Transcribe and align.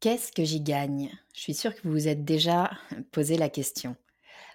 Qu'est-ce 0.00 0.30
que 0.30 0.44
j'y 0.44 0.60
gagne? 0.60 1.10
Je 1.34 1.40
suis 1.40 1.54
sûre 1.54 1.74
que 1.74 1.80
vous 1.82 1.90
vous 1.90 2.06
êtes 2.06 2.24
déjà 2.24 2.70
posé 3.10 3.36
la 3.36 3.48
question. 3.48 3.96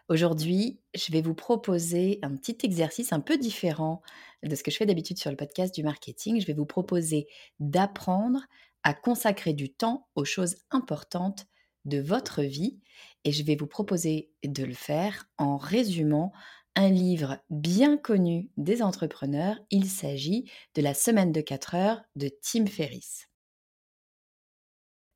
Aujourd'hui, 0.08 0.80
je 0.96 1.12
vais 1.12 1.22
vous 1.22 1.34
proposer 1.34 2.20
un 2.22 2.34
petit 2.38 2.58
exercice 2.64 3.12
un 3.12 3.20
peu 3.20 3.38
différent 3.38 4.02
de 4.44 4.56
ce 4.56 4.64
que 4.64 4.72
je 4.72 4.78
fais 4.78 4.86
d'habitude 4.86 5.18
sur 5.18 5.30
le 5.30 5.36
podcast 5.36 5.76
du 5.76 5.84
marketing. 5.84 6.40
Je 6.40 6.48
vais 6.48 6.54
vous 6.54 6.66
proposer 6.66 7.28
d'apprendre 7.60 8.40
à 8.84 8.94
consacrer 8.94 9.52
du 9.52 9.70
temps 9.70 10.08
aux 10.16 10.24
choses 10.24 10.56
importantes 10.72 11.46
de 11.84 12.00
votre 12.00 12.42
vie 12.42 12.80
et 13.26 13.34
je 13.34 13.44
vais 13.44 13.58
vous 13.58 13.68
proposer 13.68 14.32
de 14.46 14.64
le 14.64 14.74
faire 14.74 15.26
en 15.38 15.58
résumant 15.58 16.32
un 16.76 16.90
livre 16.90 17.38
bien 17.50 17.98
connu 17.98 18.50
des 18.56 18.82
entrepreneurs. 18.82 19.58
Il 19.72 19.90
s'agit 19.90 20.50
de 20.76 20.82
La 20.82 20.94
semaine 20.94 21.34
de 21.34 21.42
4 21.42 21.76
heures 21.76 22.02
de 22.16 22.30
Tim 22.42 22.66
Ferriss. 22.66 23.28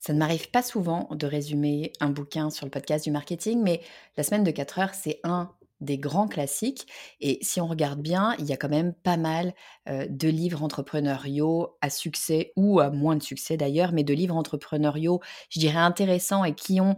Ça 0.08 0.14
ne 0.14 0.20
m'arrive 0.20 0.50
pas 0.52 0.64
souvent 0.64 1.10
de 1.12 1.28
résumer 1.28 1.92
un 2.00 2.10
bouquin 2.10 2.50
sur 2.50 2.66
le 2.66 2.72
podcast 2.72 3.04
du 3.04 3.12
marketing, 3.12 3.62
mais 3.62 3.82
la 4.16 4.24
semaine 4.24 4.46
de 4.46 4.52
4 4.52 4.80
heures, 4.80 4.94
c'est 4.94 5.20
un 5.26 5.52
des 5.82 5.98
grands 5.98 6.30
classiques. 6.30 6.88
Et 7.20 7.40
si 7.42 7.60
on 7.60 7.68
regarde 7.68 8.00
bien, 8.00 8.34
il 8.40 8.46
y 8.46 8.54
a 8.54 8.56
quand 8.56 8.70
même 8.70 8.94
pas 8.94 9.18
mal 9.18 9.54
de 9.86 10.30
livres 10.30 10.64
entrepreneuriaux 10.64 11.76
à 11.82 11.90
succès 11.90 12.54
ou 12.56 12.80
à 12.80 12.90
moins 12.90 13.18
de 13.18 13.22
succès 13.22 13.58
d'ailleurs, 13.58 13.92
mais 13.92 14.06
de 14.06 14.14
livres 14.14 14.38
entrepreneuriaux, 14.38 15.20
je 15.50 15.60
dirais 15.60 15.80
intéressants 15.80 16.46
et 16.46 16.56
qui 16.56 16.80
ont 16.80 16.96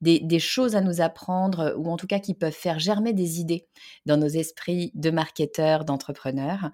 des, 0.00 0.38
choses 0.38 0.76
à 0.76 0.82
nous 0.82 1.00
apprendre 1.00 1.74
ou 1.76 1.90
en 1.90 1.96
tout 1.96 2.06
cas 2.06 2.20
qui 2.20 2.34
peuvent 2.34 2.52
faire 2.52 2.78
germer 2.78 3.12
des 3.12 3.40
idées 3.40 3.66
dans 4.06 4.18
nos 4.18 4.28
esprits 4.28 4.92
de 4.94 5.10
marketeurs, 5.10 5.84
d'entrepreneurs. 5.84 6.70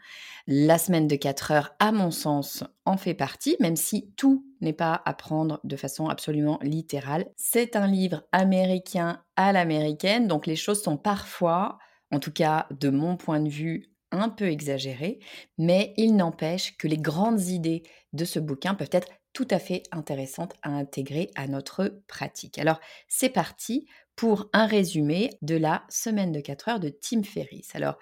La 0.46 0.76
semaine 0.76 1.08
de 1.08 1.16
4 1.16 1.50
heures, 1.50 1.70
à 1.78 1.92
mon 1.92 2.10
sens, 2.10 2.62
en 2.84 2.98
fait 2.98 3.14
partie, 3.14 3.56
même 3.58 3.76
si 3.76 4.12
tout 4.18 4.44
n'est 4.60 4.72
pas 4.72 5.02
à 5.04 5.14
prendre 5.14 5.60
de 5.64 5.76
façon 5.76 6.08
absolument 6.08 6.58
littérale. 6.62 7.26
C'est 7.36 7.76
un 7.76 7.86
livre 7.86 8.24
américain 8.32 9.22
à 9.36 9.52
l'américaine, 9.52 10.26
donc 10.28 10.46
les 10.46 10.56
choses 10.56 10.82
sont 10.82 10.96
parfois, 10.96 11.78
en 12.10 12.18
tout 12.18 12.32
cas 12.32 12.66
de 12.70 12.90
mon 12.90 13.16
point 13.16 13.40
de 13.40 13.48
vue, 13.48 13.90
un 14.10 14.28
peu 14.28 14.46
exagérées, 14.46 15.18
mais 15.58 15.92
il 15.96 16.16
n'empêche 16.16 16.76
que 16.76 16.88
les 16.88 16.96
grandes 16.96 17.48
idées 17.48 17.82
de 18.12 18.24
ce 18.24 18.38
bouquin 18.38 18.74
peuvent 18.74 18.88
être 18.92 19.08
tout 19.32 19.48
à 19.50 19.58
fait 19.58 19.82
intéressantes 19.92 20.54
à 20.62 20.70
intégrer 20.70 21.30
à 21.34 21.46
notre 21.46 22.00
pratique. 22.08 22.58
Alors 22.58 22.80
c'est 23.08 23.28
parti 23.28 23.86
pour 24.16 24.48
un 24.52 24.66
résumé 24.66 25.30
de 25.42 25.56
la 25.56 25.84
semaine 25.88 26.32
de 26.32 26.40
4 26.40 26.68
heures 26.68 26.80
de 26.80 26.88
Tim 26.88 27.22
Ferriss. 27.22 27.74
Alors 27.74 27.98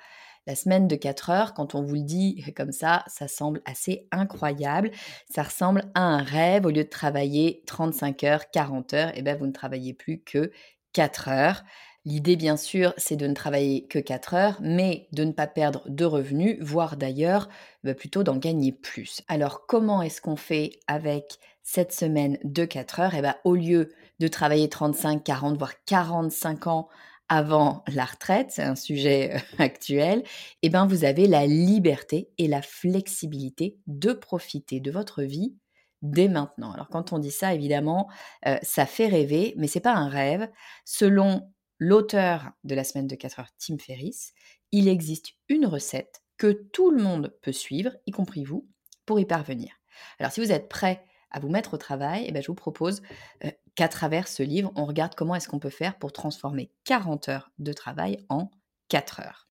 la 0.46 0.54
semaine 0.54 0.88
de 0.88 0.96
4 0.96 1.30
heures, 1.30 1.54
quand 1.54 1.74
on 1.74 1.82
vous 1.82 1.94
le 1.94 2.02
dit 2.02 2.44
comme 2.56 2.72
ça, 2.72 3.04
ça 3.08 3.28
semble 3.28 3.62
assez 3.64 4.08
incroyable. 4.12 4.90
Ça 5.32 5.42
ressemble 5.42 5.90
à 5.94 6.02
un 6.02 6.22
rêve. 6.22 6.66
Au 6.66 6.70
lieu 6.70 6.84
de 6.84 6.88
travailler 6.88 7.62
35 7.66 8.24
heures, 8.24 8.50
40 8.50 8.94
heures, 8.94 9.12
eh 9.14 9.22
ben 9.22 9.36
vous 9.36 9.46
ne 9.46 9.52
travaillez 9.52 9.92
plus 9.92 10.22
que 10.22 10.52
4 10.92 11.28
heures. 11.28 11.62
L'idée, 12.04 12.36
bien 12.36 12.56
sûr, 12.56 12.94
c'est 12.96 13.16
de 13.16 13.26
ne 13.26 13.34
travailler 13.34 13.88
que 13.88 13.98
4 13.98 14.34
heures, 14.34 14.58
mais 14.60 15.08
de 15.10 15.24
ne 15.24 15.32
pas 15.32 15.48
perdre 15.48 15.82
de 15.88 16.04
revenus, 16.04 16.56
voire 16.60 16.96
d'ailleurs 16.96 17.48
bah, 17.82 17.94
plutôt 17.94 18.22
d'en 18.22 18.36
gagner 18.36 18.70
plus. 18.70 19.22
Alors, 19.26 19.66
comment 19.66 20.02
est-ce 20.02 20.20
qu'on 20.20 20.36
fait 20.36 20.78
avec 20.86 21.38
cette 21.64 21.92
semaine 21.92 22.38
de 22.44 22.64
4 22.64 23.00
heures? 23.00 23.14
Eh 23.16 23.22
ben, 23.22 23.34
Au 23.42 23.56
lieu 23.56 23.92
de 24.20 24.28
travailler 24.28 24.68
35, 24.68 25.24
40, 25.24 25.58
voire 25.58 25.72
45 25.84 26.68
ans 26.68 26.88
avant 27.28 27.82
la 27.88 28.04
retraite, 28.04 28.50
c'est 28.50 28.62
un 28.62 28.76
sujet 28.76 29.34
euh, 29.34 29.38
actuel, 29.58 30.22
eh 30.62 30.70
ben 30.70 30.86
vous 30.86 31.04
avez 31.04 31.26
la 31.26 31.46
liberté 31.46 32.30
et 32.38 32.48
la 32.48 32.62
flexibilité 32.62 33.78
de 33.86 34.12
profiter 34.12 34.80
de 34.80 34.90
votre 34.90 35.22
vie 35.22 35.56
dès 36.02 36.28
maintenant. 36.28 36.72
Alors 36.72 36.88
quand 36.88 37.12
on 37.12 37.18
dit 37.18 37.30
ça, 37.30 37.54
évidemment, 37.54 38.08
euh, 38.46 38.58
ça 38.62 38.86
fait 38.86 39.08
rêver, 39.08 39.54
mais 39.56 39.66
c'est 39.66 39.80
pas 39.80 39.94
un 39.94 40.08
rêve. 40.08 40.48
Selon 40.84 41.50
l'auteur 41.78 42.52
de 42.64 42.74
la 42.74 42.84
semaine 42.84 43.06
de 43.06 43.16
4 43.16 43.40
heures, 43.40 43.50
Tim 43.58 43.78
Ferriss, 43.78 44.32
il 44.72 44.88
existe 44.88 45.32
une 45.48 45.66
recette 45.66 46.22
que 46.36 46.52
tout 46.72 46.90
le 46.90 47.02
monde 47.02 47.34
peut 47.42 47.52
suivre, 47.52 47.92
y 48.06 48.10
compris 48.10 48.44
vous, 48.44 48.68
pour 49.04 49.18
y 49.18 49.24
parvenir. 49.24 49.72
Alors 50.18 50.32
si 50.32 50.40
vous 50.40 50.52
êtes 50.52 50.68
prêt 50.68 51.04
à 51.30 51.40
vous 51.40 51.48
mettre 51.48 51.74
au 51.74 51.76
travail, 51.76 52.24
eh 52.26 52.32
ben, 52.32 52.42
je 52.42 52.48
vous 52.48 52.54
propose 52.54 53.02
euh, 53.44 53.50
qu'à 53.74 53.88
travers 53.88 54.28
ce 54.28 54.42
livre, 54.42 54.72
on 54.76 54.84
regarde 54.84 55.14
comment 55.14 55.34
est-ce 55.34 55.48
qu'on 55.48 55.58
peut 55.58 55.70
faire 55.70 55.98
pour 55.98 56.12
transformer 56.12 56.70
40 56.84 57.28
heures 57.28 57.50
de 57.58 57.72
travail 57.72 58.24
en 58.28 58.50
4 58.88 59.20
heures. 59.20 59.48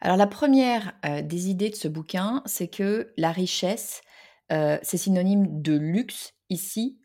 Alors 0.00 0.16
la 0.16 0.26
première 0.26 0.94
euh, 1.04 1.22
des 1.22 1.50
idées 1.50 1.70
de 1.70 1.76
ce 1.76 1.88
bouquin, 1.88 2.42
c'est 2.46 2.68
que 2.68 3.12
la 3.16 3.32
richesse, 3.32 4.00
euh, 4.52 4.78
c'est 4.82 4.96
synonyme 4.96 5.60
de 5.60 5.74
luxe 5.74 6.34
ici 6.48 6.98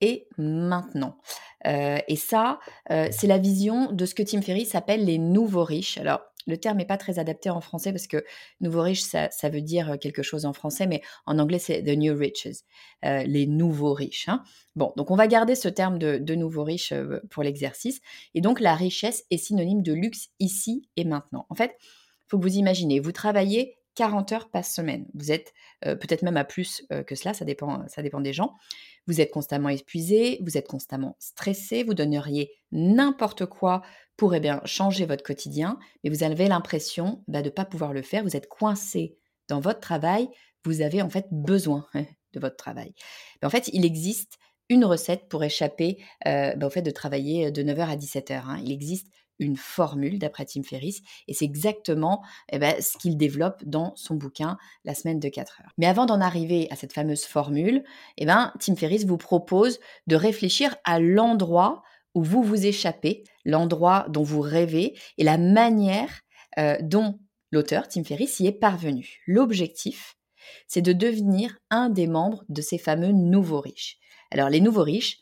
et 0.00 0.28
maintenant. 0.36 1.16
et 1.64 2.16
ça, 2.16 2.58
c'est 2.88 3.28
la 3.28 3.38
vision 3.38 3.92
de 3.92 4.04
ce 4.04 4.16
que 4.16 4.24
Tim 4.24 4.42
Ferriss 4.42 4.74
appelle 4.74 5.04
les 5.04 5.18
nouveaux 5.18 5.62
riches. 5.62 6.00
Le 6.46 6.56
terme 6.56 6.78
n'est 6.78 6.86
pas 6.86 6.96
très 6.96 7.18
adapté 7.18 7.50
en 7.50 7.60
français 7.60 7.92
parce 7.92 8.06
que 8.06 8.24
nouveau 8.60 8.82
riche, 8.82 9.02
ça, 9.02 9.28
veut 9.44 9.60
dire 9.60 9.98
quelque 10.00 10.22
chose 10.22 10.44
en 10.44 10.52
français, 10.52 10.86
mais 10.86 11.02
en 11.26 11.38
anglais, 11.38 11.58
c'est 11.58 11.82
the 11.82 11.96
new 11.96 12.16
riches, 12.16 12.46
les 13.02 13.46
nouveaux 13.46 13.94
riches. 13.94 14.28
Hein. 14.28 14.42
Bon, 14.76 14.92
donc 14.96 15.10
on 15.10 15.16
va 15.16 15.26
garder 15.26 15.54
ce 15.54 15.68
terme 15.68 15.98
de, 15.98 16.18
de 16.18 16.34
nouveaux 16.34 16.64
riches 16.64 16.92
pour 17.30 17.42
l'exercice. 17.42 18.00
Et 18.34 18.40
donc, 18.40 18.60
la 18.60 18.74
richesse 18.74 19.24
est 19.30 19.36
synonyme 19.36 19.82
de 19.82 19.92
luxe 19.92 20.28
ici 20.40 20.88
et 20.96 21.04
maintenant. 21.04 21.46
En 21.50 21.54
fait, 21.54 21.76
il 21.80 22.28
faut 22.28 22.38
que 22.38 22.42
vous 22.44 22.56
imaginez, 22.56 23.00
vous 23.00 23.12
travaillez 23.12 23.76
40 23.94 24.32
heures 24.32 24.50
par 24.50 24.64
semaine. 24.64 25.06
Vous 25.14 25.32
êtes 25.32 25.52
peut-être 25.82 26.22
même 26.22 26.36
à 26.36 26.44
plus 26.44 26.86
que 27.06 27.14
cela, 27.14 27.34
ça 27.34 27.44
dépend, 27.44 27.86
ça 27.88 28.02
dépend 28.02 28.20
des 28.20 28.32
gens. 28.32 28.54
Vous 29.06 29.20
êtes 29.20 29.30
constamment 29.30 29.68
épuisé, 29.68 30.38
vous 30.42 30.56
êtes 30.56 30.68
constamment 30.68 31.16
stressé, 31.18 31.82
vous 31.82 31.94
donneriez 31.94 32.52
n'importe 32.70 33.46
quoi 33.46 33.82
pour 34.16 34.34
eh 34.34 34.40
bien, 34.40 34.60
changer 34.64 35.06
votre 35.06 35.24
quotidien, 35.24 35.78
mais 36.04 36.10
vous 36.10 36.22
avez 36.22 36.46
l'impression 36.46 37.24
bah, 37.26 37.40
de 37.40 37.46
ne 37.46 37.50
pas 37.50 37.64
pouvoir 37.64 37.92
le 37.92 38.02
faire, 38.02 38.22
vous 38.22 38.36
êtes 38.36 38.48
coincé 38.48 39.16
dans 39.48 39.60
votre 39.60 39.80
travail, 39.80 40.28
vous 40.64 40.80
avez 40.80 41.02
en 41.02 41.10
fait 41.10 41.26
besoin 41.30 41.86
de 41.94 42.40
votre 42.40 42.56
travail. 42.56 42.94
en 43.42 43.50
fait, 43.50 43.68
il 43.72 43.84
existe 43.84 44.38
une 44.68 44.84
recette 44.84 45.28
pour 45.28 45.44
échapper 45.44 45.98
bah, 46.24 46.54
au 46.62 46.70
fait 46.70 46.82
de 46.82 46.90
travailler 46.90 47.50
de 47.50 47.62
9h 47.62 47.80
à 47.80 47.96
17h. 47.96 48.32
Hein. 48.32 48.60
Il 48.64 48.72
existe 48.72 49.08
une 49.42 49.56
formule 49.56 50.18
d'après 50.18 50.44
Tim 50.44 50.62
Ferriss 50.62 51.02
et 51.28 51.34
c'est 51.34 51.44
exactement 51.44 52.22
eh 52.50 52.58
ben, 52.58 52.74
ce 52.80 52.96
qu'il 52.96 53.16
développe 53.16 53.62
dans 53.64 53.94
son 53.96 54.14
bouquin 54.14 54.56
La 54.84 54.94
semaine 54.94 55.20
de 55.20 55.28
4 55.28 55.60
heures. 55.60 55.72
Mais 55.78 55.86
avant 55.86 56.06
d'en 56.06 56.20
arriver 56.20 56.68
à 56.70 56.76
cette 56.76 56.92
fameuse 56.92 57.24
formule, 57.24 57.84
eh 58.16 58.26
ben, 58.26 58.52
Tim 58.60 58.76
Ferriss 58.76 59.04
vous 59.04 59.18
propose 59.18 59.78
de 60.06 60.16
réfléchir 60.16 60.76
à 60.84 61.00
l'endroit 61.00 61.82
où 62.14 62.22
vous 62.22 62.42
vous 62.42 62.66
échappez, 62.66 63.24
l'endroit 63.44 64.06
dont 64.08 64.22
vous 64.22 64.40
rêvez 64.40 64.98
et 65.18 65.24
la 65.24 65.38
manière 65.38 66.20
euh, 66.58 66.76
dont 66.82 67.18
l'auteur, 67.50 67.88
Tim 67.88 68.04
Ferriss, 68.04 68.40
y 68.40 68.46
est 68.46 68.52
parvenu. 68.52 69.22
L'objectif, 69.26 70.16
c'est 70.66 70.82
de 70.82 70.92
devenir 70.92 71.58
un 71.70 71.88
des 71.88 72.06
membres 72.06 72.44
de 72.48 72.62
ces 72.62 72.78
fameux 72.78 73.12
nouveaux 73.12 73.60
riches. 73.60 73.98
Alors 74.30 74.48
les 74.48 74.60
nouveaux 74.60 74.82
riches, 74.82 75.18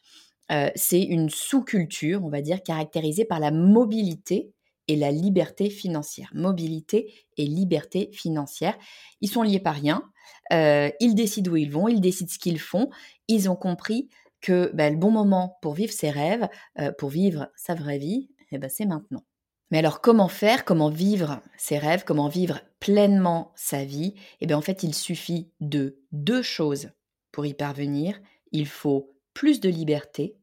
euh, 0.51 0.71
c'est 0.75 1.03
une 1.03 1.31
sous-culture, 1.31 2.25
on 2.25 2.29
va 2.29 2.43
dire, 2.43 2.63
caractérisée 2.63 3.25
par 3.25 3.41
la 3.41 3.51
mobilité 3.51 4.53
et 4.89 4.97
la 4.97 5.13
liberté 5.13 5.71
financière. 5.71 6.31
Mobilité 6.35 7.15
et 7.37 7.45
liberté 7.47 8.11
financière. 8.13 8.77
Ils 9.21 9.31
sont 9.31 9.43
liés 9.43 9.61
par 9.61 9.75
rien. 9.75 10.11
Euh, 10.53 10.91
ils 11.01 11.15
décident 11.15 11.53
où 11.53 11.57
ils 11.57 11.71
vont, 11.71 11.89
ils 11.89 12.01
décident 12.01 12.31
ce 12.31 12.39
qu'ils 12.39 12.59
font. 12.59 12.91
Ils 13.29 13.49
ont 13.49 13.57
compris 13.57 14.09
que 14.41 14.71
bah, 14.75 14.91
le 14.91 14.97
bon 14.97 15.11
moment 15.11 15.59
pour 15.63 15.75
vivre 15.75 15.93
ses 15.93 16.11
rêves, 16.11 16.49
euh, 16.81 16.93
pour 16.93 17.11
vivre 17.11 17.51
sa 17.57 17.75
vraie 17.75 17.99
vie, 17.99 18.31
eh 18.51 18.59
ben, 18.59 18.69
c'est 18.69 18.87
maintenant. 18.87 19.25
Mais 19.71 19.79
alors 19.79 20.01
comment 20.01 20.29
faire, 20.29 20.65
comment 20.65 20.91
vivre 20.91 21.41
ses 21.57 21.79
rêves, 21.79 22.03
comment 22.05 22.29
vivre 22.29 22.61
pleinement 22.81 23.53
sa 23.55 23.85
vie? 23.85 24.15
Eh 24.41 24.47
bien 24.47 24.59
en 24.59 24.63
fait 24.63 24.83
il 24.83 24.95
suffit 24.95 25.53
de 25.61 26.01
deux 26.11 26.43
choses 26.43 26.91
pour 27.31 27.47
y 27.47 27.55
parvenir. 27.55 28.21
Il 28.51 28.67
faut 28.67 29.15
plus 29.33 29.61
de 29.61 29.69
liberté 29.69 30.40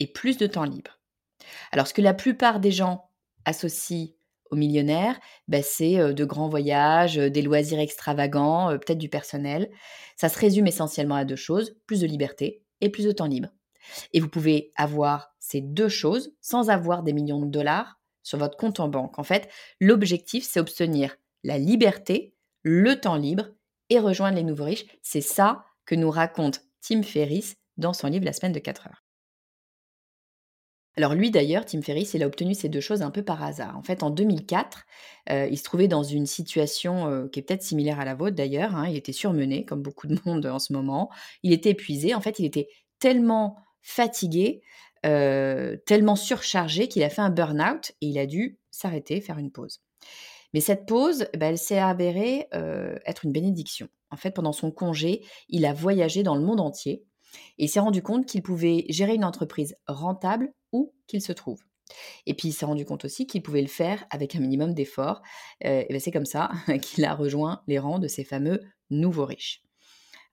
et 0.00 0.06
plus 0.06 0.36
de 0.36 0.46
temps 0.46 0.64
libre. 0.64 1.00
Alors 1.72 1.86
ce 1.86 1.94
que 1.94 2.02
la 2.02 2.14
plupart 2.14 2.60
des 2.60 2.72
gens 2.72 3.10
associent 3.44 4.08
aux 4.50 4.56
millionnaires, 4.56 5.18
bah, 5.46 5.62
c'est 5.62 6.14
de 6.14 6.24
grands 6.24 6.48
voyages, 6.48 7.16
des 7.16 7.42
loisirs 7.42 7.80
extravagants, 7.80 8.70
peut-être 8.78 8.98
du 8.98 9.08
personnel. 9.08 9.70
Ça 10.16 10.28
se 10.28 10.38
résume 10.38 10.66
essentiellement 10.66 11.16
à 11.16 11.24
deux 11.24 11.36
choses, 11.36 11.76
plus 11.86 12.00
de 12.00 12.06
liberté 12.06 12.62
et 12.80 12.88
plus 12.88 13.04
de 13.04 13.12
temps 13.12 13.26
libre. 13.26 13.50
Et 14.12 14.20
vous 14.20 14.28
pouvez 14.28 14.72
avoir 14.76 15.34
ces 15.38 15.60
deux 15.60 15.88
choses 15.88 16.34
sans 16.40 16.70
avoir 16.70 17.02
des 17.02 17.12
millions 17.12 17.40
de 17.40 17.50
dollars 17.50 17.98
sur 18.22 18.38
votre 18.38 18.56
compte 18.56 18.80
en 18.80 18.88
banque. 18.88 19.18
En 19.18 19.22
fait, 19.22 19.48
l'objectif, 19.80 20.46
c'est 20.48 20.60
obtenir 20.60 21.16
la 21.44 21.58
liberté, 21.58 22.34
le 22.62 23.00
temps 23.00 23.16
libre 23.16 23.48
et 23.90 23.98
rejoindre 23.98 24.36
les 24.36 24.44
nouveaux 24.44 24.64
riches. 24.64 24.86
C'est 25.02 25.22
ça 25.22 25.64
que 25.86 25.94
nous 25.94 26.10
raconte 26.10 26.60
Tim 26.82 27.02
Ferriss 27.02 27.56
dans 27.76 27.92
son 27.92 28.08
livre 28.08 28.24
La 28.24 28.32
semaine 28.32 28.52
de 28.52 28.58
4 28.58 28.88
heures. 28.88 29.07
Alors 30.98 31.14
lui 31.14 31.30
d'ailleurs, 31.30 31.64
Tim 31.64 31.80
Ferriss, 31.80 32.14
il 32.14 32.24
a 32.24 32.26
obtenu 32.26 32.54
ces 32.54 32.68
deux 32.68 32.80
choses 32.80 33.02
un 33.02 33.12
peu 33.12 33.22
par 33.22 33.40
hasard. 33.44 33.78
En 33.78 33.84
fait, 33.84 34.02
en 34.02 34.10
2004, 34.10 34.84
euh, 35.30 35.46
il 35.48 35.56
se 35.56 35.62
trouvait 35.62 35.86
dans 35.86 36.02
une 36.02 36.26
situation 36.26 37.06
euh, 37.06 37.28
qui 37.28 37.38
est 37.38 37.42
peut-être 37.44 37.62
similaire 37.62 38.00
à 38.00 38.04
la 38.04 38.16
vôtre 38.16 38.34
d'ailleurs. 38.34 38.74
Hein. 38.74 38.88
Il 38.88 38.96
était 38.96 39.12
surmené, 39.12 39.64
comme 39.64 39.80
beaucoup 39.80 40.08
de 40.08 40.18
monde 40.26 40.44
en 40.46 40.58
ce 40.58 40.72
moment. 40.72 41.08
Il 41.44 41.52
était 41.52 41.70
épuisé. 41.70 42.16
En 42.16 42.20
fait, 42.20 42.40
il 42.40 42.44
était 42.44 42.66
tellement 42.98 43.58
fatigué, 43.80 44.60
euh, 45.06 45.76
tellement 45.86 46.16
surchargé 46.16 46.88
qu'il 46.88 47.04
a 47.04 47.10
fait 47.10 47.22
un 47.22 47.30
burn-out 47.30 47.92
et 48.00 48.06
il 48.08 48.18
a 48.18 48.26
dû 48.26 48.58
s'arrêter, 48.72 49.20
faire 49.20 49.38
une 49.38 49.52
pause. 49.52 49.80
Mais 50.52 50.58
cette 50.60 50.84
pause, 50.84 51.28
bah, 51.38 51.46
elle 51.46 51.58
s'est 51.58 51.78
avérée 51.78 52.48
être 53.06 53.24
une 53.24 53.30
bénédiction. 53.30 53.86
En 54.10 54.16
fait, 54.16 54.32
pendant 54.32 54.52
son 54.52 54.72
congé, 54.72 55.24
il 55.48 55.64
a 55.64 55.72
voyagé 55.72 56.24
dans 56.24 56.34
le 56.34 56.42
monde 56.42 56.58
entier 56.58 57.04
et 57.58 57.64
il 57.64 57.68
s'est 57.68 57.80
rendu 57.80 58.02
compte 58.02 58.26
qu'il 58.26 58.42
pouvait 58.42 58.84
gérer 58.88 59.14
une 59.14 59.24
entreprise 59.24 59.76
rentable 59.86 60.52
où 60.72 60.92
qu'il 61.06 61.22
se 61.22 61.32
trouve. 61.32 61.60
Et 62.26 62.34
puis 62.34 62.48
il 62.48 62.52
s'est 62.52 62.66
rendu 62.66 62.84
compte 62.84 63.04
aussi 63.04 63.26
qu'il 63.26 63.42
pouvait 63.42 63.62
le 63.62 63.68
faire 63.68 64.04
avec 64.10 64.34
un 64.36 64.40
minimum 64.40 64.74
d'efforts. 64.74 65.22
et 65.60 65.86
ben, 65.88 66.00
c'est 66.00 66.10
comme 66.10 66.26
ça 66.26 66.50
qu'il 66.82 67.04
a 67.04 67.14
rejoint 67.14 67.62
les 67.66 67.78
rangs 67.78 67.98
de 67.98 68.08
ces 68.08 68.24
fameux 68.24 68.60
nouveaux 68.90 69.24
riches. 69.24 69.62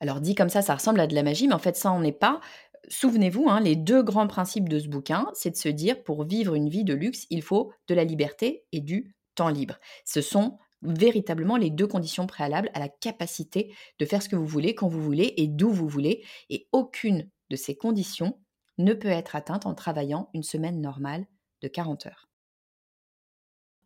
Alors 0.02 0.20
dit 0.20 0.36
comme 0.36 0.50
ça, 0.50 0.62
ça 0.62 0.76
ressemble 0.76 1.00
à 1.00 1.08
de 1.08 1.16
la 1.16 1.24
magie, 1.24 1.48
mais 1.48 1.54
en 1.54 1.60
fait 1.60 1.78
ça 1.78 1.90
n'en 1.90 2.04
est 2.04 2.12
pas. 2.12 2.42
Souvenez-vous, 2.90 3.50
hein, 3.50 3.62
les 3.62 3.76
deux 3.76 4.04
grands 4.04 4.28
principes 4.28 4.70
de 4.70 4.80
ce 4.80 4.88
bouquin, 4.88 5.28
c'est 5.34 5.50
de 5.52 5.56
se 5.56 5.70
dire 5.70 6.04
pour 6.04 6.26
vivre 6.26 6.54
une 6.54 6.70
vie 6.70 6.84
de 6.84 6.94
luxe, 6.94 7.26
il 7.30 7.42
faut 7.42 7.72
de 7.88 7.96
la 7.96 8.04
liberté 8.04 8.66
et 8.72 8.82
du 8.82 9.16
temps 9.34 9.50
libre. 9.50 9.80
Ce 10.06 10.22
sont 10.22 10.60
véritablement 10.86 11.58
les 11.58 11.70
deux 11.70 11.88
conditions 11.88 12.28
préalables 12.28 12.70
à 12.74 12.80
la 12.80 12.90
capacité 12.90 13.74
de 14.00 14.06
faire 14.06 14.22
ce 14.22 14.30
que 14.30 14.36
vous 14.36 14.46
voulez, 14.46 14.76
quand 14.76 14.88
vous 14.88 15.02
voulez 15.02 15.34
et 15.38 15.48
d'où 15.48 15.70
vous 15.72 15.88
voulez. 15.88 16.24
Et 16.50 16.68
aucune 16.72 17.30
de 17.50 17.56
ces 17.56 17.76
conditions 17.76 18.40
ne 18.78 18.94
peut 18.94 19.08
être 19.08 19.36
atteinte 19.36 19.66
en 19.66 19.74
travaillant 19.74 20.30
une 20.34 20.44
semaine 20.44 20.82
normale 20.82 21.26
de 21.62 21.68
40 21.68 22.08
heures. 22.08 22.30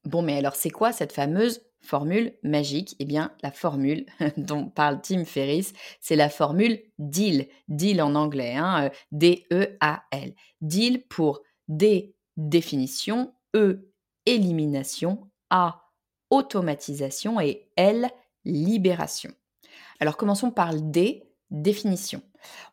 Bon, 0.05 0.21
mais 0.21 0.37
alors 0.37 0.55
c'est 0.55 0.69
quoi 0.69 0.91
cette 0.91 1.11
fameuse 1.11 1.61
formule 1.81 2.33
magique? 2.43 2.95
Eh 2.99 3.05
bien, 3.05 3.33
la 3.43 3.51
formule 3.51 4.05
dont 4.37 4.69
parle 4.69 5.01
Tim 5.01 5.25
Ferriss, 5.25 5.73
c'est 5.99 6.15
la 6.15 6.29
formule 6.29 6.81
DEAL. 6.97 7.47
DEAL 7.67 8.01
en 8.01 8.15
anglais, 8.15 8.55
hein, 8.55 8.85
euh, 8.85 8.89
D-E-A-L. 9.11 10.33
DEAL 10.61 11.03
pour 11.09 11.41
D, 11.67 12.15
définition, 12.37 13.33
E, 13.55 13.91
élimination, 14.25 15.29
A, 15.49 15.88
automatisation 16.29 17.39
et 17.39 17.67
L, 17.75 18.09
libération. 18.45 19.31
Alors 19.99 20.17
commençons 20.17 20.51
par 20.51 20.73
le 20.73 20.81
D, 20.81 21.29
définition. 21.51 22.21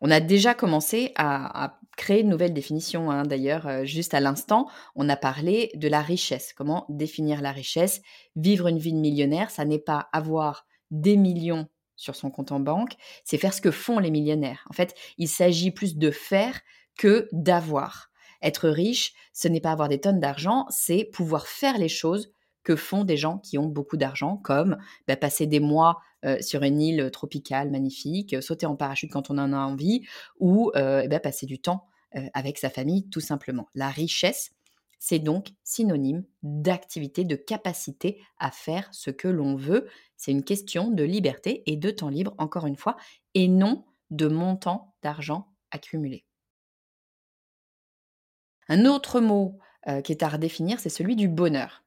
On 0.01 0.11
a 0.11 0.19
déjà 0.19 0.53
commencé 0.53 1.11
à, 1.15 1.79
créer 1.97 2.21
une 2.21 2.29
nouvelle 2.29 2.53
définition. 2.53 3.09
Hein. 3.09 3.23
D'ailleurs, 3.23 3.65
euh, 3.65 3.83
juste 3.83 4.13
à 4.13 4.19
l'instant, 4.19 4.67
on 4.95 5.09
a 5.09 5.15
parlé 5.15 5.71
de 5.73 5.87
la 5.87 5.99
richesse. 5.99 6.53
Comment 6.53 6.85
définir 6.89 7.41
la 7.41 7.51
richesse? 7.51 8.03
Vivre 8.35 8.67
une 8.67 8.77
vie 8.77 8.93
de 8.93 8.99
millionnaire, 8.99 9.49
ça 9.49 9.65
n'est 9.65 9.79
pas 9.79 10.07
avoir 10.13 10.67
des 10.91 11.17
millions 11.17 11.67
sur 11.95 12.15
son 12.15 12.29
compte 12.29 12.51
en 12.51 12.59
banque, 12.59 12.93
c'est 13.23 13.39
faire 13.39 13.53
ce 13.53 13.61
que 13.61 13.71
font 13.71 13.97
les 13.97 14.11
millionnaires. 14.11 14.63
En 14.69 14.73
fait, 14.73 14.93
il 15.17 15.27
s'agit 15.27 15.71
plus 15.71 15.97
de 15.97 16.11
faire 16.11 16.61
que 16.97 17.27
d'avoir. 17.31 18.11
Être 18.43 18.69
riche, 18.69 19.13
ce 19.33 19.47
n'est 19.47 19.59
pas 19.59 19.71
avoir 19.71 19.89
des 19.89 19.99
tonnes 19.99 20.19
d'argent, 20.19 20.67
c'est 20.69 21.03
pouvoir 21.03 21.47
faire 21.47 21.79
les 21.79 21.89
choses 21.89 22.31
que 22.67 22.75
font 22.75 23.05
des 23.05 23.15
gens 23.15 23.37
qui 23.37 23.57
ont 23.57 23.67
beaucoup 23.67 23.95
d'argent, 23.95 24.35
comme 24.35 24.77
bah, 25.07 25.15
passer 25.15 25.47
des 25.47 25.61
mois 25.61 26.01
euh, 26.25 26.41
sur 26.41 26.63
une 26.63 26.81
île 26.81 27.09
tropicale 27.11 27.71
magnifique, 27.71 28.33
euh, 28.33 28.41
sauter 28.41 28.65
en 28.65 28.75
parachute 28.75 29.09
quand 29.09 29.29
on 29.29 29.37
en 29.37 29.53
a 29.53 29.57
envie, 29.57 30.05
ou 30.41 30.69
euh, 30.75 30.99
eh 31.01 31.07
ben, 31.07 31.21
passer 31.21 31.45
du 31.45 31.59
temps 31.59 31.87
avec 32.33 32.57
sa 32.57 32.69
famille, 32.69 33.07
tout 33.09 33.19
simplement. 33.19 33.67
La 33.75 33.89
richesse, 33.89 34.51
c'est 34.97 35.19
donc 35.19 35.49
synonyme 35.63 36.23
d'activité, 36.41 37.25
de 37.25 37.35
capacité 37.35 38.19
à 38.39 38.49
faire 38.49 38.89
ce 38.91 39.11
que 39.11 39.27
l'on 39.27 39.55
veut. 39.55 39.87
C'est 40.15 40.31
une 40.31 40.43
question 40.43 40.89
de 40.89 41.03
liberté 41.03 41.63
et 41.67 41.75
de 41.75 41.91
temps 41.91 42.09
libre, 42.09 42.33
encore 42.37 42.65
une 42.65 42.77
fois, 42.77 42.95
et 43.35 43.47
non 43.47 43.85
de 44.09 44.27
montant 44.27 44.95
d'argent 45.03 45.53
accumulé. 45.69 46.25
Un 48.67 48.85
autre 48.85 49.19
mot 49.19 49.59
qui 50.03 50.11
est 50.11 50.23
à 50.23 50.29
redéfinir, 50.29 50.79
c'est 50.79 50.89
celui 50.89 51.15
du 51.15 51.27
bonheur. 51.27 51.83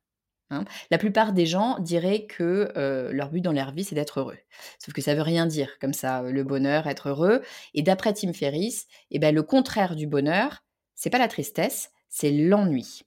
Hein. 0.50 0.64
La 0.90 0.98
plupart 0.98 1.32
des 1.32 1.46
gens 1.46 1.78
diraient 1.78 2.26
que 2.26 2.72
leur 3.12 3.30
but 3.30 3.40
dans 3.40 3.52
leur 3.52 3.72
vie, 3.72 3.84
c'est 3.84 3.94
d'être 3.94 4.20
heureux. 4.20 4.38
Sauf 4.78 4.92
que 4.92 5.00
ça 5.00 5.14
veut 5.14 5.22
rien 5.22 5.46
dire 5.46 5.78
comme 5.80 5.92
ça, 5.92 6.22
le 6.22 6.44
bonheur, 6.44 6.86
être 6.86 7.08
heureux. 7.08 7.42
Et 7.74 7.82
d'après 7.82 8.12
Tim 8.12 8.32
Ferriss, 8.32 8.86
eh 9.10 9.18
ben, 9.18 9.34
le 9.34 9.42
contraire 9.42 9.96
du 9.96 10.06
bonheur, 10.06 10.62
c'est 10.94 11.10
pas 11.10 11.18
la 11.18 11.28
tristesse, 11.28 11.90
c'est 12.08 12.30
l'ennui. 12.30 13.02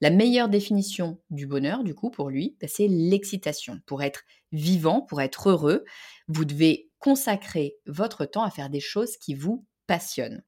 La 0.00 0.10
meilleure 0.10 0.48
définition 0.48 1.18
du 1.30 1.46
bonheur, 1.46 1.84
du 1.84 1.94
coup, 1.94 2.10
pour 2.10 2.30
lui, 2.30 2.56
bah, 2.60 2.68
c'est 2.68 2.88
l'excitation. 2.88 3.80
Pour 3.86 4.02
être 4.02 4.22
vivant, 4.52 5.00
pour 5.00 5.20
être 5.20 5.50
heureux, 5.50 5.84
vous 6.28 6.44
devez 6.44 6.90
consacrer 6.98 7.76
votre 7.86 8.24
temps 8.24 8.44
à 8.44 8.50
faire 8.50 8.70
des 8.70 8.80
choses 8.80 9.16
qui 9.16 9.34
vous 9.34 9.64
passionne. 9.86 10.42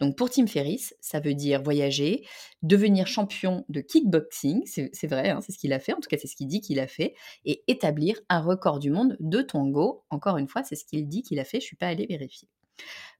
Donc 0.00 0.16
pour 0.16 0.30
Tim 0.30 0.46
Ferriss, 0.46 0.94
ça 1.00 1.20
veut 1.20 1.34
dire 1.34 1.62
voyager, 1.62 2.26
devenir 2.62 3.06
champion 3.06 3.64
de 3.68 3.80
kickboxing, 3.80 4.62
c'est 4.66 5.06
vrai, 5.06 5.30
hein, 5.30 5.40
c'est 5.40 5.52
ce 5.52 5.58
qu'il 5.58 5.72
a 5.72 5.78
fait, 5.78 5.92
en 5.92 6.00
tout 6.00 6.08
cas 6.08 6.16
c'est 6.18 6.26
ce 6.26 6.36
qu'il 6.36 6.48
dit 6.48 6.60
qu'il 6.60 6.80
a 6.80 6.86
fait, 6.86 7.14
et 7.44 7.62
établir 7.68 8.20
un 8.28 8.40
record 8.40 8.78
du 8.78 8.90
monde 8.90 9.16
de 9.20 9.42
tango. 9.42 10.04
Encore 10.10 10.36
une 10.36 10.48
fois, 10.48 10.62
c'est 10.62 10.76
ce 10.76 10.84
qu'il 10.84 11.06
dit 11.08 11.22
qu'il 11.22 11.38
a 11.38 11.44
fait, 11.44 11.60
je 11.60 11.64
ne 11.64 11.68
suis 11.68 11.76
pas 11.76 11.88
allée 11.88 12.06
vérifier. 12.06 12.48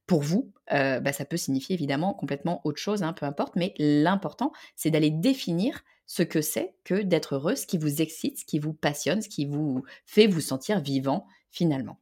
Pour 0.07 0.21
vous, 0.21 0.51
euh, 0.73 0.99
bah, 0.99 1.13
ça 1.13 1.25
peut 1.25 1.37
signifier 1.37 1.73
évidemment 1.73 2.13
complètement 2.13 2.61
autre 2.65 2.79
chose, 2.79 3.03
hein, 3.03 3.13
peu 3.13 3.25
importe, 3.25 3.55
mais 3.55 3.73
l'important, 3.77 4.51
c'est 4.75 4.91
d'aller 4.91 5.11
définir 5.11 5.83
ce 6.05 6.23
que 6.23 6.41
c'est 6.41 6.75
que 6.83 7.01
d'être 7.01 7.35
heureux, 7.35 7.55
ce 7.55 7.65
qui 7.65 7.77
vous 7.77 8.01
excite, 8.01 8.39
ce 8.39 8.45
qui 8.45 8.59
vous 8.59 8.73
passionne, 8.73 9.21
ce 9.21 9.29
qui 9.29 9.45
vous 9.45 9.83
fait 10.05 10.27
vous 10.27 10.41
sentir 10.41 10.81
vivant 10.81 11.25
finalement. 11.49 11.99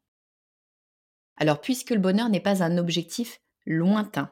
Alors, 1.37 1.61
puisque 1.61 1.91
le 1.91 1.99
bonheur 1.99 2.29
n'est 2.29 2.39
pas 2.39 2.63
un 2.63 2.77
objectif 2.77 3.41
lointain. 3.69 4.29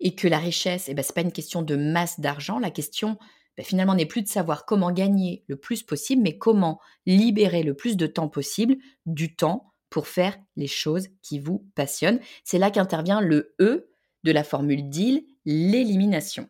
Et 0.00 0.14
que 0.14 0.28
la 0.28 0.38
richesse, 0.38 0.88
eh 0.88 0.94
ben, 0.94 1.02
ce 1.02 1.10
n'est 1.10 1.14
pas 1.14 1.20
une 1.20 1.32
question 1.32 1.60
de 1.60 1.76
masse 1.76 2.20
d'argent, 2.20 2.58
la 2.58 2.70
question 2.70 3.18
ben, 3.58 3.66
finalement 3.66 3.94
n'est 3.94 4.06
plus 4.06 4.22
de 4.22 4.28
savoir 4.28 4.64
comment 4.64 4.92
gagner 4.92 5.44
le 5.48 5.56
plus 5.56 5.82
possible, 5.82 6.22
mais 6.22 6.38
comment 6.38 6.80
libérer 7.04 7.62
le 7.62 7.74
plus 7.74 7.98
de 7.98 8.06
temps 8.06 8.28
possible, 8.28 8.76
du 9.04 9.34
temps 9.36 9.74
pour 9.90 10.06
faire 10.06 10.38
les 10.56 10.66
choses 10.66 11.08
qui 11.22 11.38
vous 11.38 11.66
passionnent. 11.74 12.20
C'est 12.44 12.58
là 12.58 12.70
qu'intervient 12.70 13.20
le 13.20 13.54
E 13.60 13.90
de 14.24 14.32
la 14.32 14.44
formule 14.44 14.88
DEAL, 14.88 15.22
l'élimination. 15.44 16.48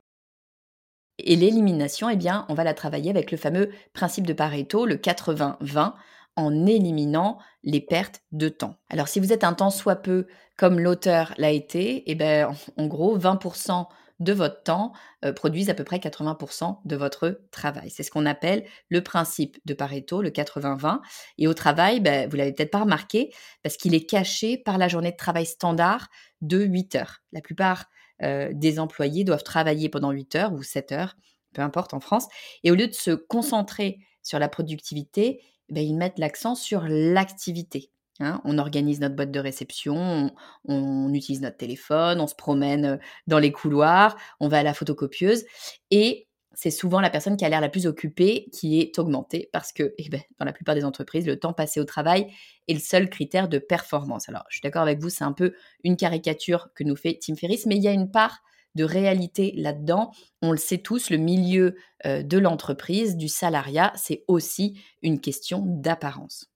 Et 1.19 1.37
l'élimination, 1.37 2.11
eh 2.11 2.17
bien, 2.17 2.45
on 2.49 2.55
va 2.55 2.65
la 2.65 2.75
travailler 2.75 3.11
avec 3.11 3.31
le 3.31 3.39
fameux 3.39 3.71
principe 3.95 4.27
de 4.27 4.33
Pareto, 4.33 4.85
le 4.85 4.97
80-20, 4.97 5.95
en 6.37 6.67
éliminant 6.67 7.39
les 7.63 7.81
pertes 7.81 8.23
de 8.33 8.49
temps. 8.49 8.77
Alors 8.91 9.09
si 9.09 9.21
vous 9.21 9.33
êtes 9.33 9.45
un 9.45 9.55
temps 9.55 9.71
soit 9.71 9.97
peu 9.97 10.27
comme 10.57 10.81
l'auteur 10.81 11.35
l'a 11.37 11.51
été, 11.51 12.03
eh 12.07 12.15
ben, 12.15 12.55
en, 12.77 12.87
gros 12.87 13.19
20% 13.19 13.87
de 14.19 14.33
votre 14.33 14.63
temps 14.63 14.93
euh, 15.25 15.33
produisent 15.33 15.69
à 15.69 15.75
peu 15.75 15.85
près 15.85 15.99
80% 15.99 16.79
de 16.85 16.97
votre 16.97 17.43
travail. 17.51 17.91
C'est 17.91 18.03
ce 18.03 18.11
qu'on 18.11 18.25
appelle 18.25 18.65
le 18.89 19.03
principe 19.03 19.59
de 19.67 19.75
Pareto, 19.75 20.23
le 20.23 20.31
80-20. 20.31 21.01
Et 21.37 21.47
au 21.47 21.55
travail, 21.55 22.01
ben, 22.01 22.29
vous 22.29 22.37
l'avez 22.37 22.53
peut-être 22.53 22.71
pas 22.71 22.81
remarqué, 22.81 23.31
parce 23.63 23.77
qu'il 23.77 23.95
est 23.95 24.09
caché 24.09 24.57
par 24.57 24.79
la 24.79 24.89
journée 24.89 25.13
de 25.13 25.17
travail 25.17 25.45
standard 25.45 26.09
de 26.41 26.63
8 26.63 26.95
heures. 26.95 27.19
La 27.33 27.43
plupart 27.43 27.85
euh, 28.23 28.51
des 28.55 28.79
employés 28.79 29.25
doivent 29.25 29.43
travailler 29.43 29.91
pendant 29.91 30.11
8 30.11 30.35
heures 30.37 30.53
ou 30.55 30.63
7 30.63 30.93
heures, 30.93 31.17
peu 31.53 31.61
importe 31.61 31.93
en 31.93 32.01
France. 32.01 32.27
Et 32.65 32.71
au 32.71 32.75
lieu 32.75 32.89
de 32.89 32.95
se 32.95 33.11
concentrer 33.11 33.99
sur 34.23 34.39
la 34.39 34.49
productivité, 34.49 35.43
ben, 35.69 35.85
ils 35.85 35.97
mettent 35.97 36.19
l'accent 36.19 36.55
sur 36.55 36.85
l'activité. 36.89 37.91
Hein. 38.21 38.41
On 38.45 38.59
organise 38.59 39.01
notre 39.01 39.15
boîte 39.15 39.31
de 39.31 39.41
réception, 39.41 40.31
on, 40.65 41.13
utilise 41.15 41.41
notre 41.41 41.57
téléphone, 41.57 42.21
on 42.21 42.27
se 42.27 42.35
promène 42.35 42.99
dans 43.27 43.39
les 43.39 43.53
couloirs, 43.53 44.17
on 44.41 44.49
va 44.49 44.59
à 44.59 44.63
la 44.63 44.75
photocopieuse 44.75 45.45
et 45.91 46.27
c'est 46.57 46.71
souvent 46.71 47.01
la 47.01 47.11
personne 47.11 47.37
qui 47.37 47.45
a 47.45 47.51
l'air 47.51 47.61
la 47.61 47.69
plus 47.69 47.87
occupée 47.87 48.49
qui 48.51 48.81
est 48.81 48.99
augmentée 48.99 49.51
parce 49.53 49.73
que 49.73 49.95
eh 49.99 50.09
ben, 50.09 50.23
dans 50.39 50.47
la 50.47 50.55
plupart 50.55 50.75
des 50.75 50.85
entreprises, 50.85 51.27
le 51.27 51.39
temps 51.39 51.53
passé 51.53 51.81
au 51.81 51.85
travail 51.85 52.33
est 52.67 52.73
le 52.73 52.81
seul 52.81 53.11
critère 53.11 53.49
de 53.49 53.59
performance. 53.59 54.29
Alors, 54.31 54.45
je 54.49 54.57
suis 54.57 54.63
d'accord 54.63 54.83
avec 54.83 54.99
vous, 54.99 55.11
c'est 55.11 55.25
un 55.25 55.33
peu 55.33 55.53
une 55.85 55.97
caricature 55.97 56.71
que 56.75 56.83
nous 56.83 56.97
fait 56.97 57.19
Tim 57.21 57.37
Ferriss, 57.37 57.67
mais 57.67 57.77
il 57.77 57.83
y 57.83 57.89
a 57.89 57.93
une 57.93 58.11
part 58.11 58.43
de 58.75 58.85
réalité 58.85 59.53
là-dedans. 59.57 60.13
On 60.43 60.51
le 60.51 60.57
sait 60.57 60.79
tous, 60.79 61.11
le 61.11 61.19
milieu 61.19 61.77
euh, 62.07 62.23
de 62.23 62.39
l'entreprise, 62.39 63.17
du 63.17 63.29
salariat, 63.29 63.93
c'est 63.97 64.25
aussi 64.27 64.81
une 65.03 65.21
question 65.21 65.63
d'apparence. 65.67 66.51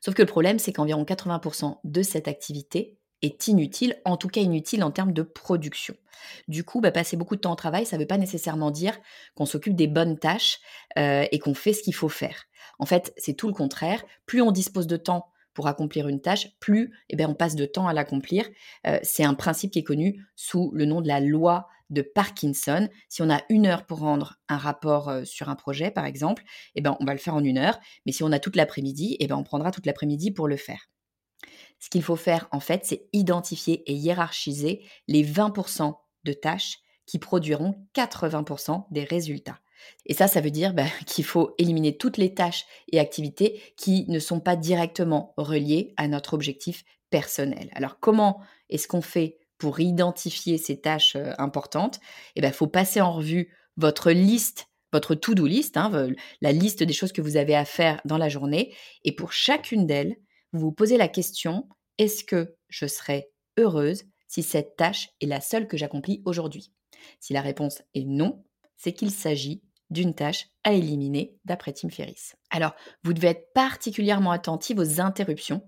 Sauf 0.00 0.14
que 0.14 0.22
le 0.22 0.26
problème, 0.26 0.58
c'est 0.58 0.72
qu'environ 0.72 1.04
80% 1.04 1.78
de 1.84 2.02
cette 2.02 2.28
activité 2.28 2.98
est 3.22 3.48
inutile, 3.48 3.96
en 4.04 4.16
tout 4.16 4.28
cas 4.28 4.40
inutile 4.40 4.82
en 4.82 4.90
termes 4.90 5.12
de 5.12 5.22
production. 5.22 5.94
Du 6.48 6.64
coup, 6.64 6.80
bah, 6.80 6.90
passer 6.90 7.16
beaucoup 7.16 7.36
de 7.36 7.40
temps 7.40 7.52
au 7.52 7.56
travail, 7.56 7.86
ça 7.86 7.96
ne 7.96 8.02
veut 8.02 8.06
pas 8.06 8.18
nécessairement 8.18 8.70
dire 8.70 8.98
qu'on 9.34 9.46
s'occupe 9.46 9.76
des 9.76 9.86
bonnes 9.86 10.18
tâches 10.18 10.58
euh, 10.98 11.26
et 11.30 11.38
qu'on 11.38 11.54
fait 11.54 11.72
ce 11.72 11.82
qu'il 11.82 11.94
faut 11.94 12.08
faire. 12.08 12.44
En 12.78 12.86
fait, 12.86 13.12
c'est 13.16 13.34
tout 13.34 13.48
le 13.48 13.54
contraire. 13.54 14.04
Plus 14.26 14.42
on 14.42 14.50
dispose 14.50 14.86
de 14.86 14.96
temps 14.96 15.28
pour 15.54 15.66
accomplir 15.68 16.08
une 16.08 16.20
tâche, 16.20 16.48
plus 16.60 16.92
eh 17.10 17.16
bien, 17.16 17.28
on 17.28 17.34
passe 17.34 17.56
de 17.56 17.66
temps 17.66 17.86
à 17.86 17.92
l'accomplir. 17.92 18.48
Euh, 18.86 18.98
c'est 19.02 19.24
un 19.24 19.34
principe 19.34 19.72
qui 19.72 19.80
est 19.80 19.84
connu 19.84 20.24
sous 20.34 20.70
le 20.74 20.86
nom 20.86 21.00
de 21.00 21.08
la 21.08 21.20
loi 21.20 21.68
de 21.92 22.02
Parkinson. 22.02 22.88
Si 23.08 23.22
on 23.22 23.30
a 23.30 23.42
une 23.48 23.66
heure 23.66 23.86
pour 23.86 23.98
rendre 23.98 24.36
un 24.48 24.56
rapport 24.56 25.08
euh, 25.08 25.24
sur 25.24 25.48
un 25.48 25.54
projet, 25.54 25.90
par 25.90 26.04
exemple, 26.04 26.42
eh 26.74 26.80
ben, 26.80 26.96
on 27.00 27.04
va 27.04 27.12
le 27.12 27.18
faire 27.18 27.34
en 27.34 27.44
une 27.44 27.58
heure. 27.58 27.78
Mais 28.06 28.12
si 28.12 28.24
on 28.24 28.32
a 28.32 28.38
toute 28.38 28.56
l'après-midi, 28.56 29.16
eh 29.20 29.26
ben, 29.26 29.36
on 29.36 29.44
prendra 29.44 29.70
toute 29.70 29.86
l'après-midi 29.86 30.30
pour 30.30 30.48
le 30.48 30.56
faire. 30.56 30.88
Ce 31.78 31.90
qu'il 31.90 32.02
faut 32.02 32.16
faire, 32.16 32.48
en 32.52 32.60
fait, 32.60 32.84
c'est 32.84 33.08
identifier 33.12 33.82
et 33.90 33.94
hiérarchiser 33.94 34.84
les 35.08 35.24
20% 35.24 35.94
de 36.24 36.32
tâches 36.32 36.78
qui 37.06 37.18
produiront 37.18 37.86
80% 37.94 38.86
des 38.90 39.04
résultats. 39.04 39.58
Et 40.06 40.14
ça, 40.14 40.28
ça 40.28 40.40
veut 40.40 40.50
dire 40.50 40.74
bah, 40.74 40.86
qu'il 41.06 41.24
faut 41.24 41.54
éliminer 41.58 41.96
toutes 41.96 42.16
les 42.16 42.34
tâches 42.34 42.64
et 42.90 43.00
activités 43.00 43.60
qui 43.76 44.06
ne 44.08 44.18
sont 44.18 44.40
pas 44.40 44.56
directement 44.56 45.34
reliées 45.36 45.92
à 45.96 46.08
notre 46.08 46.34
objectif 46.34 46.84
personnel. 47.10 47.70
Alors 47.74 48.00
comment 48.00 48.40
est-ce 48.70 48.88
qu'on 48.88 49.02
fait 49.02 49.38
pour 49.62 49.78
identifier 49.78 50.58
ces 50.58 50.80
tâches 50.80 51.14
euh, 51.14 51.34
importantes 51.38 52.00
Eh 52.34 52.40
bien, 52.40 52.50
il 52.50 52.52
faut 52.54 52.66
passer 52.66 53.00
en 53.00 53.12
revue 53.12 53.56
votre 53.76 54.10
liste, 54.10 54.66
votre 54.92 55.14
to-do 55.14 55.46
list, 55.46 55.76
hein, 55.76 56.08
la 56.40 56.50
liste 56.50 56.82
des 56.82 56.92
choses 56.92 57.12
que 57.12 57.22
vous 57.22 57.36
avez 57.36 57.54
à 57.54 57.64
faire 57.64 58.00
dans 58.04 58.18
la 58.18 58.28
journée. 58.28 58.74
Et 59.04 59.14
pour 59.14 59.32
chacune 59.32 59.86
d'elles, 59.86 60.16
vous 60.52 60.58
vous 60.58 60.72
posez 60.72 60.96
la 60.96 61.06
question, 61.06 61.68
est-ce 61.98 62.24
que 62.24 62.56
je 62.70 62.86
serai 62.86 63.30
heureuse 63.56 64.02
si 64.26 64.42
cette 64.42 64.74
tâche 64.74 65.10
est 65.20 65.26
la 65.26 65.40
seule 65.40 65.68
que 65.68 65.76
j'accomplis 65.76 66.22
aujourd'hui? 66.24 66.72
Si 67.20 67.32
la 67.32 67.40
réponse 67.40 67.82
est 67.94 68.04
non, 68.04 68.42
c'est 68.76 68.92
qu'il 68.92 69.12
s'agit 69.12 69.62
d'une 69.90 70.12
tâche 70.12 70.48
à 70.64 70.72
éliminer 70.72 71.36
d'après 71.44 71.72
Tim 71.72 71.88
Ferriss. 71.88 72.34
Alors, 72.50 72.74
vous 73.04 73.12
devez 73.12 73.28
être 73.28 73.52
particulièrement 73.54 74.32
attentif 74.32 74.76
aux 74.76 75.00
interruptions, 75.00 75.62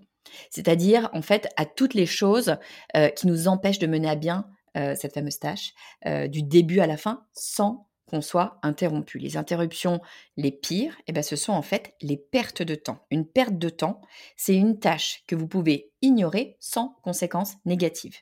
c'est-à-dire 0.51 1.11
en 1.13 1.23
fait 1.23 1.49
à 1.57 1.67
toutes 1.67 1.95
les 1.95 2.07
choses 2.07 2.57
euh, 2.97 3.09
qui 3.09 3.27
nous 3.27 3.49
empêchent 3.49 3.79
de 3.79 3.87
mener 3.87 4.09
à 4.09 4.15
bien 4.15 4.47
euh, 4.77 4.95
cette 4.97 5.15
fameuse 5.15 5.39
tâche, 5.39 5.73
euh, 6.07 6.27
du 6.27 6.43
début 6.43 6.81
à 6.81 6.87
la 6.87 6.97
fin, 6.97 7.25
sans 7.33 7.87
qu'on 8.15 8.21
soit 8.21 8.59
interrompu. 8.63 9.19
Les 9.19 9.37
interruptions 9.37 10.01
les 10.37 10.53
pires, 10.53 10.97
eh 11.09 11.13
ben, 11.13 11.23
ce 11.25 11.35
sont 11.35 11.53
en 11.53 11.63
fait 11.63 11.95
les 12.01 12.17
pertes 12.17 12.63
de 12.63 12.77
temps. 12.77 13.01
Une 13.11 13.27
perte 13.27 13.59
de 13.59 13.69
temps, 13.69 14.01
c'est 14.37 14.55
une 14.55 14.79
tâche 14.79 15.25
que 15.27 15.35
vous 15.35 15.49
pouvez 15.49 15.91
ignorer 16.01 16.57
sans 16.61 16.97
conséquences 17.03 17.55
négatives. 17.65 18.19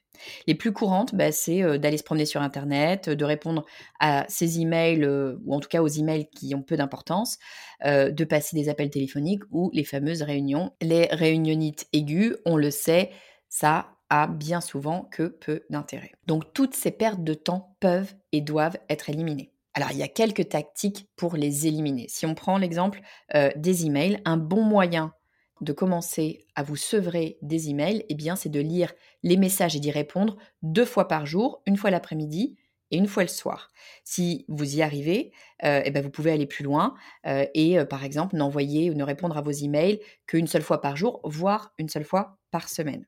Les 0.47 0.55
plus 0.55 0.73
courantes, 0.73 1.15
bah, 1.15 1.31
c'est 1.31 1.63
euh, 1.63 1.77
d'aller 1.77 1.99
se 1.99 2.05
promener 2.05 2.25
sur 2.25 2.41
Internet, 2.41 3.11
de 3.11 3.25
répondre 3.27 3.67
à 4.01 4.25
ces 4.31 4.61
emails, 4.61 5.05
euh, 5.05 5.37
ou 5.45 5.55
en 5.55 5.61
tout 5.61 5.69
cas 5.69 5.83
aux 5.83 5.89
emails 5.89 6.31
qui 6.31 6.55
ont 6.55 6.63
peu 6.63 6.77
d'importance, 6.77 7.39
euh, 7.85 8.11
de 8.11 8.25
passer 8.25 8.57
des 8.57 8.71
appels 8.71 8.89
téléphoniques 8.89 9.43
ou 9.51 9.71
les 9.75 9.85
fameuses 9.85 10.23
réunions. 10.23 10.73
Les 10.81 11.05
réunionites 11.11 11.87
aiguës, 11.93 12.39
on 12.47 12.57
le 12.57 12.71
sait, 12.71 13.11
ça 13.51 13.89
a 14.09 14.27
bien 14.27 14.63
souvent 14.63 15.09
que 15.11 15.25
peu 15.25 15.65
d'intérêt. 15.69 16.13
Donc 16.27 16.55
toutes 16.55 16.75
ces 16.75 16.93
pertes 16.93 17.25
de 17.25 17.35
temps 17.35 17.77
peuvent 17.79 18.15
et 18.33 18.41
doivent 18.41 18.79
être 18.89 19.11
éliminées. 19.11 19.53
Alors, 19.75 19.91
il 19.93 19.99
y 19.99 20.03
a 20.03 20.09
quelques 20.09 20.51
tactiques 20.51 21.09
pour 21.17 21.37
les 21.37 21.67
éliminer. 21.67 22.07
Si 22.09 22.27
on 22.27 22.35
prend 22.35 22.59
l'exemple 22.59 23.01
euh, 23.35 23.51
des 23.57 23.87
emails, 23.87 24.21
un 24.25 24.37
bon 24.37 24.63
moyen 24.63 25.15
de 25.61 25.73
commencer 25.73 26.45
à 26.57 26.63
vous 26.63 26.77
sevrer 26.77 27.39
des 27.41 27.71
emails, 27.71 28.05
eh 28.09 28.15
bien, 28.15 28.37
c'est 28.37 28.49
de 28.49 28.61
lire 28.61 28.93
les 29.23 29.37
messages 29.37 29.77
et 29.77 29.81
d'y 29.81 29.91
répondre 29.91 30.37
deux 30.63 30.85
fois 30.85 31.09
par 31.09 31.25
jour, 31.25 31.63
une 31.67 31.77
fois 31.77 31.91
l'après-midi 31.91 32.57
et 32.91 32.99
une 32.99 33.07
fois 33.07 33.23
le 33.23 33.29
soir. 33.29 33.71
Si 34.05 34.45
vous 34.49 34.77
y 34.77 34.83
arrivez, 34.83 35.33
euh, 35.65 35.81
eh 35.85 35.91
bien, 35.91 36.03
vous 36.03 36.11
pouvez 36.11 36.33
aller 36.33 36.47
plus 36.47 36.65
loin 36.65 36.95
euh, 37.27 37.47
et, 37.55 37.83
par 37.87 38.05
exemple, 38.05 38.37
n'envoyer 38.37 38.91
ou 38.91 38.95
ne 38.95 39.05
répondre 39.05 39.39
à 39.39 39.41
vos 39.41 39.53
emails 39.53 40.01
qu'une 40.27 40.47
seule 40.49 40.63
fois 40.63 40.81
par 40.83 40.97
jour, 40.97 41.21
voire 41.25 41.73
une 41.79 41.89
seule 41.89 42.05
fois 42.05 42.39
par 42.51 42.69
semaine. 42.69 43.07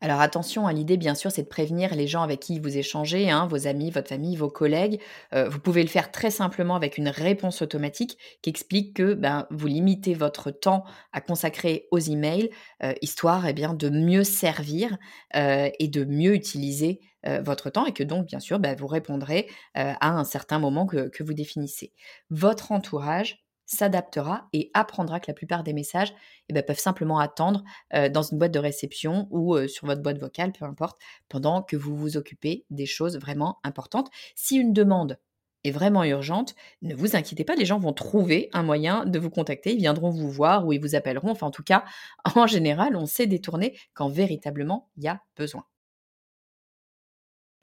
Alors 0.00 0.20
attention, 0.20 0.66
hein, 0.66 0.72
l'idée 0.72 0.96
bien 0.96 1.14
sûr, 1.14 1.30
c'est 1.30 1.42
de 1.42 1.48
prévenir 1.48 1.94
les 1.94 2.06
gens 2.06 2.22
avec 2.22 2.40
qui 2.40 2.58
vous 2.60 2.76
échangez, 2.76 3.30
hein, 3.30 3.46
vos 3.46 3.66
amis, 3.66 3.90
votre 3.90 4.08
famille, 4.08 4.36
vos 4.36 4.50
collègues. 4.50 5.00
Euh, 5.34 5.48
vous 5.48 5.58
pouvez 5.58 5.82
le 5.82 5.88
faire 5.88 6.10
très 6.10 6.30
simplement 6.30 6.76
avec 6.76 6.98
une 6.98 7.08
réponse 7.08 7.62
automatique 7.62 8.18
qui 8.42 8.50
explique 8.50 8.94
que 8.94 9.14
ben, 9.14 9.46
vous 9.50 9.66
limitez 9.66 10.14
votre 10.14 10.50
temps 10.50 10.84
à 11.12 11.20
consacrer 11.20 11.86
aux 11.90 11.98
emails, 11.98 12.50
euh, 12.82 12.92
histoire 13.02 13.46
eh 13.46 13.52
de 13.52 13.90
mieux 13.90 14.24
servir 14.24 14.96
euh, 15.36 15.68
et 15.78 15.88
de 15.88 16.04
mieux 16.04 16.34
utiliser 16.34 17.00
votre 17.42 17.68
temps 17.68 17.84
et 17.84 17.92
que 17.92 18.04
donc 18.04 18.26
bien 18.26 18.38
sûr 18.38 18.58
ben, 18.60 18.74
vous 18.76 18.86
répondrez 18.86 19.48
à 19.74 20.08
un 20.08 20.24
certain 20.24 20.58
moment 20.58 20.86
que 20.86 21.22
vous 21.22 21.34
définissez. 21.34 21.92
Votre 22.30 22.72
entourage 22.72 23.47
s'adaptera 23.68 24.48
et 24.52 24.70
apprendra 24.74 25.20
que 25.20 25.26
la 25.28 25.34
plupart 25.34 25.62
des 25.62 25.72
messages 25.72 26.12
eh 26.48 26.52
ben, 26.52 26.64
peuvent 26.64 26.78
simplement 26.78 27.18
attendre 27.18 27.62
euh, 27.94 28.08
dans 28.08 28.22
une 28.22 28.38
boîte 28.38 28.52
de 28.52 28.58
réception 28.58 29.28
ou 29.30 29.54
euh, 29.54 29.68
sur 29.68 29.86
votre 29.86 30.02
boîte 30.02 30.18
vocale, 30.18 30.52
peu 30.52 30.64
importe, 30.64 30.98
pendant 31.28 31.62
que 31.62 31.76
vous 31.76 31.96
vous 31.96 32.16
occupez 32.16 32.64
des 32.70 32.86
choses 32.86 33.18
vraiment 33.18 33.58
importantes. 33.62 34.10
Si 34.34 34.56
une 34.56 34.72
demande 34.72 35.18
est 35.64 35.70
vraiment 35.70 36.02
urgente, 36.04 36.54
ne 36.82 36.94
vous 36.94 37.14
inquiétez 37.14 37.44
pas, 37.44 37.56
les 37.56 37.66
gens 37.66 37.78
vont 37.78 37.92
trouver 37.92 38.48
un 38.52 38.62
moyen 38.62 39.04
de 39.04 39.18
vous 39.18 39.30
contacter, 39.30 39.74
ils 39.74 39.78
viendront 39.78 40.10
vous 40.10 40.30
voir 40.30 40.66
ou 40.66 40.72
ils 40.72 40.80
vous 40.80 40.94
appelleront. 40.94 41.30
Enfin, 41.30 41.48
en 41.48 41.50
tout 41.50 41.64
cas, 41.64 41.84
en 42.34 42.46
général, 42.46 42.96
on 42.96 43.06
sait 43.06 43.26
détourner 43.26 43.78
quand 43.92 44.08
véritablement 44.08 44.88
il 44.96 45.04
y 45.04 45.08
a 45.08 45.20
besoin. 45.36 45.64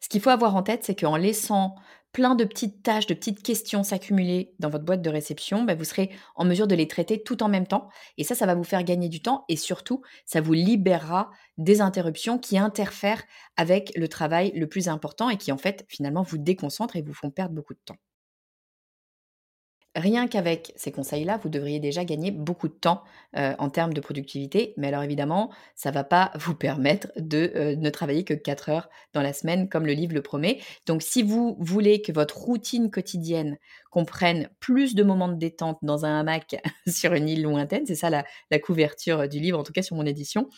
Ce 0.05 0.09
qu'il 0.09 0.21
faut 0.21 0.29
avoir 0.29 0.55
en 0.55 0.61
tête, 0.61 0.83
c'est 0.83 0.93
qu'en 0.93 1.15
laissant 1.15 1.73
plein 2.11 2.35
de 2.35 2.43
petites 2.43 2.83
tâches, 2.83 3.07
de 3.07 3.15
petites 3.15 3.41
questions 3.41 3.81
s'accumuler 3.81 4.53
dans 4.59 4.69
votre 4.69 4.85
boîte 4.85 5.01
de 5.01 5.09
réception, 5.09 5.63
bah, 5.63 5.73
vous 5.73 5.83
serez 5.83 6.11
en 6.35 6.45
mesure 6.45 6.67
de 6.67 6.75
les 6.75 6.87
traiter 6.87 7.23
tout 7.23 7.41
en 7.41 7.47
même 7.47 7.65
temps. 7.65 7.89
Et 8.19 8.23
ça, 8.23 8.35
ça 8.35 8.45
va 8.45 8.53
vous 8.53 8.63
faire 8.63 8.83
gagner 8.83 9.09
du 9.09 9.23
temps 9.23 9.45
et 9.49 9.55
surtout, 9.55 10.03
ça 10.27 10.41
vous 10.41 10.53
libérera 10.53 11.31
des 11.57 11.81
interruptions 11.81 12.37
qui 12.37 12.59
interfèrent 12.59 13.23
avec 13.57 13.93
le 13.95 14.07
travail 14.07 14.51
le 14.53 14.67
plus 14.67 14.89
important 14.89 15.31
et 15.31 15.37
qui, 15.37 15.51
en 15.51 15.57
fait, 15.57 15.85
finalement, 15.89 16.21
vous 16.21 16.37
déconcentrent 16.37 16.97
et 16.97 17.01
vous 17.01 17.15
font 17.15 17.31
perdre 17.31 17.55
beaucoup 17.55 17.73
de 17.73 17.81
temps. 17.83 17.97
Rien 19.95 20.27
qu'avec 20.27 20.73
ces 20.75 20.91
conseils-là, 20.91 21.39
vous 21.41 21.47
devriez 21.47 21.79
déjà 21.79 22.03
gagner 22.03 22.29
beaucoup 22.29 22.67
de 22.67 22.73
temps 22.73 23.03
euh, 23.37 23.55
en 23.59 23.69
termes 23.69 23.93
de 23.93 24.01
productivité. 24.01 24.73
Mais 24.75 24.87
alors 24.87 25.03
évidemment, 25.03 25.51
ça 25.73 25.89
ne 25.89 25.93
va 25.93 26.03
pas 26.03 26.31
vous 26.39 26.53
permettre 26.53 27.07
de 27.17 27.53
euh, 27.55 27.75
ne 27.77 27.89
travailler 27.89 28.25
que 28.25 28.33
4 28.33 28.69
heures 28.69 28.89
dans 29.13 29.21
la 29.21 29.31
semaine, 29.31 29.69
comme 29.69 29.85
le 29.85 29.93
livre 29.93 30.13
le 30.13 30.21
promet. 30.21 30.59
Donc 30.85 31.01
si 31.01 31.23
vous 31.23 31.55
voulez 31.59 32.01
que 32.01 32.11
votre 32.11 32.37
routine 32.37 32.91
quotidienne 32.91 33.57
comprenne 33.89 34.49
plus 34.59 34.95
de 34.95 35.03
moments 35.03 35.29
de 35.29 35.35
détente 35.35 35.79
dans 35.81 36.03
un 36.03 36.19
hamac 36.19 36.57
sur 36.87 37.13
une 37.13 37.29
île 37.29 37.43
lointaine, 37.43 37.85
c'est 37.85 37.95
ça 37.95 38.09
la, 38.09 38.25
couverture 38.59 39.29
du 39.29 39.39
livre, 39.39 39.59
en 39.59 39.63
tout 39.63 39.73
cas 39.73 39.81
sur 39.81 39.95
mon 39.95 40.05
édition, 40.05 40.49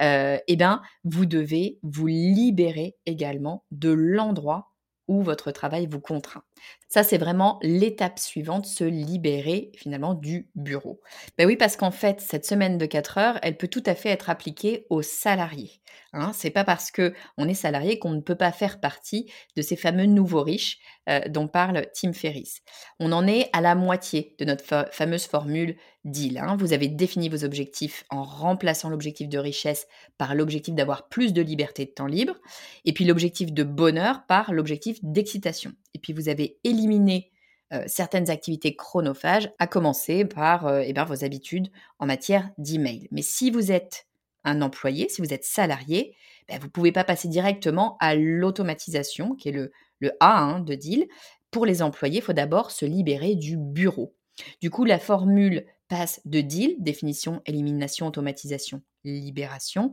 euh, 0.00 0.38
eh 0.46 0.56
bien, 0.56 0.82
vous 1.04 1.26
devez 1.26 1.78
vous 1.82 2.06
libérer 2.06 2.96
également 3.06 3.64
de 3.70 3.90
l'endroit 3.90 4.74
où 5.08 5.22
votre 5.22 5.50
travail 5.50 5.86
vous 5.86 6.00
contraint. 6.00 6.42
Ça, 6.88 7.02
c'est 7.02 7.18
vraiment 7.18 7.58
l'étape 7.62 8.20
suivante, 8.20 8.66
se 8.66 8.84
libérer 8.84 9.72
finalement 9.74 10.14
du 10.14 10.48
bureau. 10.54 11.00
Ben 11.36 11.46
oui, 11.46 11.56
parce 11.56 11.76
qu'en 11.76 11.90
fait, 11.90 12.20
cette 12.20 12.46
semaine 12.46 12.78
de 12.78 12.86
4 12.86 13.18
heures, 13.18 13.38
elle 13.42 13.56
peut 13.56 13.66
tout 13.66 13.82
à 13.86 13.96
fait 13.96 14.10
être 14.10 14.30
appliquée 14.30 14.86
aux 14.90 15.02
salariés. 15.02 15.80
Hein. 16.12 16.30
C'est 16.32 16.50
pas 16.50 16.62
parce 16.62 16.90
que 16.90 17.12
on 17.36 17.48
est 17.48 17.54
salarié 17.54 17.98
qu'on 17.98 18.12
ne 18.12 18.20
peut 18.20 18.36
pas 18.36 18.52
faire 18.52 18.78
partie 18.78 19.28
de 19.56 19.62
ces 19.62 19.74
fameux 19.74 20.06
nouveaux 20.06 20.42
riches 20.42 20.78
euh, 21.08 21.20
dont 21.28 21.48
parle 21.48 21.86
Tim 21.94 22.12
Ferriss. 22.12 22.62
On 23.00 23.10
en 23.10 23.26
est 23.26 23.50
à 23.52 23.60
la 23.60 23.74
moitié 23.74 24.36
de 24.38 24.44
notre 24.44 24.88
fameuse 24.92 25.26
formule 25.26 25.76
deal. 26.04 26.38
Hein. 26.38 26.56
Vous 26.58 26.72
avez 26.72 26.88
défini 26.88 27.28
vos 27.28 27.44
objectifs 27.44 28.04
en 28.10 28.22
remplaçant 28.22 28.88
l'objectif 28.88 29.28
de 29.28 29.38
richesse 29.38 29.88
par 30.16 30.34
l'objectif 30.34 30.74
d'avoir 30.74 31.08
plus 31.08 31.32
de 31.32 31.42
liberté 31.42 31.86
de 31.86 31.90
temps 31.90 32.06
libre, 32.06 32.36
et 32.84 32.92
puis 32.92 33.04
l'objectif 33.04 33.52
de 33.52 33.64
bonheur 33.64 34.26
par 34.26 34.52
l'objectif 34.52 34.98
d'excitation. 35.02 35.72
Et 35.94 35.98
puis 35.98 36.12
vous 36.12 36.28
avez 36.28 36.58
éliminé 36.64 37.30
euh, 37.72 37.82
certaines 37.86 38.30
activités 38.30 38.76
chronophages, 38.76 39.50
à 39.58 39.66
commencer 39.66 40.24
par 40.24 40.66
euh, 40.66 40.82
eh 40.84 40.92
bien, 40.92 41.04
vos 41.04 41.24
habitudes 41.24 41.70
en 41.98 42.06
matière 42.06 42.50
d'email. 42.58 43.08
Mais 43.10 43.22
si 43.22 43.50
vous 43.50 43.72
êtes 43.72 44.06
un 44.44 44.60
employé, 44.60 45.08
si 45.08 45.22
vous 45.22 45.32
êtes 45.32 45.44
salarié, 45.44 46.14
ben, 46.46 46.58
vous 46.58 46.66
ne 46.66 46.70
pouvez 46.70 46.92
pas 46.92 47.04
passer 47.04 47.26
directement 47.26 47.96
à 48.00 48.14
l'automatisation, 48.14 49.34
qui 49.34 49.48
est 49.48 49.52
le, 49.52 49.72
le 50.00 50.12
A 50.20 50.38
hein, 50.38 50.60
de 50.60 50.74
deal. 50.74 51.08
Pour 51.50 51.64
les 51.64 51.82
employés, 51.82 52.18
il 52.18 52.22
faut 52.22 52.34
d'abord 52.34 52.70
se 52.70 52.84
libérer 52.84 53.34
du 53.34 53.56
bureau. 53.56 54.14
Du 54.60 54.70
coup, 54.70 54.84
la 54.84 54.98
formule 54.98 55.64
passe 55.88 56.20
de 56.26 56.42
deal, 56.42 56.76
définition, 56.80 57.40
élimination, 57.46 58.06
automatisation, 58.06 58.82
libération, 59.04 59.92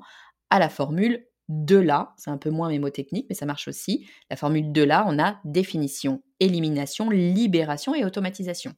à 0.49 0.59
la 0.59 0.69
formule 0.69 1.25
de 1.51 1.75
là, 1.75 2.13
c'est 2.17 2.29
un 2.29 2.37
peu 2.37 2.49
moins 2.49 2.69
mémotechnique, 2.69 3.25
mais 3.29 3.35
ça 3.35 3.45
marche 3.45 3.67
aussi. 3.67 4.07
La 4.29 4.37
formule 4.37 4.71
de 4.71 4.81
là, 4.81 5.05
on 5.07 5.19
a 5.19 5.39
définition, 5.43 6.23
élimination, 6.39 7.09
libération 7.09 7.93
et 7.93 8.05
automatisation. 8.05 8.73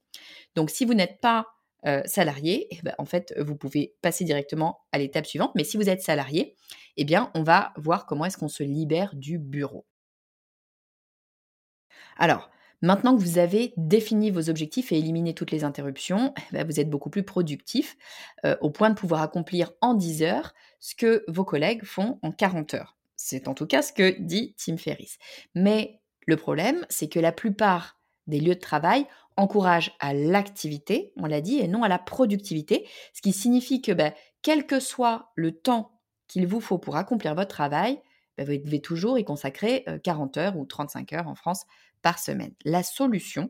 Donc 0.56 0.72
si 0.72 0.84
vous 0.84 0.94
n'êtes 0.94 1.22
pas 1.22 1.46
salarié, 2.06 2.68
eh 2.72 2.80
ben, 2.82 2.96
en 2.98 3.06
fait, 3.06 3.34
vous 3.38 3.56
pouvez 3.58 3.94
passer 4.02 4.24
directement 4.24 4.80
à 4.92 4.98
l'étape 4.98 5.26
suivante. 5.26 5.52
Mais 5.54 5.66
si 5.66 5.76
vous 5.78 5.90
êtes 5.90 6.02
salarié, 6.02 6.56
eh 6.98 7.04
bien, 7.04 7.30
on 7.36 7.44
va 7.44 7.74
voir 7.76 8.06
comment 8.06 8.26
est-ce 8.26 8.38
qu'on 8.38 8.48
se 8.48 8.64
libère 8.64 9.14
du 9.16 9.38
bureau. 9.38 9.86
Alors, 12.18 12.50
Maintenant 12.84 13.16
que 13.16 13.22
vous 13.22 13.38
avez 13.38 13.74
défini 13.78 14.30
vos 14.30 14.50
objectifs 14.50 14.92
et 14.92 14.98
éliminé 14.98 15.34
toutes 15.34 15.52
les 15.52 15.64
interruptions, 15.64 16.34
eh 16.38 16.42
ben, 16.52 16.68
vous 16.68 16.82
êtes 16.82 16.90
beaucoup 16.90 17.10
plus 17.10 17.24
productif 17.24 17.98
au 18.60 18.70
point 18.70 18.90
de 18.90 18.96
pouvoir 18.96 19.22
accomplir 19.22 19.72
en 19.80 19.94
10 19.94 20.24
heures 20.24 20.54
ce 20.82 20.94
que 20.94 21.24
vos 21.30 21.46
collègues 21.46 21.86
font 21.86 22.20
en 22.24 22.34
40 22.34 22.74
heures. 22.74 22.98
C'est 23.16 23.48
en 23.48 23.54
tout 23.54 23.66
cas 23.68 23.82
ce 23.82 23.94
que 23.94 24.20
dit 24.20 24.54
Tim 24.58 24.76
Ferriss. 24.76 25.18
Mais 25.56 26.02
le 26.28 26.36
problème, 26.36 26.86
c'est 26.90 27.08
que 27.08 27.22
la 27.22 27.32
plupart 27.32 27.98
des 28.28 28.42
lieux 28.42 28.56
de 28.56 28.60
travail 28.60 29.06
encouragent 29.38 29.96
à 30.02 30.14
l'activité, 30.14 31.14
on 31.16 31.26
l'a 31.26 31.40
dit, 31.40 31.60
et 31.60 31.70
non 31.70 31.84
à 31.84 31.88
la 31.88 32.00
productivité, 32.00 32.86
ce 33.14 33.22
qui 33.22 33.32
signifie 33.32 33.82
que 33.82 33.94
ben, 33.94 34.12
quel 34.42 34.66
que 34.66 34.82
soit 34.82 35.32
le 35.36 35.54
temps 35.54 36.02
qu'il 36.28 36.48
vous 36.48 36.60
faut 36.60 36.80
pour 36.80 36.98
accomplir 36.98 37.34
votre 37.34 37.56
travail, 37.56 38.02
ben, 38.38 38.46
vous 38.46 38.58
devez 38.58 38.82
toujours 38.82 39.18
y 39.18 39.24
consacrer 39.24 39.86
40 40.04 40.36
heures 40.36 40.58
ou 40.58 40.66
35 40.66 41.14
heures 41.14 41.30
en 41.30 41.36
France 41.36 41.66
par 42.04 42.20
semaine. 42.20 42.54
La 42.64 42.84
solution 42.84 43.50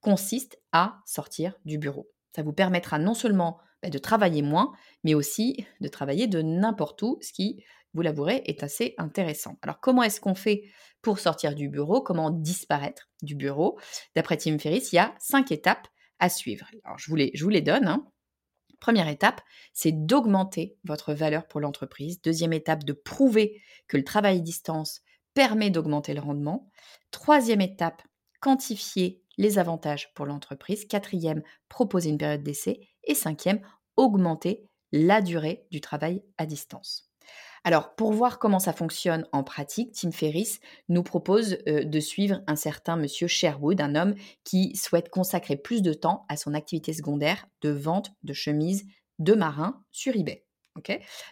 consiste 0.00 0.60
à 0.70 1.00
sortir 1.04 1.58
du 1.64 1.78
bureau. 1.78 2.08
Ça 2.36 2.42
vous 2.42 2.52
permettra 2.52 2.98
non 2.98 3.14
seulement 3.14 3.58
bah, 3.82 3.90
de 3.90 3.98
travailler 3.98 4.42
moins, 4.42 4.72
mais 5.02 5.14
aussi 5.14 5.66
de 5.80 5.88
travailler 5.88 6.28
de 6.28 6.40
n'importe 6.40 7.02
où, 7.02 7.18
ce 7.20 7.32
qui, 7.32 7.64
vous 7.94 8.02
l'avouerez, 8.02 8.42
est 8.46 8.62
assez 8.62 8.94
intéressant. 8.98 9.58
Alors 9.62 9.80
comment 9.80 10.02
est-ce 10.02 10.20
qu'on 10.20 10.34
fait 10.34 10.62
pour 11.00 11.18
sortir 11.18 11.54
du 11.54 11.68
bureau? 11.68 12.00
Comment 12.00 12.30
disparaître 12.30 13.10
du 13.22 13.34
bureau? 13.34 13.78
D'après 14.14 14.36
Tim 14.36 14.58
Ferriss, 14.58 14.92
il 14.92 14.96
y 14.96 15.00
a 15.00 15.14
cinq 15.18 15.50
étapes 15.50 15.88
à 16.20 16.28
suivre. 16.28 16.66
Alors 16.84 16.98
je 16.98 17.10
vous 17.10 17.16
les, 17.16 17.32
je 17.34 17.42
vous 17.42 17.50
les 17.50 17.62
donne. 17.62 17.88
Hein. 17.88 18.06
Première 18.80 19.08
étape, 19.08 19.40
c'est 19.72 19.92
d'augmenter 19.92 20.76
votre 20.84 21.14
valeur 21.14 21.46
pour 21.46 21.60
l'entreprise. 21.60 22.20
Deuxième 22.20 22.52
étape, 22.52 22.84
de 22.84 22.92
prouver 22.92 23.60
que 23.88 23.96
le 23.96 24.04
travail 24.04 24.38
à 24.38 24.40
distance 24.40 25.02
permet 25.34 25.70
d'augmenter 25.70 26.14
le 26.14 26.20
rendement. 26.20 26.70
Troisième 27.10 27.60
étape, 27.60 28.02
quantifier 28.40 29.22
les 29.38 29.58
avantages 29.58 30.12
pour 30.14 30.26
l'entreprise. 30.26 30.86
Quatrième, 30.86 31.42
proposer 31.68 32.10
une 32.10 32.18
période 32.18 32.42
d'essai. 32.42 32.80
Et 33.04 33.14
cinquième, 33.14 33.60
augmenter 33.96 34.68
la 34.92 35.22
durée 35.22 35.66
du 35.70 35.80
travail 35.80 36.22
à 36.38 36.46
distance. 36.46 37.08
Alors, 37.64 37.94
pour 37.94 38.12
voir 38.12 38.38
comment 38.38 38.58
ça 38.58 38.72
fonctionne 38.72 39.26
en 39.30 39.44
pratique, 39.44 39.92
Tim 39.94 40.10
Ferriss 40.10 40.58
nous 40.88 41.04
propose 41.04 41.58
euh, 41.68 41.84
de 41.84 42.00
suivre 42.00 42.42
un 42.48 42.56
certain 42.56 42.96
monsieur 42.96 43.28
Sherwood, 43.28 43.80
un 43.80 43.94
homme 43.94 44.14
qui 44.44 44.74
souhaite 44.76 45.10
consacrer 45.10 45.56
plus 45.56 45.80
de 45.80 45.92
temps 45.92 46.26
à 46.28 46.36
son 46.36 46.54
activité 46.54 46.92
secondaire 46.92 47.46
de 47.60 47.70
vente 47.70 48.10
de 48.24 48.32
chemises 48.32 48.84
de 49.20 49.34
marins 49.34 49.84
sur 49.92 50.16
eBay. 50.16 50.44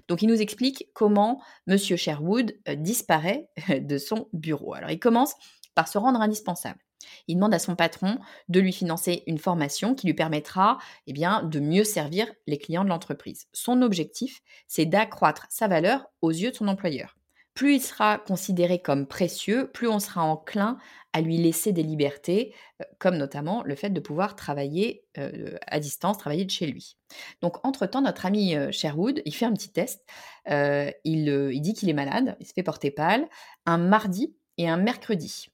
Donc 0.09 0.23
il 0.23 0.29
nous 0.29 0.41
explique 0.41 0.89
comment 0.95 1.43
Monsieur 1.67 1.97
Sherwood 1.97 2.55
euh, 2.69 2.75
disparaît 2.75 3.49
de 3.69 3.99
son 3.99 4.29
bureau. 4.33 4.75
Alors 4.75 4.91
il 4.91 4.99
commence 4.99 5.35
par 5.75 5.89
se 5.89 5.99
rendre 5.99 6.21
indispensable. 6.21 6.81
Il 7.29 7.37
demande 7.37 7.55
à 7.55 7.59
son 7.59 7.77
patron 7.77 8.19
de 8.49 8.61
lui 8.61 8.73
financer 8.73 9.23
une 9.27 9.39
formation 9.39 9.95
qui 9.95 10.07
lui 10.07 10.15
permettra 10.15 10.79
eh 11.07 11.13
bien, 11.13 11.43
de 11.43 11.61
mieux 11.61 11.85
servir 11.85 12.31
les 12.47 12.59
clients 12.59 12.85
de 12.85 12.91
l'entreprise. 12.91 13.47
Son 13.53 13.83
objectif, 13.83 14.43
c'est 14.67 14.87
d'accroître 14.87 15.47
sa 15.49 15.67
valeur 15.67 16.07
aux 16.21 16.31
yeux 16.31 16.51
de 16.51 16.57
son 16.57 16.69
employeur. 16.69 17.17
Plus 17.61 17.75
il 17.75 17.83
sera 17.83 18.17
considéré 18.17 18.79
comme 18.81 19.07
précieux, 19.07 19.71
plus 19.71 19.87
on 19.87 19.99
sera 19.99 20.23
enclin 20.23 20.79
à 21.13 21.21
lui 21.21 21.37
laisser 21.37 21.73
des 21.73 21.83
libertés, 21.83 22.55
euh, 22.81 22.87
comme 22.99 23.19
notamment 23.19 23.63
le 23.65 23.75
fait 23.75 23.91
de 23.91 24.01
pouvoir 24.01 24.35
travailler 24.35 25.05
euh, 25.19 25.59
à 25.67 25.79
distance, 25.79 26.17
travailler 26.17 26.47
de 26.47 26.51
chez 26.51 26.67
lui. 26.67 26.97
Donc, 27.43 27.63
entre-temps, 27.63 28.01
notre 28.01 28.25
ami 28.25 28.57
euh, 28.57 28.73
Sherwood, 28.73 29.21
il 29.27 29.35
fait 29.35 29.45
un 29.45 29.53
petit 29.53 29.71
test. 29.71 30.07
il, 30.47 31.29
il, 31.53 31.61
dit 31.61 31.75
qu'il 31.75 31.91
est 31.91 31.93
malade, 31.93 32.35
il 32.41 32.47
se 32.47 32.55
fait 32.55 32.63
porter 32.63 32.91
pâle, 32.91 33.29
un 33.67 33.77
mardi 33.77 34.35
et 34.57 34.67
un 34.67 34.79
mercredi. 34.79 35.49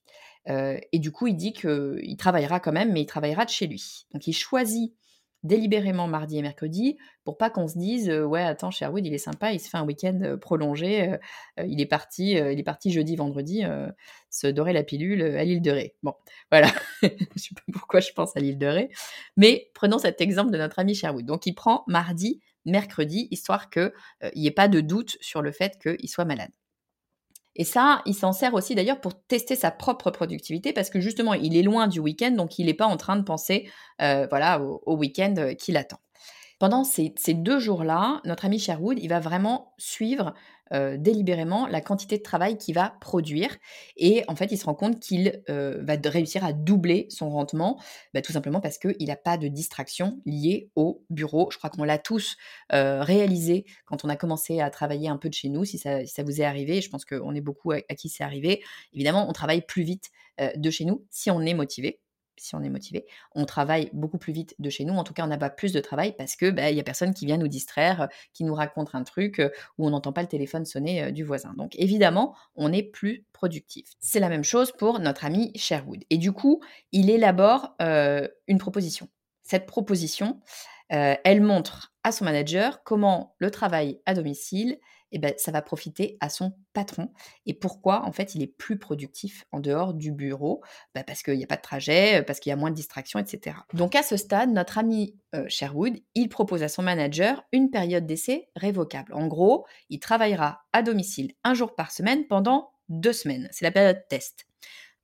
et 0.45 0.99
du 0.99 1.11
coup, 1.11 1.27
il 1.27 1.35
dit 1.35 1.51
qu'il 1.51 2.15
travaillera 2.17 2.61
quand 2.61 2.71
même, 2.71 2.93
mais 2.93 3.01
il 3.01 3.05
travaillera 3.05 3.43
de 3.43 3.49
chez 3.49 3.67
lui. 3.67 4.05
Donc, 4.13 4.27
il 4.27 4.33
choisit 4.33 4.93
délibérément 5.43 6.07
mardi 6.07 6.37
et 6.37 6.41
mercredi 6.41 6.97
pour 7.23 7.37
pas 7.37 7.49
qu'on 7.49 7.67
se 7.67 7.77
dise 7.77 8.09
ouais 8.09 8.41
attends 8.41 8.71
Sherwood 8.71 9.05
il 9.05 9.13
est 9.13 9.19
sympa 9.19 9.53
il 9.53 9.59
se 9.59 9.69
fait 9.69 9.77
un 9.77 9.85
week-end 9.85 10.37
prolongé 10.41 11.15
il 11.63 11.79
est 11.79 11.85
parti 11.85 12.31
il 12.31 12.59
est 12.59 12.63
parti 12.63 12.91
jeudi 12.91 13.15
vendredi 13.15 13.63
se 14.29 14.47
dorer 14.47 14.73
la 14.73 14.83
pilule 14.83 15.21
à 15.21 15.43
l'île 15.43 15.61
de 15.61 15.71
Ré 15.71 15.95
bon 16.03 16.13
voilà. 16.51 16.69
Je 17.01 17.07
sais 17.35 17.55
pas 17.55 17.71
pourquoi 17.71 17.99
je 17.99 18.11
pense 18.13 18.35
à 18.35 18.39
l'île 18.39 18.57
de 18.57 18.65
Ré 18.65 18.89
mais 19.35 19.69
prenons 19.73 19.99
cet 19.99 20.21
exemple 20.21 20.51
de 20.51 20.57
notre 20.57 20.79
ami 20.79 20.95
Sherwood. 20.95 21.25
Donc 21.25 21.45
il 21.45 21.53
prend 21.53 21.83
mardi 21.87 22.41
mercredi 22.65 23.27
histoire 23.31 23.69
qu'il 23.69 23.91
n'y 24.35 24.47
ait 24.47 24.51
pas 24.51 24.67
de 24.67 24.81
doute 24.81 25.17
sur 25.21 25.41
le 25.41 25.51
fait 25.51 25.79
qu'il 25.81 26.09
soit 26.09 26.25
malade 26.25 26.51
et 27.57 27.63
ça, 27.63 28.01
il 28.05 28.13
s'en 28.13 28.31
sert 28.31 28.53
aussi 28.53 28.75
d'ailleurs 28.75 29.01
pour 29.01 29.19
tester 29.25 29.55
sa 29.55 29.71
propre 29.71 30.11
productivité 30.11 30.73
parce 30.73 30.89
que 30.89 31.01
justement, 31.01 31.33
il 31.33 31.57
est 31.57 31.63
loin 31.63 31.87
du 31.87 31.99
week-end, 31.99 32.31
donc 32.31 32.59
il 32.59 32.67
n'est 32.67 32.75
pas 32.75 32.85
en 32.85 32.97
train 32.97 33.17
de 33.17 33.23
penser 33.23 33.69
euh, 34.01 34.27
voilà, 34.29 34.61
au, 34.61 34.95
week-end 34.95 35.33
euh, 35.37 35.53
qui 35.55 35.71
l'attend. 35.71 35.99
Pendant 36.59 36.83
ces, 36.83 37.13
deux 37.33 37.59
jours-là, 37.59 38.21
notre 38.25 38.45
ami 38.45 38.59
Sherwood, 38.59 38.99
il 39.01 39.09
va 39.09 39.19
vraiment 39.19 39.73
suivre 39.77 40.33
euh, 40.73 40.97
délibérément 40.97 41.67
la 41.67 41.81
quantité 41.81 42.17
de 42.17 42.23
travail 42.23 42.57
qu'il 42.57 42.75
va 42.75 42.95
produire. 43.01 43.55
Et 43.95 44.23
en 44.27 44.35
fait, 44.35 44.51
il 44.51 44.57
se 44.57 44.65
rend 44.65 44.75
compte 44.75 44.99
qu'il 44.99 45.41
euh, 45.49 45.81
va 45.83 45.95
réussir 46.05 46.43
à 46.43 46.53
doubler 46.53 47.07
son 47.09 47.29
rendement, 47.29 47.79
bah, 48.13 48.21
tout 48.21 48.31
simplement 48.31 48.61
parce 48.61 48.77
qu'il 48.77 49.07
n'a 49.07 49.15
pas 49.15 49.37
de 49.37 49.47
distraction 49.47 50.19
liée 50.25 50.69
au 50.75 51.03
bureau. 51.09 51.49
Je 51.51 51.57
crois 51.57 51.69
qu'on 51.69 51.83
l'a 51.83 51.97
tous 51.97 52.37
euh, 52.73 53.01
réalisé 53.01 53.65
quand 53.85 54.05
on 54.05 54.09
a 54.09 54.15
commencé 54.15 54.59
à 54.59 54.69
travailler 54.69 55.09
un 55.09 55.17
peu 55.17 55.29
de 55.29 55.33
chez 55.33 55.49
nous, 55.49 55.65
si 55.65 55.77
ça, 55.77 56.01
vous 56.23 56.41
est 56.41 56.45
arrivé. 56.45 56.81
Je 56.81 56.89
pense 56.89 57.05
qu'on 57.05 57.33
est 57.35 57.41
beaucoup 57.41 57.71
à 57.71 57.81
qui 57.81 58.09
c'est 58.09 58.23
arrivé. 58.23 58.63
Évidemment, 58.93 59.29
on 59.29 59.33
travaille 59.33 59.61
plus 59.61 59.83
vite 59.83 60.09
de 60.55 60.69
chez 60.69 60.85
nous 60.85 61.05
si 61.09 61.31
on 61.31 61.41
est 61.41 61.53
motivé 61.53 61.99
si 62.37 62.55
on 62.55 62.61
est 62.61 62.69
motivé, 62.69 63.05
on 63.35 63.45
travaille 63.45 63.89
beaucoup 63.93 64.17
plus 64.17 64.33
vite 64.33 64.55
de 64.59 64.69
chez 64.69 64.85
nous. 64.85 64.93
En 64.93 65.03
tout 65.03 65.13
cas, 65.13 65.23
on 65.23 65.27
n'a 65.27 65.37
pas 65.37 65.49
plus 65.49 65.71
de 65.71 65.79
travail 65.79 66.15
parce 66.17 66.35
que 66.35 66.49
bah, 66.49 66.69
il 66.69 66.77
y 66.77 66.79
a 66.79 66.83
personne 66.83 67.13
qui 67.13 67.25
vient 67.25 67.37
nous 67.37 67.47
distraire, 67.47 68.01
euh, 68.01 68.07
qui 68.33 68.43
nous 68.43 68.53
raconte 68.53 68.93
un 68.93 69.03
truc 69.03 69.39
euh, 69.39 69.49
où 69.77 69.87
on 69.87 69.89
n'entend 69.89 70.13
pas 70.13 70.21
le 70.21 70.27
téléphone 70.27 70.65
sonner 70.65 71.03
euh, 71.03 71.11
du 71.11 71.23
voisin. 71.23 71.53
Donc 71.57 71.75
évidemment, 71.77 72.35
on 72.55 72.71
est 72.71 72.83
plus 72.83 73.25
productif. 73.33 73.93
C'est 73.99 74.19
la 74.19 74.29
même 74.29 74.43
chose 74.43 74.71
pour 74.71 74.99
notre 74.99 75.25
ami 75.25 75.51
Sherwood. 75.55 76.03
Et 76.09 76.17
du 76.17 76.31
coup, 76.31 76.61
il 76.91 77.09
élabore 77.09 77.75
une 77.79 78.57
proposition. 78.57 79.09
Cette 79.43 79.65
proposition, 79.65 80.39
elle 80.89 81.41
montre 81.41 81.93
à 82.03 82.11
son 82.11 82.25
manager 82.25 82.83
comment 82.83 83.35
le 83.39 83.51
travail 83.51 83.99
à 84.05 84.13
domicile 84.13 84.79
eh 85.11 85.19
ben, 85.19 85.33
ça 85.37 85.51
va 85.51 85.61
profiter 85.61 86.17
à 86.19 86.29
son 86.29 86.53
patron. 86.73 87.11
Et 87.45 87.53
pourquoi, 87.53 88.05
en 88.05 88.11
fait, 88.11 88.35
il 88.35 88.41
est 88.41 88.47
plus 88.47 88.77
productif 88.77 89.45
en 89.51 89.59
dehors 89.59 89.93
du 89.93 90.11
bureau? 90.11 90.61
Bah, 90.93 91.03
Parce 91.03 91.23
qu'il 91.23 91.37
n'y 91.37 91.43
a 91.43 91.47
pas 91.47 91.55
de 91.55 91.61
trajet, 91.61 92.23
parce 92.23 92.39
qu'il 92.39 92.49
y 92.49 92.53
a 92.53 92.57
moins 92.57 92.71
de 92.71 92.75
distractions, 92.75 93.19
etc. 93.19 93.55
Donc 93.73 93.95
à 93.95 94.03
ce 94.03 94.17
stade, 94.17 94.51
notre 94.51 94.77
ami 94.77 95.15
Sherwood, 95.47 95.97
il 96.15 96.29
propose 96.29 96.63
à 96.63 96.67
son 96.67 96.83
manager 96.83 97.43
une 97.51 97.69
période 97.69 98.05
d'essai 98.05 98.49
révocable. 98.55 99.13
En 99.13 99.27
gros, 99.27 99.65
il 99.89 99.99
travaillera 99.99 100.61
à 100.73 100.81
domicile 100.81 101.33
un 101.43 101.53
jour 101.53 101.75
par 101.75 101.91
semaine 101.91 102.27
pendant 102.27 102.71
deux 102.89 103.13
semaines. 103.13 103.47
C'est 103.51 103.65
la 103.65 103.71
période 103.71 104.03
test. 104.09 104.45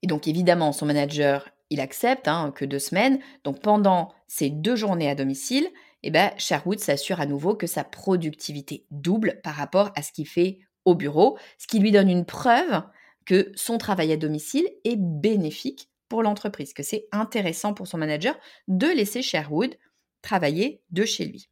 Et 0.02 0.08
donc 0.08 0.28
évidemment, 0.28 0.74
son 0.74 0.86
manager, 0.86 1.50
il 1.73 1.81
accepte 1.81 2.27
hein, 2.27 2.53
que 2.55 2.65
deux 2.65 2.79
semaines. 2.79 3.19
Donc 3.43 3.59
pendant 3.59 4.13
ces 4.27 4.51
deux 4.51 4.75
journées 4.75 5.09
à 5.09 5.15
domicile, 5.15 5.67
eh 6.03 6.12
ben, 6.12 6.31
Sherwood 6.38 6.79
s'assure 6.79 7.19
à 7.19 7.25
nouveau 7.25 7.55
que 7.55 7.65
sa 7.65 7.83
productivité 7.83 8.86
double 8.91 9.41
par 9.43 9.55
rapport 9.55 9.91
à 9.95 10.03
ce 10.03 10.12
qu'il 10.12 10.27
fait 10.27 10.59
au 10.86 10.93
bureau, 10.93 11.36
ce 11.57 11.65
qui 11.65 11.79
lui 11.79 11.91
donne 11.91 12.12
une 12.12 12.25
preuve 12.25 12.83
que 13.25 13.51
son 13.55 13.79
travail 13.79 14.12
à 14.12 14.17
domicile 14.17 14.69
est 14.83 14.97
bénéfique 14.97 15.89
pour 16.09 16.21
l'entreprise, 16.21 16.73
que 16.73 16.83
c'est 16.83 17.07
intéressant 17.12 17.73
pour 17.73 17.88
son 17.88 17.97
manager 17.97 18.38
de 18.67 18.88
laisser 18.88 19.23
Sherwood 19.23 19.75
travailler 20.21 20.83
de 20.91 21.05
chez 21.05 21.25
lui. 21.25 21.49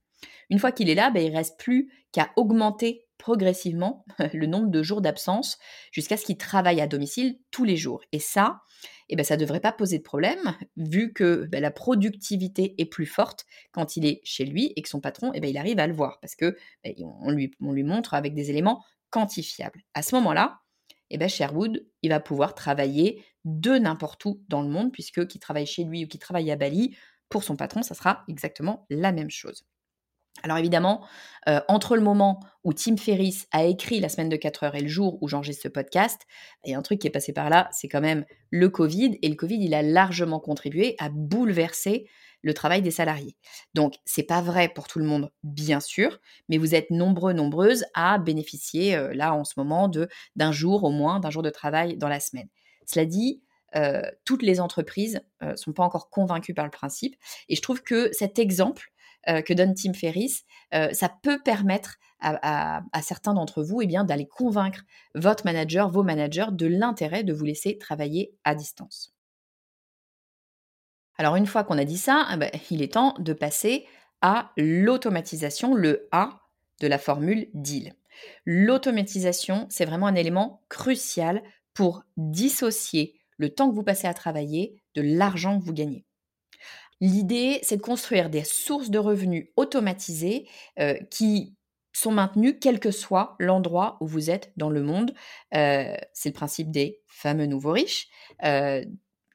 Une 0.51 0.59
fois 0.59 0.71
qu'il 0.71 0.89
est 0.89 0.95
là, 0.95 1.09
ben, 1.09 1.25
il 1.25 1.35
reste 1.35 1.57
plus 1.57 1.91
qu'à 2.11 2.29
augmenter 2.35 3.07
progressivement 3.21 4.03
le 4.33 4.47
nombre 4.47 4.69
de 4.69 4.81
jours 4.81 4.99
d'absence 4.99 5.59
jusqu'à 5.91 6.17
ce 6.17 6.25
qu'il 6.25 6.37
travaille 6.37 6.81
à 6.81 6.87
domicile 6.87 7.37
tous 7.51 7.63
les 7.63 7.77
jours. 7.77 8.01
Et 8.11 8.19
ça, 8.19 8.61
eh 9.09 9.15
ben, 9.15 9.23
ça 9.23 9.35
ne 9.35 9.41
devrait 9.41 9.59
pas 9.59 9.71
poser 9.71 9.99
de 9.99 10.03
problème, 10.03 10.57
vu 10.75 11.13
que 11.13 11.45
ben, 11.45 11.61
la 11.61 11.69
productivité 11.69 12.73
est 12.79 12.85
plus 12.85 13.05
forte 13.05 13.45
quand 13.71 13.95
il 13.95 14.05
est 14.05 14.21
chez 14.23 14.43
lui 14.43 14.73
et 14.75 14.81
que 14.81 14.89
son 14.89 15.01
patron, 15.01 15.31
eh 15.35 15.39
ben, 15.39 15.49
il 15.49 15.57
arrive 15.57 15.79
à 15.79 15.85
le 15.85 15.93
voir, 15.93 16.19
parce 16.19 16.35
que 16.35 16.57
ben, 16.83 16.93
on, 17.21 17.29
lui, 17.29 17.51
on 17.61 17.71
lui 17.71 17.83
montre 17.83 18.15
avec 18.15 18.33
des 18.33 18.49
éléments 18.49 18.83
quantifiables. 19.11 19.83
À 19.93 20.01
ce 20.01 20.15
moment-là, 20.15 20.59
eh 21.11 21.17
ben, 21.17 21.29
Sherwood, 21.29 21.85
il 22.01 22.09
va 22.09 22.19
pouvoir 22.19 22.55
travailler 22.55 23.23
de 23.45 23.71
n'importe 23.71 24.25
où 24.25 24.41
dans 24.49 24.63
le 24.63 24.69
monde, 24.69 24.91
puisque 24.91 25.27
qu'il 25.27 25.39
travaille 25.39 25.67
chez 25.67 25.83
lui 25.83 26.05
ou 26.05 26.07
qu'il 26.07 26.19
travaille 26.19 26.49
à 26.49 26.55
Bali, 26.55 26.97
pour 27.29 27.43
son 27.43 27.55
patron, 27.55 27.83
ça 27.83 27.93
sera 27.93 28.23
exactement 28.27 28.85
la 28.89 29.11
même 29.11 29.29
chose. 29.29 29.65
Alors 30.43 30.57
évidemment, 30.57 31.05
euh, 31.47 31.59
entre 31.67 31.95
le 31.95 32.01
moment 32.01 32.39
où 32.63 32.73
Tim 32.73 32.97
Ferriss 32.97 33.47
a 33.51 33.65
écrit 33.65 33.99
La 33.99 34.09
semaine 34.09 34.29
de 34.29 34.35
4 34.35 34.63
heures 34.63 34.75
et 34.75 34.81
le 34.81 34.87
jour 34.87 35.17
où 35.21 35.27
j'enregistre 35.27 35.63
ce 35.63 35.67
podcast, 35.67 36.21
il 36.65 36.71
y 36.71 36.73
a 36.73 36.77
un 36.77 36.81
truc 36.81 36.99
qui 36.99 37.07
est 37.07 37.11
passé 37.11 37.33
par 37.33 37.49
là, 37.49 37.69
c'est 37.71 37.87
quand 37.87 38.01
même 38.01 38.25
le 38.49 38.69
Covid. 38.69 39.19
Et 39.21 39.29
le 39.29 39.35
Covid, 39.35 39.57
il 39.59 39.73
a 39.73 39.81
largement 39.81 40.39
contribué 40.39 40.95
à 40.99 41.09
bouleverser 41.09 42.07
le 42.43 42.53
travail 42.55 42.81
des 42.81 42.89
salariés. 42.89 43.35
Donc, 43.75 43.95
c'est 44.05 44.23
pas 44.23 44.41
vrai 44.41 44.67
pour 44.69 44.87
tout 44.87 44.97
le 44.97 45.05
monde, 45.05 45.31
bien 45.43 45.79
sûr, 45.79 46.19
mais 46.49 46.57
vous 46.57 46.73
êtes 46.73 46.89
nombreux, 46.89 47.33
nombreuses 47.33 47.85
à 47.93 48.17
bénéficier, 48.17 48.95
euh, 48.95 49.13
là, 49.13 49.35
en 49.35 49.43
ce 49.43 49.53
moment, 49.57 49.91
d'un 50.35 50.51
jour 50.51 50.83
au 50.83 50.89
moins, 50.89 51.19
d'un 51.19 51.29
jour 51.29 51.43
de 51.43 51.51
travail 51.51 51.97
dans 51.97 52.07
la 52.07 52.19
semaine. 52.19 52.47
Cela 52.87 53.05
dit, 53.05 53.43
euh, 53.75 54.01
toutes 54.25 54.41
les 54.41 54.59
entreprises 54.59 55.21
ne 55.41 55.55
sont 55.55 55.71
pas 55.71 55.83
encore 55.83 56.09
convaincues 56.09 56.53
par 56.53 56.65
le 56.65 56.71
principe. 56.71 57.15
Et 57.47 57.55
je 57.55 57.61
trouve 57.61 57.83
que 57.83 58.11
cet 58.11 58.39
exemple 58.39 58.91
que 59.27 59.53
donne 59.53 59.73
Tim 59.73 59.93
Ferriss, 59.93 60.43
ça 60.71 61.09
peut 61.21 61.39
permettre 61.43 61.97
à, 62.21 63.01
certains 63.01 63.33
d'entre 63.33 63.63
vous 63.63 63.81
eh 63.81 63.87
bien, 63.87 64.03
d'aller 64.03 64.27
convaincre 64.27 64.81
votre 65.15 65.45
manager, 65.45 65.89
vos 65.89 66.03
managers, 66.03 66.51
de 66.51 66.67
l'intérêt 66.67 67.23
de 67.23 67.33
vous 67.33 67.45
laisser 67.45 67.77
travailler 67.77 68.33
à 68.43 68.55
distance. 68.55 69.13
Alors 71.17 71.35
une 71.35 71.45
fois 71.45 71.63
qu'on 71.63 71.77
a 71.77 71.85
dit 71.85 71.97
ça, 71.97 72.27
eh 72.33 72.37
ben, 72.37 72.51
il 72.69 72.81
est 72.81 72.93
temps 72.93 73.15
de 73.19 73.33
passer 73.33 73.85
à 74.21 74.51
l'automatisation, 74.57 75.73
le 75.73 76.07
A 76.11 76.41
de 76.79 76.87
la 76.87 76.97
formule 76.97 77.47
DEAL. 77.53 77.93
L'automatisation, 78.45 79.67
c'est 79.69 79.85
vraiment 79.85 80.07
un 80.07 80.15
élément 80.15 80.61
crucial 80.69 81.41
pour 81.73 82.03
dissocier 82.17 83.19
le 83.37 83.49
temps 83.49 83.69
que 83.69 83.75
vous 83.75 83.83
passez 83.83 84.07
à 84.07 84.13
travailler 84.13 84.81
de 84.93 85.01
l'argent 85.01 85.59
que 85.59 85.65
vous 85.65 85.73
gagnez. 85.73 86.05
L'idée, 87.01 87.59
c'est 87.63 87.77
de 87.77 87.81
construire 87.81 88.29
des 88.29 88.43
sources 88.43 88.91
de 88.91 88.99
revenus 88.99 89.49
automatisées 89.57 90.47
euh, 90.79 90.93
qui 91.09 91.55
sont 91.93 92.11
maintenues 92.11 92.59
quel 92.59 92.79
que 92.79 92.91
soit 92.91 93.35
l'endroit 93.39 93.97
où 93.99 94.07
vous 94.07 94.29
êtes 94.29 94.53
dans 94.55 94.69
le 94.69 94.83
monde. 94.83 95.13
Euh, 95.55 95.95
c'est 96.13 96.29
le 96.29 96.33
principe 96.33 96.71
des 96.71 97.01
fameux 97.07 97.47
nouveaux 97.47 97.71
riches. 97.71 98.07
Euh, 98.43 98.85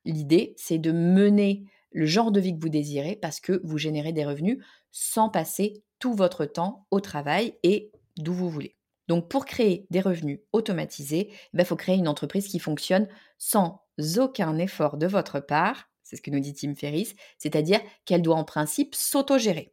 l'idée, 0.05 0.55
c'est 0.57 0.79
de 0.79 0.93
mener 0.93 1.65
le 1.91 2.07
genre 2.07 2.31
de 2.31 2.41
vie 2.41 2.55
que 2.55 2.63
vous 2.63 2.69
désirez 2.69 3.17
parce 3.17 3.41
que 3.41 3.61
vous 3.65 3.79
générez 3.79 4.13
des 4.13 4.25
revenus 4.25 4.59
sans 4.93 5.29
passer 5.29 5.83
tout 5.99 6.15
votre 6.15 6.45
temps 6.45 6.87
au 6.91 7.01
travail 7.01 7.55
et 7.63 7.91
d'où 8.17 8.33
vous 8.33 8.49
voulez. 8.49 8.77
Donc 9.09 9.29
pour 9.29 9.45
créer 9.45 9.87
des 9.91 10.01
revenus 10.01 10.41
automatisés, 10.53 11.29
il 11.31 11.57
ben, 11.57 11.65
faut 11.65 11.77
créer 11.77 11.97
une 11.97 12.09
entreprise 12.09 12.49
qui 12.49 12.59
fonctionne 12.59 13.09
sans 13.39 13.83
aucun 14.19 14.59
effort 14.59 14.97
de 14.97 15.07
votre 15.07 15.41
part, 15.41 15.89
c'est 16.07 16.16
ce 16.16 16.23
que 16.23 16.31
nous 16.31 16.40
dit 16.40 16.55
Tim 16.55 16.75
Ferriss, 16.75 17.14
c'est-à-dire 17.37 17.81
qu'elle 18.05 18.23
doit 18.23 18.37
en 18.37 18.45
principe 18.45 18.95
s'autogérer. 18.95 19.73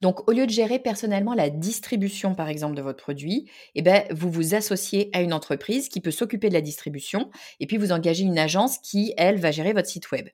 Donc, 0.00 0.28
au 0.28 0.32
lieu 0.32 0.46
de 0.46 0.50
gérer 0.50 0.78
personnellement 0.78 1.34
la 1.34 1.50
distribution, 1.50 2.34
par 2.34 2.48
exemple, 2.48 2.74
de 2.74 2.82
votre 2.82 3.02
produit, 3.02 3.48
eh 3.74 3.82
ben, 3.82 4.04
vous 4.10 4.30
vous 4.30 4.54
associez 4.54 5.10
à 5.12 5.20
une 5.20 5.32
entreprise 5.32 5.88
qui 5.88 6.00
peut 6.00 6.10
s'occuper 6.10 6.48
de 6.48 6.54
la 6.54 6.60
distribution 6.60 7.30
et 7.60 7.66
puis 7.66 7.76
vous 7.76 7.92
engagez 7.92 8.24
une 8.24 8.38
agence 8.38 8.78
qui, 8.78 9.12
elle, 9.16 9.38
va 9.38 9.50
gérer 9.50 9.72
votre 9.72 9.88
site 9.88 10.10
web. 10.10 10.28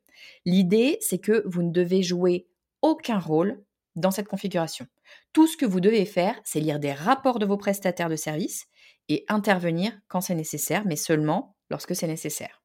L'idée, 0.44 0.96
c'est 1.00 1.18
que 1.18 1.42
vous 1.46 1.62
ne 1.62 1.70
devez 1.70 2.02
jouer 2.02 2.46
aucun 2.80 3.18
rôle 3.18 3.62
dans 3.96 4.10
cette 4.10 4.28
configuration. 4.28 4.86
Tout 5.32 5.46
ce 5.46 5.56
que 5.56 5.66
vous 5.66 5.80
devez 5.80 6.04
faire, 6.04 6.38
c'est 6.44 6.60
lire 6.60 6.78
des 6.78 6.92
rapports 6.92 7.38
de 7.38 7.46
vos 7.46 7.56
prestataires 7.56 8.08
de 8.08 8.16
services 8.16 8.66
et 9.08 9.24
intervenir 9.28 9.92
quand 10.08 10.20
c'est 10.20 10.34
nécessaire, 10.34 10.84
mais 10.86 10.96
seulement 10.96 11.56
lorsque 11.68 11.96
c'est 11.96 12.06
nécessaire. 12.06 12.62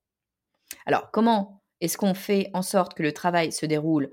Alors, 0.86 1.10
comment 1.12 1.61
est-ce 1.82 1.98
qu'on 1.98 2.14
fait 2.14 2.50
en 2.54 2.62
sorte 2.62 2.94
que 2.94 3.04
le 3.04 3.12
travail 3.12 3.52
se 3.52 3.66
déroule 3.66 4.12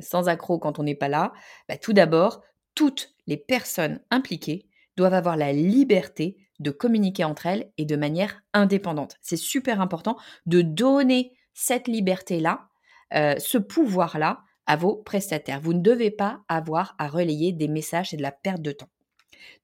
sans 0.00 0.28
accroc 0.28 0.58
quand 0.60 0.78
on 0.78 0.82
n'est 0.82 0.94
pas 0.94 1.08
là? 1.08 1.32
Bah, 1.68 1.76
Tout 1.76 1.92
d'abord, 1.92 2.42
toutes 2.74 3.14
les 3.26 3.36
personnes 3.36 4.00
impliquées 4.10 4.66
doivent 4.96 5.14
avoir 5.14 5.36
la 5.36 5.52
liberté 5.52 6.36
de 6.60 6.70
communiquer 6.70 7.24
entre 7.24 7.46
elles 7.46 7.70
et 7.78 7.84
de 7.84 7.96
manière 7.96 8.42
indépendante. 8.52 9.16
C'est 9.20 9.36
super 9.36 9.80
important 9.80 10.16
de 10.46 10.62
donner 10.62 11.32
cette 11.52 11.88
liberté-là, 11.88 12.68
euh, 13.14 13.34
ce 13.38 13.58
pouvoir-là 13.58 14.40
à 14.66 14.76
vos 14.76 14.96
prestataires. 14.96 15.60
Vous 15.60 15.74
ne 15.74 15.82
devez 15.82 16.10
pas 16.10 16.40
avoir 16.48 16.94
à 16.98 17.08
relayer 17.08 17.52
des 17.52 17.68
messages 17.68 18.14
et 18.14 18.16
de 18.16 18.22
la 18.22 18.32
perte 18.32 18.62
de 18.62 18.72
temps. 18.72 18.88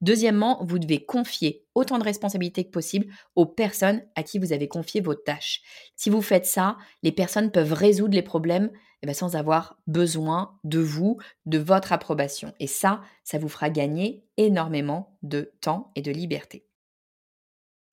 Deuxièmement, 0.01 0.63
vous 0.63 0.79
devez 0.79 1.03
confier 1.03 1.65
autant 1.75 1.97
de 1.97 2.03
responsabilités 2.03 2.63
que 2.63 2.71
possible 2.71 3.07
aux 3.35 3.45
personnes 3.45 4.03
à 4.15 4.23
qui 4.23 4.39
vous 4.39 4.53
avez 4.53 4.67
confié 4.67 5.01
vos 5.01 5.15
tâches. 5.15 5.61
Si 5.95 6.09
vous 6.09 6.21
faites 6.21 6.45
ça, 6.45 6.77
les 7.03 7.11
personnes 7.11 7.51
peuvent 7.51 7.73
résoudre 7.73 8.15
les 8.15 8.21
problèmes 8.21 8.71
eh 9.03 9.07
ben, 9.07 9.13
sans 9.13 9.35
avoir 9.35 9.79
besoin 9.87 10.59
de 10.63 10.79
vous, 10.79 11.17
de 11.45 11.57
votre 11.57 11.91
approbation. 11.91 12.53
Et 12.59 12.67
ça, 12.67 13.01
ça 13.23 13.39
vous 13.39 13.49
fera 13.49 13.69
gagner 13.69 14.23
énormément 14.37 15.17
de 15.23 15.51
temps 15.61 15.91
et 15.95 16.01
de 16.01 16.11
liberté. 16.11 16.65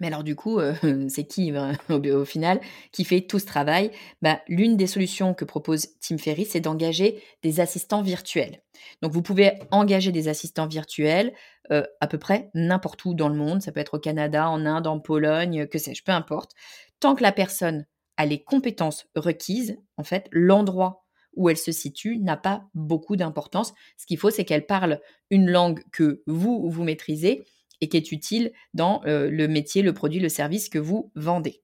Mais 0.01 0.07
alors 0.07 0.23
du 0.25 0.37
coup, 0.37 0.59
euh, 0.59 0.75
c'est 1.09 1.25
qui 1.25 1.53
ben, 1.53 1.77
au, 1.91 2.25
final 2.25 2.61
qui 2.93 3.05
fait 3.05 3.23
tout 3.23 3.39
ce 3.39 3.47
travail? 3.47 3.91
Bah, 4.23 4.41
L'une 4.49 4.77
des 4.77 4.87
solutions 4.87 5.35
que 5.35 5.45
propose 5.45 5.89
Tim 6.01 6.19
Ferriss, 6.19 6.51
c'est 6.51 6.61
d'engager 6.61 7.23
des 7.43 7.61
assistants 7.61 8.03
virtuels. 8.03 8.63
Donc 9.03 9.13
vous 9.13 9.23
pouvez 9.23 9.53
engager 9.71 10.13
des 10.13 10.29
assistants 10.29 10.69
virtuels 10.69 11.33
euh, 11.73 11.83
à 12.01 12.07
peu 12.07 12.19
près 12.19 12.51
n'importe 12.55 13.05
où 13.05 13.15
dans 13.15 13.29
le 13.29 13.35
monde. 13.35 13.63
Ça 13.63 13.73
peut 13.73 13.81
être 13.81 13.95
au 13.95 14.01
Canada, 14.01 14.49
en 14.49 14.65
Inde, 14.67 14.87
en 14.87 15.01
Pologne, 15.01 15.67
que 15.67 15.79
sais-je, 15.79 16.05
peu 16.05 16.13
importe. 16.13 16.53
Tant 17.01 17.15
que 17.15 17.23
la 17.23 17.33
personne 17.33 17.87
a 18.17 18.27
les 18.27 18.43
compétences 18.43 19.07
requises, 19.15 19.79
en 19.97 20.05
fait, 20.05 20.29
l'endroit 20.33 21.05
où 21.35 21.49
elle 21.49 21.57
se 21.57 21.71
situe 21.71 22.19
n'a 22.19 22.37
pas 22.37 22.65
beaucoup 22.75 23.17
d'importance. 23.17 23.73
Ce 23.97 24.07
qu'il 24.07 24.19
faut, 24.19 24.31
c'est 24.31 24.45
qu'elle 24.45 24.67
parle 24.67 25.01
une 25.31 25.49
langue 25.49 25.83
que 25.93 26.23
vous, 26.27 26.69
vous 26.69 26.83
maîtrisez 26.83 27.45
et 27.81 27.89
qui 27.89 27.97
est 27.97 28.13
utile 28.13 28.53
dans 28.75 29.03
le 29.05 29.47
métier, 29.47 29.83
le 29.83 29.93
produit, 29.93 30.21
le 30.21 30.29
service 30.29 30.69
que 30.69 30.79
vous 30.79 31.11
vendez. 31.15 31.63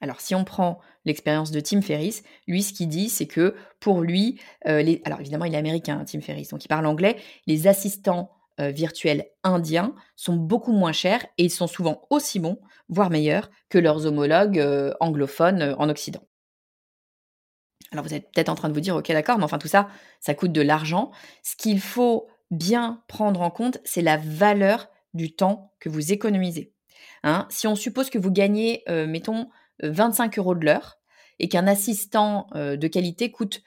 Alors 0.00 0.20
si 0.20 0.34
on 0.34 0.44
prend 0.44 0.78
l'expérience 1.06 1.50
de 1.50 1.60
Tim 1.60 1.80
Ferriss, 1.80 2.22
lui 2.46 2.62
ce 2.62 2.74
qu'il 2.74 2.88
dit 2.88 3.08
c'est 3.08 3.26
que 3.26 3.54
pour 3.80 4.02
lui, 4.02 4.38
alors 4.64 5.20
évidemment 5.20 5.46
il 5.46 5.54
est 5.54 5.58
américain 5.58 6.04
Tim 6.04 6.20
Ferriss, 6.20 6.50
donc 6.50 6.64
il 6.64 6.68
parle 6.68 6.86
anglais, 6.86 7.16
les 7.46 7.66
assistants 7.66 8.30
virtuels 8.58 9.26
indiens 9.42 9.94
sont 10.14 10.36
beaucoup 10.36 10.72
moins 10.72 10.92
chers 10.92 11.24
et 11.38 11.44
ils 11.44 11.50
sont 11.50 11.66
souvent 11.66 12.06
aussi 12.10 12.40
bons, 12.40 12.58
voire 12.88 13.10
meilleurs 13.10 13.50
que 13.68 13.78
leurs 13.78 14.06
homologues 14.06 14.62
anglophones 15.00 15.74
en 15.78 15.88
Occident. 15.88 16.22
Alors 17.92 18.04
vous 18.04 18.14
êtes 18.14 18.30
peut-être 18.32 18.48
en 18.48 18.54
train 18.54 18.68
de 18.68 18.74
vous 18.74 18.80
dire, 18.80 18.96
ok 18.96 19.08
d'accord, 19.08 19.38
mais 19.38 19.44
enfin 19.44 19.58
tout 19.58 19.68
ça, 19.68 19.88
ça 20.20 20.34
coûte 20.34 20.52
de 20.52 20.60
l'argent. 20.60 21.10
Ce 21.42 21.56
qu'il 21.56 21.80
faut 21.80 22.28
bien 22.50 23.02
prendre 23.08 23.40
en 23.40 23.50
compte, 23.50 23.78
c'est 23.84 24.02
la 24.02 24.16
valeur 24.16 24.88
du 25.14 25.34
temps 25.34 25.72
que 25.80 25.88
vous 25.88 26.12
économisez. 26.12 26.72
Hein. 27.22 27.46
si 27.50 27.66
on 27.66 27.74
suppose 27.74 28.10
que 28.10 28.18
vous 28.18 28.30
gagnez, 28.30 28.84
euh, 28.88 29.06
mettons, 29.06 29.48
25 29.82 30.38
euros 30.38 30.54
de 30.54 30.64
l'heure 30.64 30.98
et 31.38 31.48
qu'un 31.48 31.66
assistant 31.66 32.46
euh, 32.54 32.76
de 32.76 32.88
qualité 32.88 33.30
coûte 33.30 33.62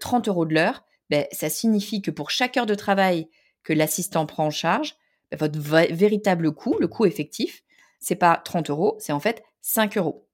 30 0.00 0.28
euh, 0.28 0.30
euros 0.30 0.46
de 0.46 0.54
l'heure, 0.54 0.84
ben, 1.10 1.26
ça 1.32 1.48
signifie 1.48 2.02
que 2.02 2.10
pour 2.10 2.30
chaque 2.30 2.56
heure 2.56 2.66
de 2.66 2.74
travail 2.74 3.28
que 3.62 3.72
l'assistant 3.72 4.26
prend 4.26 4.46
en 4.46 4.50
charge, 4.50 4.96
ben, 5.30 5.38
votre 5.38 5.58
véritable 5.58 6.52
coût, 6.52 6.76
le 6.80 6.88
coût 6.88 7.06
effectif, 7.06 7.62
c'est 8.00 8.16
pas 8.16 8.36
30 8.36 8.70
euros, 8.70 8.96
c'est 8.98 9.12
en 9.12 9.20
fait 9.20 9.42
5 9.62 9.96
euros. 9.96 10.26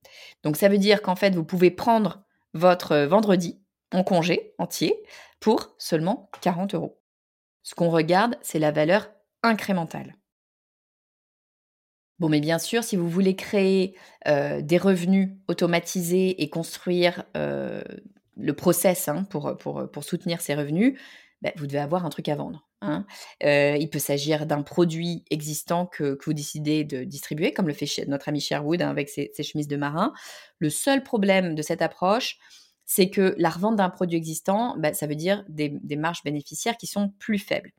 Donc 0.43 0.57
ça 0.57 0.67
veut 0.67 0.77
dire 0.77 1.01
qu'en 1.01 1.15
fait, 1.15 1.35
vous 1.35 1.45
pouvez 1.45 1.71
prendre 1.71 2.23
votre 2.53 2.97
vendredi 2.97 3.61
en 3.91 4.03
congé 4.03 4.53
entier 4.57 4.95
pour 5.39 5.73
seulement 5.77 6.29
40 6.41 6.75
euros. 6.75 7.00
Ce 7.63 7.75
qu'on 7.75 7.89
regarde, 7.89 8.37
c'est 8.41 8.59
la 8.59 8.71
valeur 8.71 9.09
incrémentale. 9.43 10.15
Bon, 12.19 12.29
mais 12.29 12.39
bien 12.39 12.59
sûr, 12.59 12.83
si 12.83 12.95
vous 12.95 13.09
voulez 13.09 13.35
créer 13.35 13.95
euh, 14.27 14.61
des 14.61 14.77
revenus 14.77 15.29
automatisés 15.47 16.43
et 16.43 16.49
construire 16.49 17.23
euh, 17.35 17.81
le 18.37 18.53
process 18.53 19.07
hein, 19.07 19.23
pour, 19.23 20.03
soutenir 20.03 20.39
ces 20.39 20.53
revenus, 20.53 20.99
ben, 21.41 21.51
vous 21.55 21.65
devez 21.65 21.79
avoir 21.79 22.05
un 22.05 22.09
truc 22.09 22.29
à 22.29 22.35
vendre. 22.35 22.67
Hein. 22.81 23.05
Euh, 23.43 23.75
il 23.79 23.89
peut 23.89 23.99
s'agir 23.99 24.45
d'un 24.45 24.61
produit 24.61 25.23
existant 25.31 25.87
que, 25.87 26.17
vous 26.23 26.33
décidez 26.33 26.83
de 26.83 27.03
distribuer, 27.03 27.53
comme 27.53 27.67
le 27.67 27.73
fait 27.73 27.87
notre 28.07 28.29
ami 28.29 28.39
Sherwood 28.39 28.81
hein, 28.81 28.89
avec 28.89 29.09
ses, 29.09 29.31
chemises 29.41 29.67
de 29.67 29.77
marin. 29.77 30.13
Le 30.59 30.69
seul 30.69 31.03
problème 31.03 31.55
de 31.55 31.61
cette 31.61 31.81
approche, 31.81 32.37
c'est 32.93 33.09
que 33.09 33.35
la 33.37 33.49
revente 33.49 33.77
d'un 33.77 33.89
produit 33.89 34.17
existant, 34.17 34.75
bah, 34.77 34.93
ça 34.93 35.07
veut 35.07 35.15
dire 35.15 35.45
des, 35.47 35.79
marges 35.95 36.23
bénéficiaires 36.25 36.75
qui 36.75 36.87
sont 36.87 37.13
plus 37.19 37.39
faibles. 37.39 37.71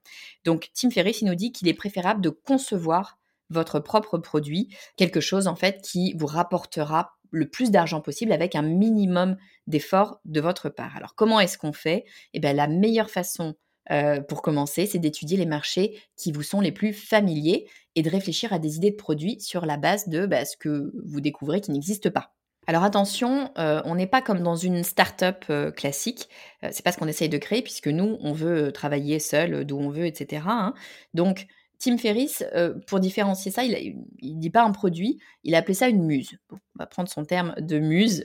Donc, 0.47 0.71
Tim 0.73 0.89
Ferriss, 0.89 1.21
nous 1.21 1.35
dit 1.35 1.53
qu'il 1.53 1.69
est 1.69 1.75
préférable 1.75 2.23
de 2.23 2.31
concevoir 2.31 3.19
votre 3.51 3.79
propre 3.79 4.17
produit, 4.17 4.75
quelque 4.97 5.21
chose 5.21 5.49
en 5.49 5.55
fait 5.55 5.83
qui 5.83 6.15
vous 6.15 6.25
rapportera 6.25 7.11
le 7.31 7.47
plus 7.47 7.71
d'argent 7.71 8.01
possible 8.01 8.33
avec 8.33 8.55
un 8.55 8.63
minimum 8.63 9.37
d'efforts 9.67 10.19
de 10.25 10.41
votre 10.41 10.71
part. 10.71 10.97
Alors, 10.97 11.15
comment 11.15 11.41
est-ce 11.41 11.59
qu'on 11.59 11.75
fait? 11.75 12.07
Eh 12.33 12.41
bien, 12.41 12.55
la 12.55 12.67
meilleure 12.67 13.11
façon 13.11 13.55
euh, 13.91 14.23
pour 14.23 14.41
commencer, 14.41 14.87
c'est 14.87 14.99
d'étudier 14.99 15.37
les 15.37 15.45
marchés 15.45 16.01
qui 16.17 16.33
vous 16.33 16.43
sont 16.43 16.63
les 16.63 16.73
plus 16.73 16.95
familiers 16.95 17.69
et 17.97 18.03
de 18.03 18.09
réfléchir 18.09 18.55
à 18.55 18.59
des 18.59 18.77
idées 18.77 18.93
de 18.93 18.97
produits 18.97 19.39
sur 19.43 19.67
la 19.67 19.77
base 19.77 20.09
de 20.09 20.25
bah, 20.25 20.47
ce 20.47 20.57
que 20.57 20.91
vous 21.05 21.21
découvrez 21.21 21.61
qui 21.61 21.71
n'existe 21.71 22.09
pas. 22.09 22.33
Alors 22.67 22.85
attention, 22.85 23.51
euh, 23.59 23.83
on 23.85 23.97
n'est 23.97 24.07
pas 24.07 24.23
comme 24.23 24.41
dans 24.41 24.55
une 24.55 24.85
start-up 24.85 25.45
euh, 25.51 25.71
classique. 25.71 26.29
Euh, 26.63 26.69
c'est 26.71 26.85
pas 26.85 26.93
ce 26.93 26.99
qu'on 26.99 27.09
essaye 27.09 27.29
de 27.29 27.39
créer 27.39 27.63
puisque 27.63 27.89
nous, 27.89 28.19
on 28.21 28.33
veut 28.33 28.73
travailler 28.73 29.19
seul, 29.19 29.65
d'où 29.65 29.79
on 29.79 29.91
veut, 29.91 30.07
etc. 30.07 30.45
Hein. 30.47 30.75
Donc, 31.15 31.47
Tim 31.81 31.99
Ferriss, 31.99 32.45
pour 32.87 33.01
différencier 33.01 33.51
ça, 33.51 33.65
il, 33.65 33.97
ne 34.23 34.41
dit 34.41 34.51
pas 34.51 34.63
un 34.63 34.71
produit, 34.71 35.19
il 35.43 35.57
a 35.57 35.59
appelé 35.59 35.75
ça 35.75 35.89
une 35.89 36.05
muse. 36.05 36.39
on 36.53 36.59
va 36.77 36.87
prendre 36.87 37.09
son 37.09 37.25
terme 37.25 37.57
de 37.59 37.81
muse 37.81 38.23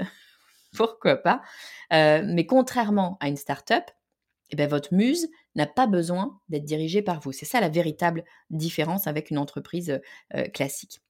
pourquoi 0.77 1.17
pas. 1.17 1.41
Euh, 1.93 2.21
mais 2.25 2.45
contrairement 2.45 3.17
à 3.19 3.27
une 3.27 3.37
start-up, 3.37 3.83
eh 4.49 4.55
ben, 4.55 4.69
votre 4.69 4.93
muse 4.93 5.27
n'a 5.55 5.65
pas 5.65 5.87
besoin 5.87 6.39
d'être 6.49 6.63
dirigée 6.63 7.01
par 7.01 7.19
vous. 7.19 7.31
C'est 7.31 7.45
ça 7.45 7.59
la 7.59 7.69
véritable 7.69 8.23
différence 8.49 9.07
avec 9.07 9.29
une 9.29 9.37
entreprise 9.37 9.99
euh, 10.35 10.43
classique. 10.49 11.01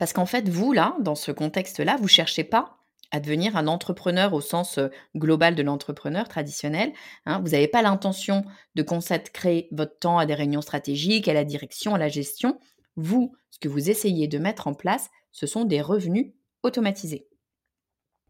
Parce 0.00 0.14
qu'en 0.14 0.24
fait, 0.24 0.48
vous, 0.48 0.72
là, 0.72 0.96
dans 1.00 1.14
ce 1.14 1.30
contexte-là, 1.30 1.96
vous 1.98 2.04
ne 2.04 2.08
cherchez 2.08 2.42
pas 2.42 2.78
à 3.10 3.20
devenir 3.20 3.54
un 3.56 3.66
entrepreneur 3.66 4.32
au 4.32 4.40
sens 4.40 4.78
euh, 4.78 4.88
global 5.14 5.54
de 5.54 5.62
l'entrepreneur 5.62 6.26
traditionnel. 6.26 6.94
Hein. 7.26 7.40
Vous 7.40 7.50
n'avez 7.50 7.68
pas 7.68 7.82
l'intention 7.82 8.44
de 8.76 8.82
consacrer 8.82 9.68
votre 9.72 9.98
temps 9.98 10.18
à 10.18 10.24
des 10.24 10.32
réunions 10.32 10.62
stratégiques, 10.62 11.28
à 11.28 11.34
la 11.34 11.44
direction, 11.44 11.94
à 11.94 11.98
la 11.98 12.08
gestion. 12.08 12.58
Vous, 12.96 13.36
ce 13.50 13.58
que 13.58 13.68
vous 13.68 13.90
essayez 13.90 14.26
de 14.26 14.38
mettre 14.38 14.68
en 14.68 14.74
place, 14.74 15.10
ce 15.32 15.46
sont 15.46 15.64
des 15.64 15.82
revenus 15.82 16.32
automatisés. 16.62 17.28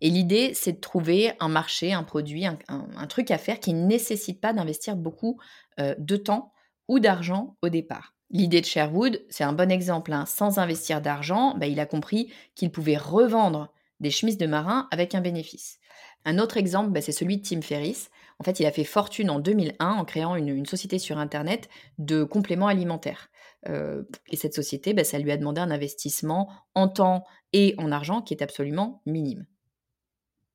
Et 0.00 0.10
l'idée, 0.10 0.54
c'est 0.54 0.72
de 0.72 0.80
trouver 0.80 1.34
un 1.38 1.48
marché, 1.48 1.92
un 1.92 2.02
produit, 2.02 2.46
un, 2.46 3.06
truc 3.06 3.30
à 3.30 3.38
faire 3.38 3.60
qui 3.60 3.74
ne 3.74 3.86
nécessite 3.86 4.40
pas 4.40 4.52
d'investir 4.52 4.96
beaucoup 4.96 5.38
euh, 5.78 5.94
de 5.98 6.16
temps 6.16 6.52
ou 6.88 6.98
d'argent 6.98 7.56
au 7.62 7.68
départ. 7.68 8.16
L'idée 8.30 8.60
de 8.60 8.66
Sherwood, 8.66 9.22
c'est 9.28 9.44
un 9.44 9.52
bon 9.52 9.70
exemple. 9.70 10.12
Hein. 10.12 10.24
Sans 10.26 10.58
investir 10.58 11.00
d'argent, 11.00 11.54
bah, 11.56 11.66
il 11.66 11.80
a 11.80 11.86
compris 11.86 12.32
qu'il 12.54 12.70
pouvait 12.70 12.96
revendre 12.96 13.72
des 13.98 14.10
chemises 14.10 14.38
de 14.38 14.46
marin 14.46 14.88
avec 14.92 15.14
un 15.14 15.20
bénéfice. 15.20 15.78
Un 16.24 16.38
autre 16.38 16.56
exemple, 16.56 16.90
bah, 16.90 17.00
c'est 17.00 17.12
celui 17.12 17.38
de 17.38 17.46
Tim 17.46 17.60
Ferriss. 17.60 18.10
En 18.38 18.44
fait, 18.44 18.60
il 18.60 18.66
a 18.66 18.72
fait 18.72 18.84
fortune 18.84 19.30
en 19.30 19.40
2001 19.40 19.90
en 19.90 20.04
créant 20.04 20.36
une, 20.36 20.64
société 20.64 20.98
sur 20.98 21.18
Internet 21.18 21.68
de 21.98 22.24
compléments 22.24 22.68
alimentaires. 22.68 23.30
Euh, 23.68 24.04
et 24.28 24.36
cette 24.36 24.54
société, 24.54 24.94
bah, 24.94 25.04
ça 25.04 25.18
lui 25.18 25.32
a 25.32 25.36
demandé 25.36 25.60
un 25.60 25.70
investissement 25.70 26.50
en 26.74 26.88
temps 26.88 27.24
et 27.52 27.74
en 27.78 27.90
argent 27.90 28.22
qui 28.22 28.32
est 28.32 28.42
absolument 28.42 29.02
minime. 29.06 29.46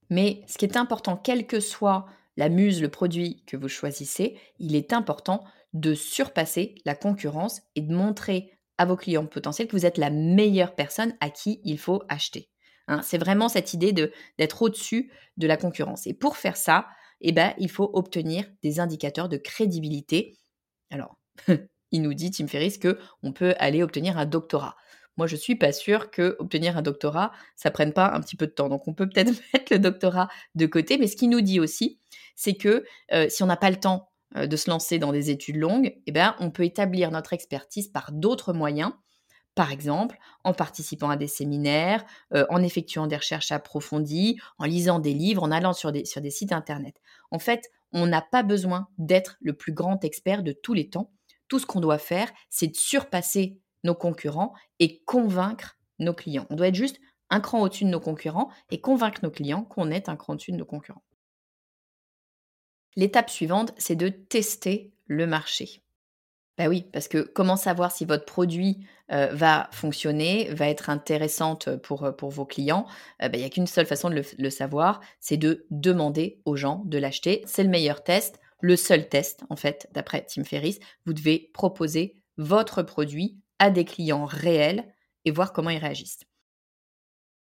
Mais 0.10 0.44
ce 0.48 0.58
qui 0.58 0.66
est 0.66 0.78
important, 0.78 1.18
quelle 1.18 1.46
que 1.46 1.60
soit 1.60 2.06
la 2.38 2.50
muse, 2.50 2.82
le 2.82 2.90
produit 2.90 3.44
que 3.48 3.58
vous 3.58 3.70
choisissez, 3.70 4.38
il 4.60 4.76
est 4.76 4.94
important 4.94 5.44
de 5.76 5.94
surpasser 5.94 6.76
la 6.86 6.96
concurrence 6.96 7.62
et 7.76 7.82
de 7.82 7.94
montrer 7.94 8.58
à 8.78 8.86
vos 8.86 8.96
clients 8.96 9.26
potentiels 9.26 9.68
que 9.68 9.76
vous 9.76 9.86
êtes 9.86 9.98
la 9.98 10.10
meilleure 10.10 10.74
personne 10.74 11.16
à 11.20 11.30
qui 11.30 11.62
il 11.64 11.78
faut 11.78 12.02
acheter. 12.10 12.50
Hein. 12.88 13.02
c'est 13.02 13.18
vraiment 13.18 13.50
cette 13.50 13.74
idée 13.74 13.94
d'être 13.94 14.62
au-dessus 14.62 15.12
de 15.38 15.48
la 15.48 15.58
concurrence. 15.58 16.08
Et 16.08 16.14
pour 16.14 16.38
faire 16.38 16.56
ça, 16.56 16.88
eh 17.22 17.32
ben, 17.32 17.54
il 17.58 17.70
faut 17.70 17.90
obtenir 17.94 18.46
des 18.64 18.80
indicateurs 18.80 19.28
de 19.28 19.38
crédibilité. 19.38 20.38
Alors, 20.92 21.18
il 21.92 22.02
nous 22.02 22.14
dit, 22.14 22.32
Tim 22.32 22.48
Ferriss, 22.48 22.78
qu'on 22.78 23.34
peut 23.34 23.56
aller 23.58 23.84
obtenir 23.84 24.18
un 24.18 24.26
doctorat. 24.26 24.76
Moi, 25.18 25.28
je 25.28 25.36
suis 25.36 25.56
pas 25.56 25.72
sûre 25.72 26.12
que 26.12 26.36
obtenir 26.40 26.78
un 26.78 26.82
doctorat, 26.82 27.32
ça 27.56 27.72
prenne 27.72 27.94
pas 27.94 28.14
un 28.14 28.22
petit 28.22 28.36
peu 28.36 28.48
de 28.48 28.52
temps. 28.52 28.70
Donc, 28.70 28.88
on 28.88 28.94
peut 28.94 29.10
peut-être 29.10 29.32
mettre 29.54 29.72
le 29.74 29.80
doctorat 29.80 30.30
de 30.56 30.66
côté. 30.68 30.98
Mais 30.98 31.08
ce 31.08 31.16
qu'il 31.16 31.30
nous 31.30 31.42
dit 31.42 31.60
aussi, 31.60 32.00
c'est 32.36 32.56
que 32.56 32.86
euh, 33.14 33.28
si 33.30 33.42
on 33.44 33.48
n'a 33.48 33.58
pas 33.58 33.70
le 33.70 33.80
temps 33.80 34.10
euh, 34.36 34.48
de 34.48 34.56
se 34.56 34.70
lancer 34.70 35.00
dans 35.00 35.12
des 35.12 35.30
études 35.30 35.58
longues, 35.58 35.96
eh 36.06 36.12
ben, 36.12 36.36
on 36.40 36.52
peut 36.52 36.64
établir 36.64 37.12
notre 37.12 37.34
expertise 37.34 37.88
par 37.88 38.12
d'autres 38.12 38.54
moyens. 38.54 38.92
Par 39.56 39.72
exemple, 39.72 40.18
en 40.44 40.54
participant 40.54 41.10
à 41.10 41.16
des 41.16 41.28
séminaires, 41.28 42.04
euh, 42.34 42.46
en 42.50 42.62
effectuant 42.62 43.08
des 43.08 43.16
recherches 43.16 43.52
approfondies, 43.52 44.38
en 44.58 44.66
lisant 44.66 45.00
des 45.00 45.14
livres, 45.14 45.44
en 45.44 45.52
allant 45.52 45.72
sur 45.74 45.94
des, 45.94 46.04
sur 46.04 46.20
des 46.20 46.32
sites 46.32 46.52
Internet. 46.52 46.96
En 47.32 47.40
fait, 47.40 47.72
on 47.94 48.06
n'a 48.06 48.22
pas 48.22 48.44
besoin 48.44 48.90
d'être 48.98 49.38
le 49.40 49.54
plus 49.54 49.72
grand 49.72 50.04
expert 50.04 50.44
de 50.44 50.52
tous 50.52 50.74
les 50.74 50.90
temps. 50.90 51.12
Tout 51.48 51.60
ce 51.60 51.66
qu'on 51.66 51.80
doit 51.80 51.98
faire, 51.98 52.30
c'est 52.50 52.68
de 52.68 52.76
surpasser 52.76 53.58
nos 53.86 53.96
concurrents 53.96 54.54
et 54.80 55.02
convaincre 55.06 55.78
nos 56.00 56.14
clients. 56.14 56.48
On 56.50 56.56
doit 56.56 56.68
être 56.68 56.76
juste 56.76 57.00
un 57.30 57.40
cran 57.40 57.62
au-dessus 57.62 57.86
de 57.86 57.90
nos 57.90 58.02
concurrents 58.02 58.50
et 58.70 58.82
convaincre 58.82 59.22
nos 59.24 59.32
clients 59.32 59.64
qu'on 59.64 59.90
est 59.92 60.10
un 60.10 60.18
cran 60.18 60.34
au-dessus 60.34 60.52
de 60.52 60.58
nos 60.58 60.66
concurrents. 60.66 61.05
L'étape 62.96 63.30
suivante, 63.30 63.74
c'est 63.78 63.96
de 63.96 64.10
tester 64.10 64.94
le 65.08 65.28
marché. 65.28 65.82
Ben 66.58 66.70
oui, 66.70 66.86
parce 66.94 67.10
que 67.10 67.18
comment 67.20 67.58
savoir 67.58 67.92
si 67.92 68.06
votre 68.06 68.26
produit 68.26 68.86
euh, 69.12 69.28
va 69.34 69.70
fonctionner, 69.74 70.46
va 70.54 70.70
être 70.70 70.90
intéressante 70.90 71.76
pour, 71.78 72.06
euh, 72.06 72.12
vos 72.22 72.46
clients? 72.46 72.86
Euh, 73.22 73.28
ben, 73.28 73.38
Il 73.38 73.42
n'y 73.42 73.46
a 73.46 73.50
qu'une 73.50 73.68
seule 73.68 73.86
façon 73.86 74.10
de 74.10 74.22
le 74.38 74.50
savoir, 74.50 75.02
c'est 75.20 75.36
de 75.38 75.66
demander 75.70 76.42
aux 76.46 76.56
gens 76.56 76.84
de 76.86 76.98
l'acheter. 76.98 77.44
C'est 77.46 77.64
le 77.64 77.70
meilleur 77.70 78.04
test, 78.04 78.40
le 78.62 78.78
seul 78.78 79.10
test 79.10 79.44
en 79.50 79.58
fait, 79.58 79.90
d'après 79.92 80.26
Tim 80.26 80.46
Ferriss. 80.46 80.80
Vous 81.06 81.14
devez 81.14 81.52
proposer 81.54 82.18
votre 82.38 82.84
produit 82.84 83.38
à 83.60 83.70
des 83.70 83.84
clients 83.84 84.26
réels 84.26 84.86
et 85.26 85.32
voir 85.32 85.52
comment 85.52 85.70
ils 85.70 85.78
réagissent. 85.78 86.24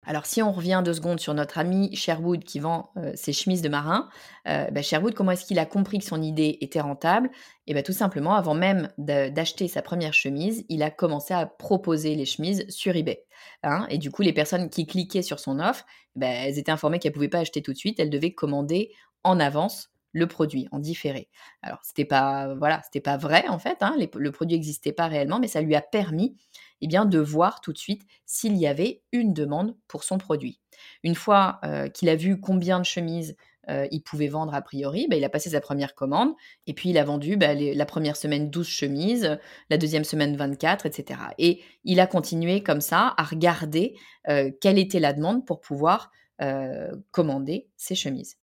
Alors 0.07 0.25
si 0.25 0.41
on 0.41 0.53
revient 0.53 0.83
deux 0.85 0.95
secondes 0.95 1.19
sur 1.19 1.35
notre 1.35 1.59
ami 1.59 1.95
Sherwood 1.95 2.45
qui 2.45 2.61
vend 2.61 2.91
euh, 2.97 3.13
ses 3.17 3.33
chemises 3.33 3.61
de 3.61 3.69
marin, 3.69 4.09
euh, 4.49 4.71
bah, 4.71 4.81
Sherwood, 4.81 5.15
comment 5.15 5.33
est-ce 5.33 5.45
qu'il 5.45 5.59
a 5.59 5.67
compris 5.67 5.99
que 5.99 6.05
son 6.05 6.23
idée 6.23 6.59
était 6.61 6.81
rentable? 6.81 7.29
Et 7.67 7.75
bien 7.75 7.83
tout 7.83 7.93
simplement, 7.93 8.35
avant 8.35 8.55
même 8.55 8.89
d'acheter 8.99 9.67
sa 9.67 9.83
première 9.83 10.15
chemise, 10.15 10.65
il 10.69 10.85
a 10.85 10.91
commencé 10.91 11.35
à 11.35 11.45
proposer 11.45 12.15
les 12.15 12.25
chemises 12.25 12.65
sur 12.69 12.95
eBay. 12.95 13.25
Hein. 13.63 13.87
et 13.91 13.99
du 13.99 14.11
coup, 14.11 14.23
les 14.23 14.33
personnes 14.33 14.71
qui 14.71 14.87
cliquaient 14.87 15.23
sur 15.23 15.41
son 15.41 15.59
offre, 15.61 15.85
bah, 16.15 16.29
elles 16.29 16.59
étaient 16.59 16.71
informées 16.71 16.99
qu'elles 16.99 17.11
ne 17.11 17.15
pouvaient 17.15 17.29
pas 17.29 17.41
acheter 17.41 17.61
tout 17.61 17.73
de 17.73 17.79
suite, 17.79 18.01
elles 18.01 18.11
devaient 18.11 18.33
commander 18.33 18.93
en 19.25 19.41
avance 19.41 19.91
le 20.13 20.27
produit 20.27 20.69
en 20.73 20.79
différé. 20.79 21.29
Alors 21.63 21.79
c'était 21.83 22.05
pas 22.05 22.55
voilà, 22.55 22.83
pas 23.05 23.17
vrai 23.17 23.47
en 23.49 23.59
fait, 23.59 23.79
hein, 23.81 23.97
le 24.15 24.33
produit 24.33 24.57
n'existait 24.57 24.93
pas 24.93 25.07
réellement, 25.07 25.39
mais 25.39 25.49
ça 25.49 25.61
lui 25.61 25.75
a 25.75 25.83
permis 25.83 26.37
eh 26.81 26.87
de 26.87 27.19
voir 27.19 27.61
tout 27.61 27.73
de 27.73 27.79
suite 27.79 28.03
s'il 28.27 28.57
y 28.57 28.67
avait 28.67 29.03
une 29.13 29.33
demande 29.33 29.77
pour 29.89 30.05
son 30.05 30.19
produit. 30.19 30.61
Une 31.03 31.15
fois 31.15 31.59
euh, 31.65 31.89
qu'il 31.89 32.09
a 32.09 32.17
vu 32.17 32.39
combien 32.41 32.79
de 32.79 32.85
chemises 32.85 33.37
euh, 33.69 33.87
il 33.91 34.03
pouvait 34.03 34.29
vendre 34.29 34.55
a 34.55 34.63
priori, 34.63 35.07
bah, 35.09 35.17
il 35.17 35.25
a 35.25 35.29
passé 35.29 35.51
sa 35.51 35.61
première 35.61 35.95
commande 35.95 36.35
et 36.67 36.75
puis 36.75 36.91
il 36.91 36.99
a 36.99 37.05
vendu 37.05 37.37
bah, 37.37 37.55
la 37.55 37.87
première 37.87 38.17
semaine 38.17 38.51
12 38.51 38.67
chemises, 38.67 39.39
la 39.71 39.79
deuxième 39.79 40.05
semaine 40.05 40.37
24, 40.37 40.87
etc. 40.87 41.21
Et 41.39 41.63
il 41.85 41.99
a 41.99 42.07
continué 42.07 42.63
comme 42.63 42.81
ça 42.81 43.15
à 43.17 43.25
regarder 43.25 43.97
euh, 44.29 44.51
quelle 44.61 44.79
était 44.79 45.01
la 45.01 45.13
demande 45.13 45.47
pour 45.47 45.61
pouvoir 45.61 46.11
commander 47.13 47.71
ses 47.79 47.95
chemises. 47.95 48.37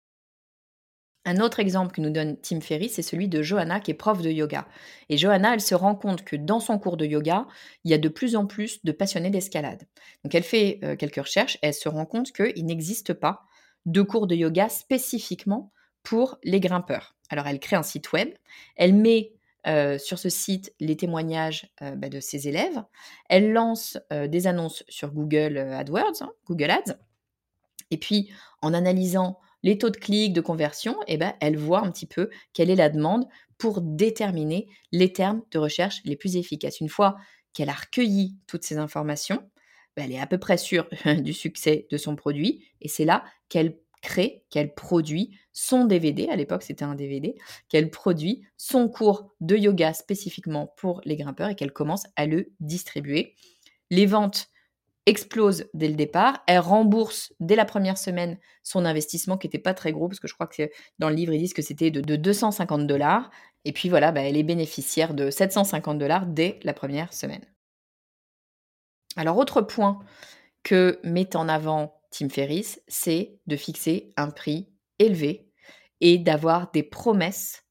Un 1.24 1.40
autre 1.40 1.60
exemple 1.60 1.94
que 1.94 2.02
nous 2.02 2.10
donne 2.10 2.38
Tim 2.38 2.62
Ferry, 2.62 2.90
c'est 2.90 3.04
celui 3.04 3.28
de 3.28 3.44
Johanna 3.44 3.80
qui 3.80 3.92
est 3.92 3.96
prof 3.96 4.22
de 4.22 4.32
yoga. 4.32 4.68
Et 5.10 5.18
Johanna, 5.18 5.54
elle 5.54 5.62
se 5.62 5.76
rend 5.76 5.96
compte 5.96 6.24
que 6.24 6.36
dans 6.36 6.60
son 6.60 6.80
cours 6.80 6.98
de 6.98 7.06
yoga, 7.06 7.48
il 7.84 7.92
y 7.92 7.94
a 7.94 8.00
de 8.00 8.10
plus 8.10 8.36
en 8.36 8.48
plus 8.48 8.84
de 8.84 8.92
passionnés 8.92 9.30
d'escalade. 9.30 9.84
Donc 10.24 10.34
elle 10.34 10.44
fait 10.44 10.80
euh, 10.84 10.96
quelques 10.96 11.22
recherches 11.22 11.58
et 11.58 11.68
elle 11.68 11.74
se 11.76 11.90
rend 11.90 12.08
compte 12.08 12.32
qu'il 12.32 12.66
n'existe 12.66 13.14
pas 13.14 13.44
de 13.86 14.02
cours 14.02 14.26
de 14.26 14.36
yoga 14.36 14.68
spécifiquement 14.68 15.72
pour 16.02 16.40
les 16.44 16.60
grimpeurs. 16.60 17.16
Alors 17.30 17.46
elle 17.46 17.60
crée 17.60 17.76
un 17.76 17.84
site 17.84 18.12
web, 18.14 18.30
elle 18.76 18.96
met 18.96 19.34
euh, 19.68 20.00
sur 20.00 20.18
ce 20.18 20.30
site 20.30 20.74
les 20.80 20.98
témoignages 20.98 21.72
euh, 21.84 21.96
bah, 21.96 22.10
de 22.10 22.20
ses 22.20 22.48
élèves, 22.48 22.84
elle 23.30 23.52
lance 23.52 24.00
des 24.10 24.48
annonces 24.48 24.84
sur 24.90 25.12
Google 25.12 25.58
AdWords, 25.58 26.22
hein, 26.22 26.32
Google 26.48 26.72
Ads, 26.72 26.98
et 27.92 27.98
puis 27.98 28.32
en 28.64 28.74
analysant 28.74 29.40
les 29.63 29.78
taux 29.78 29.89
de 29.89 29.97
clics, 29.97 30.34
de 30.34 30.41
conversion, 30.41 30.97
eh 31.08 31.17
ben, 31.17 31.34
elle 31.39 31.58
voit 31.58 31.86
un 31.86 31.91
petit 31.91 32.06
peu 32.06 32.30
quelle 32.54 32.69
est 32.69 32.76
la 32.76 32.89
demande 32.89 33.28
pour 33.58 33.82
déterminer 33.82 34.67
les 34.91 35.13
termes 35.13 35.43
de 35.52 35.60
recherche 35.60 36.02
les 36.04 36.15
plus 36.15 36.36
efficaces. 36.36 36.80
Une 36.80 36.89
fois 36.89 37.15
qu'elle 37.54 37.69
a 37.69 37.74
recueilli 37.74 38.38
toutes 38.47 38.63
ces 38.63 38.78
informations, 38.78 39.43
ben, 39.95 40.06
elle 40.06 40.13
est 40.13 40.19
à 40.19 40.28
peu 40.28 40.38
près 40.38 40.58
sûre 40.58 40.88
du 41.19 41.34
succès 41.34 41.88
de 41.91 41.97
son 41.97 42.15
produit 42.15 42.65
et 42.82 42.88
c'est 42.88 43.06
là 43.06 43.24
qu'elle 43.50 43.78
crée, 44.02 44.43
qu'elle 44.50 44.74
produit 44.74 45.38
son 45.54 45.86
DVD, 45.86 46.28
à 46.30 46.36
l'époque 46.36 46.63
c'était 46.63 46.86
un 46.86 46.95
DVD, 46.95 47.36
qu'elle 47.69 47.91
produit 47.91 48.43
son 48.58 48.89
cours 48.89 49.32
de 49.41 49.56
yoga 49.56 49.93
spécifiquement 49.93 50.74
pour 50.78 51.02
les 51.06 51.15
grimpeurs 51.15 51.50
et 51.50 51.56
qu'elle 51.56 51.74
commence 51.74 52.06
à 52.15 52.26
le 52.26 52.52
distribuer. 52.60 53.36
Les 53.91 54.06
ventes 54.06 54.47
explose 55.06 55.66
dès 55.74 55.88
le 55.88 55.96
départ. 55.96 56.44
Elle 56.48 56.60
rembourse 56.60 57.34
dès 57.40 57.56
la 57.56 57.66
première 57.66 57.98
semaine 57.98 58.38
son 58.64 58.86
investissement 58.86 59.38
qui 59.38 59.48
n'était 59.48 59.60
pas 59.60 59.74
très 59.74 59.92
gros, 59.92 60.08
parce 60.08 60.20
que 60.20 60.28
je 60.28 60.34
crois 60.34 60.48
que 60.48 60.70
dans 61.00 61.10
le 61.10 61.16
livre, 61.16 61.34
ils 61.34 61.40
disent 61.40 61.54
que 61.54 61.62
c'était 61.62 61.92
de, 61.92 62.16
250 62.16 62.88
dollars. 62.88 63.32
Et 63.66 63.74
puis 63.74 63.90
voilà, 63.90 64.12
bah, 64.12 64.22
elle 64.22 64.38
est 64.38 64.44
bénéficiaire 64.44 65.14
de 65.14 65.30
750 65.30 65.98
dollars 65.98 66.26
dès 66.26 66.60
la 66.64 66.74
première 66.74 67.14
semaine. 67.14 67.46
Alors, 69.16 69.38
autre 69.38 69.62
point 69.62 70.00
que 70.64 71.00
met 71.04 71.36
en 71.36 71.50
avant 71.50 72.00
Tim 72.12 72.30
Ferriss, 72.30 72.82
c'est 72.88 73.40
de 73.48 73.56
fixer 73.56 74.14
un 74.18 74.30
prix 74.30 74.70
élevé 75.00 75.50
et 76.00 76.18
d'avoir 76.18 76.72
des 76.72 76.84
promesses 76.84 77.66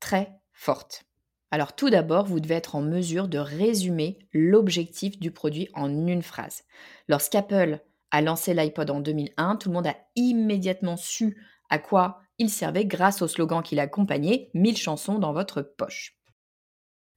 très 0.00 0.32
fortes. 0.52 1.07
Alors 1.50 1.74
tout 1.74 1.88
d'abord, 1.88 2.26
vous 2.26 2.40
devez 2.40 2.56
être 2.56 2.74
en 2.74 2.82
mesure 2.82 3.28
de 3.28 3.38
résumer 3.38 4.18
l'objectif 4.32 5.18
du 5.18 5.30
produit 5.30 5.68
en 5.74 5.88
une 6.06 6.22
phrase. 6.22 6.64
Lorsqu'Apple 7.08 7.80
a 8.10 8.20
lancé 8.20 8.54
l'iPod 8.54 8.90
en 8.90 9.00
2001, 9.00 9.56
tout 9.56 9.68
le 9.70 9.74
monde 9.74 9.86
a 9.86 9.96
immédiatement 10.14 10.96
su 10.96 11.42
à 11.70 11.78
quoi 11.78 12.20
il 12.38 12.50
servait 12.50 12.84
grâce 12.84 13.22
au 13.22 13.28
slogan 13.28 13.62
qui 13.62 13.74
l'accompagnait 13.74 14.50
1000 14.54 14.76
chansons 14.76 15.18
dans 15.18 15.32
votre 15.32 15.62
poche. 15.62 16.18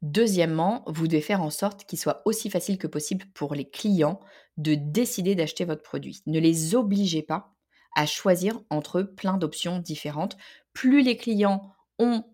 Deuxièmement, 0.02 0.84
vous 0.88 1.08
devez 1.08 1.22
faire 1.22 1.44
en 1.44 1.52
sorte 1.52 1.86
qu'il 1.86 2.00
soit 2.00 2.24
aussi 2.26 2.50
facile 2.50 2.80
que 2.80 2.88
possible 2.88 3.26
pour 3.36 3.54
les 3.54 3.70
clients 3.70 4.20
de 4.58 4.74
décider 4.76 5.36
d'acheter 5.36 5.63
votre 5.63 5.84
produit. 5.84 6.22
Ne 6.26 6.39
les 6.39 6.74
obligez 6.74 7.22
pas 7.22 7.54
à 7.96 8.06
choisir 8.06 8.60
entre 8.70 9.02
plein 9.04 9.38
d'options 9.38 9.78
différentes. 9.78 10.38
Plus 10.74 11.04
les 11.04 11.17
clients 11.17 11.72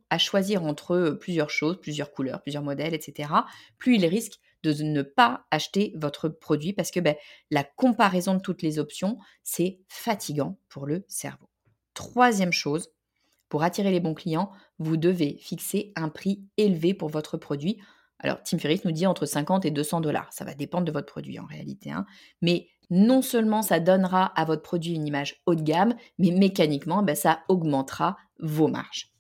à 0.10 0.18
choisir 0.18 0.64
entre 0.64 1.18
plusieurs 1.20 1.50
choses, 1.50 1.80
plusieurs 1.80 2.12
couleurs, 2.12 2.42
plusieurs 2.42 2.64
modèles, 2.64 2.94
etc., 2.94 3.30
plus 3.78 3.96
ils 3.96 4.06
risquent 4.06 4.40
de 4.64 4.84
ne 4.84 5.02
pas 5.02 5.46
acheter 5.52 5.94
votre 5.96 6.30
produit 6.30 6.74
parce 6.74 6.92
que 6.92 7.00
ben, 7.00 7.16
la 7.52 7.64
comparaison 7.64 8.36
de 8.36 8.42
toutes 8.42 8.62
les 8.62 8.80
options, 8.80 9.18
c'est 9.44 9.80
fatigant 9.88 10.58
pour 10.70 10.86
le 10.86 11.06
cerveau. 11.08 11.50
Troisième 11.94 12.54
chose, 12.54 12.90
pour 13.50 13.64
attirer 13.64 13.92
les 13.92 14.00
bons 14.00 14.14
clients, 14.14 14.52
vous 14.80 14.98
devez 14.98 15.38
fixer 15.40 15.94
un 15.96 16.10
prix 16.10 16.44
élevé 16.58 16.94
pour 16.94 17.10
votre 17.10 17.38
produit. 17.38 17.80
Alors, 18.20 18.42
Tim 18.44 18.58
Ferriss 18.58 18.84
nous 18.84 18.92
dit 18.92 19.06
entre 19.06 19.26
50 19.26 19.66
et 19.66 19.72
200 19.72 20.02
dollars. 20.02 20.32
Ça 20.34 20.44
va 20.44 20.54
dépendre 20.54 20.86
de 20.86 20.92
votre 20.92 21.06
produit 21.06 21.40
en 21.40 21.46
réalité. 21.46 21.92
Hein. 21.92 22.06
Mais 22.42 22.68
non 22.90 23.22
seulement 23.22 23.62
ça 23.62 23.80
donnera 23.80 24.26
à 24.26 24.46
votre 24.46 24.64
produit 24.64 24.96
une 24.96 25.08
image 25.08 25.42
haut 25.46 25.56
de 25.56 25.62
gamme, 25.62 25.96
mais 26.18 26.32
mécaniquement, 26.32 27.04
ben, 27.04 27.16
ça 27.16 27.44
augmentera 27.48 28.18
vos 28.40 28.68
marges. 28.68 29.17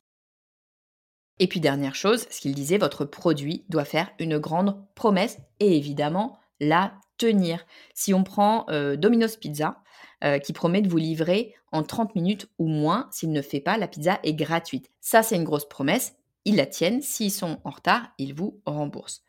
Et 1.39 1.47
puis 1.47 1.59
dernière 1.59 1.95
chose, 1.95 2.27
ce 2.29 2.41
qu'il 2.41 2.55
disait, 2.55 2.77
votre 2.77 3.05
produit 3.05 3.65
doit 3.69 3.85
faire 3.85 4.09
une 4.19 4.39
grande 4.39 4.83
promesse 4.95 5.37
et 5.59 5.77
évidemment 5.77 6.39
la 6.59 6.93
tenir. 7.17 7.65
Si 7.93 8.13
on 8.13 8.23
prend 8.23 8.65
euh, 8.69 8.95
Domino's 8.95 9.37
Pizza, 9.37 9.81
euh, 10.23 10.39
qui 10.39 10.53
promet 10.53 10.81
de 10.81 10.89
vous 10.89 10.97
livrer 10.97 11.53
en 11.71 11.83
30 11.83 12.15
minutes 12.15 12.47
ou 12.57 12.67
moins, 12.67 13.07
s'il 13.11 13.31
ne 13.31 13.41
fait 13.41 13.59
pas, 13.59 13.77
la 13.77 13.87
pizza 13.87 14.19
est 14.23 14.33
gratuite. 14.33 14.89
Ça, 14.99 15.21
c'est 15.21 15.35
une 15.35 15.43
grosse 15.43 15.69
promesse. 15.69 16.15
Ils 16.45 16.55
la 16.55 16.65
tiennent. 16.65 17.01
S'ils 17.01 17.31
sont 17.31 17.59
en 17.63 17.69
retard, 17.69 18.09
ils 18.17 18.33
vous 18.33 18.59
remboursent. 18.65 19.23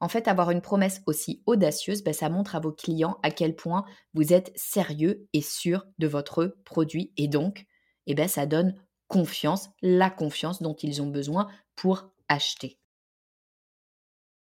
En 0.00 0.08
fait, 0.08 0.28
avoir 0.28 0.50
une 0.50 0.62
promesse 0.62 1.02
aussi 1.06 1.42
audacieuse, 1.44 2.02
ben, 2.02 2.14
ça 2.14 2.30
montre 2.30 2.56
à 2.56 2.60
vos 2.60 2.72
clients 2.72 3.18
à 3.22 3.30
quel 3.30 3.54
point 3.54 3.84
vous 4.14 4.32
êtes 4.32 4.50
sérieux 4.56 5.28
et 5.34 5.42
sûr 5.42 5.86
de 5.98 6.06
votre 6.06 6.56
produit. 6.64 7.12
Et 7.18 7.28
donc, 7.28 7.66
eh 8.06 8.14
ben, 8.14 8.28
ça 8.28 8.46
donne 8.46 8.74
confiance, 9.10 9.70
la 9.82 10.08
confiance 10.08 10.62
dont 10.62 10.74
ils 10.74 11.02
ont 11.02 11.08
besoin 11.08 11.48
pour 11.74 12.10
acheter. 12.28 12.78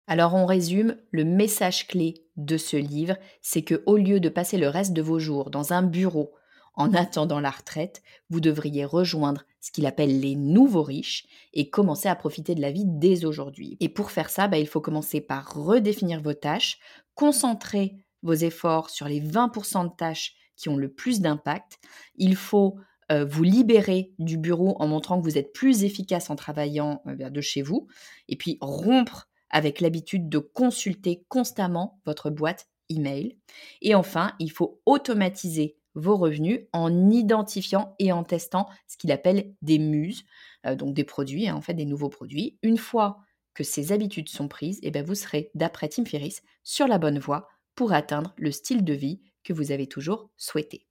Alors 0.08 0.34
on 0.34 0.46
résume, 0.46 0.98
le 1.12 1.24
message 1.24 1.88
clé 1.88 2.26
de 2.38 2.58
ce 2.58 2.76
livre, 2.76 3.18
c'est 3.42 3.62
que 3.62 3.84
au 3.86 3.98
lieu 3.98 4.20
de 4.20 4.30
passer 4.30 4.58
le 4.58 4.68
reste 4.68 4.94
de 4.94 5.02
vos 5.02 5.20
jours 5.20 5.52
dans 5.52 5.74
un 5.74 5.84
bureau 5.84 6.34
en 6.74 6.94
attendant 6.94 7.40
la 7.40 7.52
retraite, 7.52 8.02
vous 8.30 8.40
devriez 8.40 8.84
rejoindre 8.84 9.46
ce 9.62 9.72
qu'il 9.72 9.86
appelle 9.86 10.20
les 10.20 10.36
nouveaux 10.36 10.84
riches 10.84 11.28
et 11.54 11.70
commencer 11.70 12.10
à 12.10 12.16
profiter 12.16 12.56
de 12.56 12.62
la 12.62 12.72
vie 12.72 12.86
dès 12.86 13.26
aujourd'hui. 13.26 13.78
Et 13.80 13.90
pour 13.90 14.12
faire 14.12 14.30
ça, 14.30 14.48
bah, 14.48 14.58
il 14.58 14.68
faut 14.68 14.82
commencer 14.82 15.22
par 15.22 15.54
redéfinir 15.54 16.22
vos 16.22 16.34
tâches, 16.34 16.80
concentrer 17.14 17.96
vos 18.24 18.34
efforts 18.34 18.90
sur 18.90 19.08
les 19.08 19.22
20% 19.22 19.90
de 19.90 19.96
tâches 19.96 20.36
qui 20.56 20.70
ont 20.70 20.78
le 20.78 20.92
plus 20.92 21.22
d'impact. 21.22 21.80
Il 22.16 22.36
faut 22.36 22.78
euh, 23.12 23.26
vous 23.26 23.44
libérer 23.44 24.12
du 24.20 24.38
bureau 24.38 24.76
en 24.80 24.88
montrant 24.88 25.20
que 25.20 25.24
vous 25.24 25.38
êtes 25.38 25.54
plus 25.54 25.84
efficace 25.84 26.30
en 26.30 26.36
travaillant 26.36 27.02
euh, 27.08 27.30
de 27.30 27.42
chez 27.42 27.62
vous, 27.62 27.88
et 28.28 28.36
puis 28.36 28.58
rompre 28.62 29.30
avec 29.50 29.80
l'habitude 29.80 30.30
de 30.30 30.40
consulter 30.40 31.24
constamment 31.30 32.02
votre 32.06 32.30
boîte 32.30 32.68
email. 32.90 33.38
Et 33.82 33.96
enfin, 33.96 34.34
il 34.40 34.52
faut 34.52 34.82
automatiser 34.86 35.78
vos 35.96 36.16
revenus 36.16 36.62
en 36.74 37.10
identifiant 37.10 37.96
et 37.98 38.12
en 38.12 38.24
testant 38.24 38.68
ce 38.88 38.98
qu'il 38.98 39.12
appelle 39.12 39.54
des 39.62 39.80
muses, 39.80 40.26
euh, 40.66 40.76
donc 40.76 40.94
des 40.94 41.04
produits, 41.04 41.48
hein, 41.48 41.56
en 41.56 41.62
fait 41.62 41.74
des 41.74 41.86
nouveaux 41.86 42.10
produits. 42.10 42.60
Une 42.62 42.78
fois 42.78 43.20
que 43.54 43.64
ces 43.64 43.92
habitudes 43.92 44.30
sont 44.30 44.48
prises, 44.48 44.78
et 44.84 44.88
eh 44.88 44.92
bien 44.92 45.02
vous 45.02 45.16
serez, 45.16 45.50
d'après 45.56 45.90
Tim 45.90 46.06
Ferriss, 46.06 46.44
sur 46.64 46.88
la 46.88 47.00
bonne 47.00 47.20
voie 47.20 47.48
pour 47.74 47.94
atteindre 47.94 48.34
le 48.38 48.52
style 48.52 48.84
de 48.84 48.94
vie 48.94 49.22
que 49.44 49.54
vous 49.54 49.72
avez 49.72 49.88
toujours 49.88 50.30
souhaité. 50.38 50.87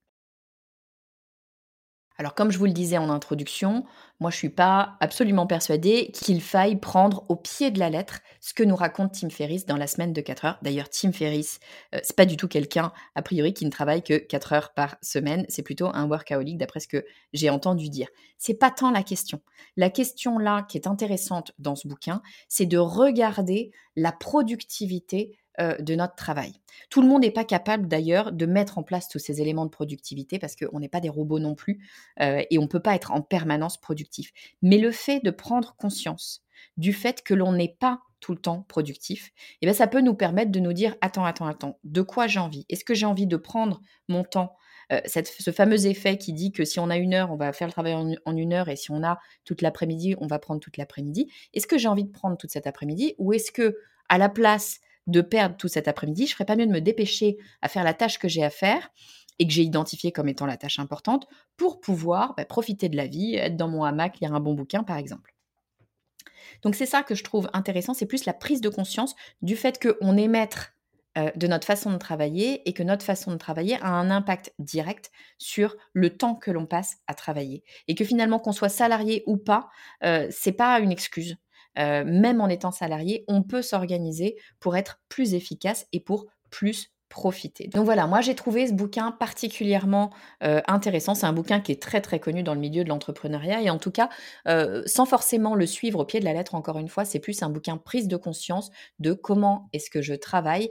Alors 2.19 2.35
comme 2.35 2.51
je 2.51 2.59
vous 2.59 2.65
le 2.65 2.73
disais 2.73 2.97
en 2.97 3.11
introduction, 3.11 3.85
moi 4.21 4.31
je 4.31 4.37
suis 4.37 4.49
pas 4.49 4.97
absolument 5.01 5.47
persuadée 5.47 6.11
qu'il 6.13 6.41
faille 6.41 6.77
prendre 6.77 7.27
au 7.29 7.37
pied 7.37 7.71
de 7.71 7.79
la 7.79 7.91
lettre 7.91 8.21
ce 8.41 8.55
que 8.55 8.63
nous 8.63 8.77
raconte 8.77 9.13
Tim 9.13 9.29
Ferriss 9.29 9.67
dans 9.67 9.77
la 9.77 9.87
semaine 9.87 10.13
de 10.13 10.21
4 10.21 10.45
heures. 10.47 10.59
D'ailleurs, 10.63 10.89
Tim 10.89 11.13
Ferriss, 11.13 11.61
euh, 11.95 11.99
c'est 12.03 12.17
pas 12.17 12.25
du 12.25 12.37
tout 12.37 12.49
quelqu'un 12.49 12.93
a 13.15 13.23
priori 13.23 13.53
qui 13.53 13.67
ne 13.67 13.71
travaille 13.71 14.03
que 14.03 14.17
4 14.17 14.53
heures 14.55 14.75
par 14.75 14.97
semaine, 15.03 15.45
c'est 15.49 15.63
plutôt 15.63 15.89
un 15.93 16.09
workaholic 16.09 16.57
d'après 16.57 16.81
ce 16.81 16.89
que 16.89 17.05
j'ai 17.33 17.51
entendu 17.51 17.91
dire. 17.91 18.09
C'est 18.39 18.55
pas 18.55 18.71
tant 18.71 18.91
la 18.91 19.03
question. 19.03 19.41
La 19.77 19.91
question 19.91 20.39
là 20.39 20.63
qui 20.63 20.79
est 20.79 20.87
intéressante 20.87 21.53
dans 21.59 21.77
ce 21.77 21.87
bouquin, 21.87 22.23
c'est 22.49 22.67
de 22.67 22.79
regarder 22.79 23.73
la 23.95 24.13
productivité 24.13 25.39
de 25.59 25.95
notre 25.95 26.15
travail. 26.15 26.53
Tout 26.91 27.03
le 27.03 27.09
monde 27.09 27.23
n'est 27.23 27.31
pas 27.31 27.45
capable 27.45 27.89
d'ailleurs 27.89 28.33
de 28.33 28.47
mettre 28.47 28.79
en 28.79 28.83
place 28.83 29.09
tous 29.09 29.19
ces 29.19 29.41
éléments 29.41 29.65
de 29.65 29.71
productivité 29.71 30.39
parce 30.39 30.57
qu'on 30.57 30.81
n'est 30.81 30.89
pas 30.89 31.01
des 31.01 31.09
robots 31.09 31.39
non 31.39 31.55
plus 31.55 31.81
euh, 32.21 32.43
et 32.51 32.59
on 32.59 32.63
ne 32.63 32.69
peut 32.69 32.81
pas 32.81 32.95
être 32.95 33.13
en 33.13 33.23
permanence 33.23 33.81
productif. 33.81 34.33
Mais 34.63 34.79
le 34.79 34.91
fait 34.91 35.21
de 35.25 35.31
prendre 35.31 35.77
conscience 35.77 36.45
du 36.77 36.93
fait 36.93 37.23
que 37.23 37.35
l'on 37.35 37.53
n'est 37.53 37.77
pas 37.79 38.03
tout 38.21 38.33
le 38.33 38.39
temps 38.39 38.65
productif, 38.69 39.31
eh 39.61 39.67
bien, 39.67 39.75
ça 39.75 39.87
peut 39.87 40.01
nous 40.01 40.15
permettre 40.15 40.51
de 40.51 40.61
nous 40.61 40.73
dire 40.73 40.97
attends, 41.01 41.25
attends, 41.25 41.47
attends, 41.47 41.79
de 41.85 42.03
quoi 42.03 42.27
j'ai 42.27 42.41
envie? 42.41 42.65
Est-ce 42.69 42.85
que 42.85 42.95
j'ai 42.95 43.07
envie 43.07 43.27
de 43.27 43.37
prendre 43.37 43.81
mon 44.09 44.25
temps? 44.25 44.57
Euh, 44.93 45.01
ce 45.05 45.51
fameux 45.51 45.87
effet 45.87 46.17
qui 46.17 46.33
dit 46.33 46.53
que 46.53 46.65
si 46.65 46.79
on 46.79 46.91
a 46.91 46.97
une 46.97 47.13
heure, 47.13 47.33
on 47.33 47.37
va 47.37 47.53
faire 47.53 47.67
le 47.67 47.73
travail 47.73 47.95
en, 47.95 48.37
une 48.37 48.53
heure, 48.53 48.69
et 48.69 48.77
si 48.77 48.93
on 48.93 49.03
a 49.03 49.19
toute 49.45 49.61
l'après-midi, 49.61 50.15
on 50.21 50.29
va 50.29 50.39
prendre 50.39 50.61
toute 50.61 50.77
l'après-midi. 50.77 51.31
Est-ce 51.55 51.67
que 51.67 51.77
j'ai 51.77 51.89
envie 51.89 52.05
de 52.05 52.13
prendre 52.13 52.37
toute 52.37 52.51
cet 52.51 52.67
après-midi, 52.67 53.15
ou 53.19 53.33
est-ce 53.33 53.51
que 53.51 53.77
à 54.09 54.17
la 54.17 54.29
place 54.29 54.81
de 55.07 55.21
perdre 55.21 55.57
tout 55.57 55.69
cet 55.69 55.89
après-midi, 55.89 56.27
je 56.27 56.33
ferais 56.33 56.45
pas 56.45 56.57
mieux 56.57 56.67
de 56.67 56.73
me 56.73 56.81
dépêcher 56.81 57.37
à 57.63 57.69
faire 57.69 57.85
la 57.85 57.95
tâche 57.95 58.19
que 58.19 58.29
j'ai 58.29 58.43
à 58.43 58.51
faire 58.51 58.91
et 59.39 59.47
que 59.47 59.53
j'ai 59.53 59.63
identifiée 59.63 60.13
comme 60.13 60.29
étant 60.29 60.47
la 60.47 60.57
tâche 60.57 60.79
importante 60.79 61.27
pour 61.57 61.81
pouvoir 61.81 62.35
bah, 62.37 62.45
profiter 62.45 62.89
de 62.89 62.97
la 62.97 63.07
vie, 63.07 63.35
être 63.35 63.57
dans 63.57 63.69
mon 63.69 63.85
hamac, 63.85 64.19
lire 64.21 64.35
un 64.35 64.41
bon 64.41 64.55
bouquin 64.55 64.83
par 64.83 64.97
exemple. 64.97 65.35
Donc 66.63 66.75
c'est 66.75 66.87
ça 66.87 67.03
que 67.03 67.15
je 67.15 67.25
trouve 67.25 67.51
intéressant, 67.53 67.95
c'est 67.95 68.07
plus 68.07 68.25
la 68.25 68.33
prise 68.33 68.61
de 68.61 68.69
conscience 68.69 69.15
du 69.43 69.57
fait 69.57 69.81
qu'on 69.81 70.17
est 70.17 70.29
maître 70.29 70.73
euh, 71.19 71.31
de 71.35 71.47
notre 71.47 71.67
façon 71.67 71.93
de 71.93 71.99
travailler 71.99 72.69
et 72.69 72.73
que 72.73 72.83
notre 72.83 73.05
façon 73.05 73.31
de 73.33 73.37
travailler 73.37 73.77
a 73.81 73.89
un 73.89 74.11
impact 74.11 74.53
direct 74.59 75.11
sur 75.39 75.77
le 75.93 76.11
temps 76.11 76.35
que 76.35 76.51
l'on 76.51 76.67
passe 76.67 76.99
à 77.07 77.15
travailler 77.15 77.65
et 77.89 77.95
que 77.95 78.05
finalement 78.05 78.39
qu'on 78.39 78.53
soit 78.53 78.69
salarié 78.69 79.23
ou 79.27 79.37
pas, 79.37 79.69
euh, 80.05 80.29
c'est 80.31 80.53
pas 80.53 80.79
une 80.81 80.93
excuse. 80.93 81.37
Euh, 81.79 82.05
même 82.07 82.41
en 82.41 82.49
étant 82.49 82.71
salarié, 82.71 83.25
on 83.29 83.43
peut 83.43 83.63
s'organiser 83.63 84.37
pour 84.61 84.77
être 84.77 85.01
plus 85.09 85.35
efficace 85.35 85.87
et 85.93 86.01
pour 86.01 86.27
plus 86.51 86.91
profiter. 87.09 87.69
Donc 87.69 87.85
voilà, 87.85 88.07
moi 88.07 88.21
j'ai 88.21 88.35
trouvé 88.35 88.67
ce 88.67 88.73
bouquin 88.73 89.13
particulièrement 89.13 90.11
euh, 90.43 90.61
intéressant. 90.67 91.15
C'est 91.15 91.27
un 91.27 91.33
bouquin 91.33 91.61
qui 91.61 91.71
est 91.71 91.81
très 91.81 92.01
très 92.01 92.19
connu 92.19 92.43
dans 92.43 92.55
le 92.55 92.61
milieu 92.61 92.83
de 92.83 92.89
l'entrepreneuriat 92.89 93.63
et 93.63 93.71
en 93.71 93.79
tout 93.79 93.93
cas, 93.93 94.09
euh, 94.49 94.83
sans 94.87 95.07
forcément 95.07 95.55
le 95.55 95.67
suivre 95.67 96.01
au 96.01 96.05
pied 96.05 96.19
de 96.19 96.25
la 96.25 96.33
lettre, 96.33 96.55
encore 96.55 96.79
une 96.79 96.89
fois, 96.89 97.05
c'est 97.05 97.21
plus 97.21 97.43
un 97.43 97.49
bouquin 97.49 97.77
prise 97.77 98.09
de 98.09 98.17
conscience 98.17 98.71
de 98.99 99.13
comment 99.13 99.69
est-ce 99.73 99.89
que 99.89 100.03
je 100.03 100.15
travaille, 100.15 100.71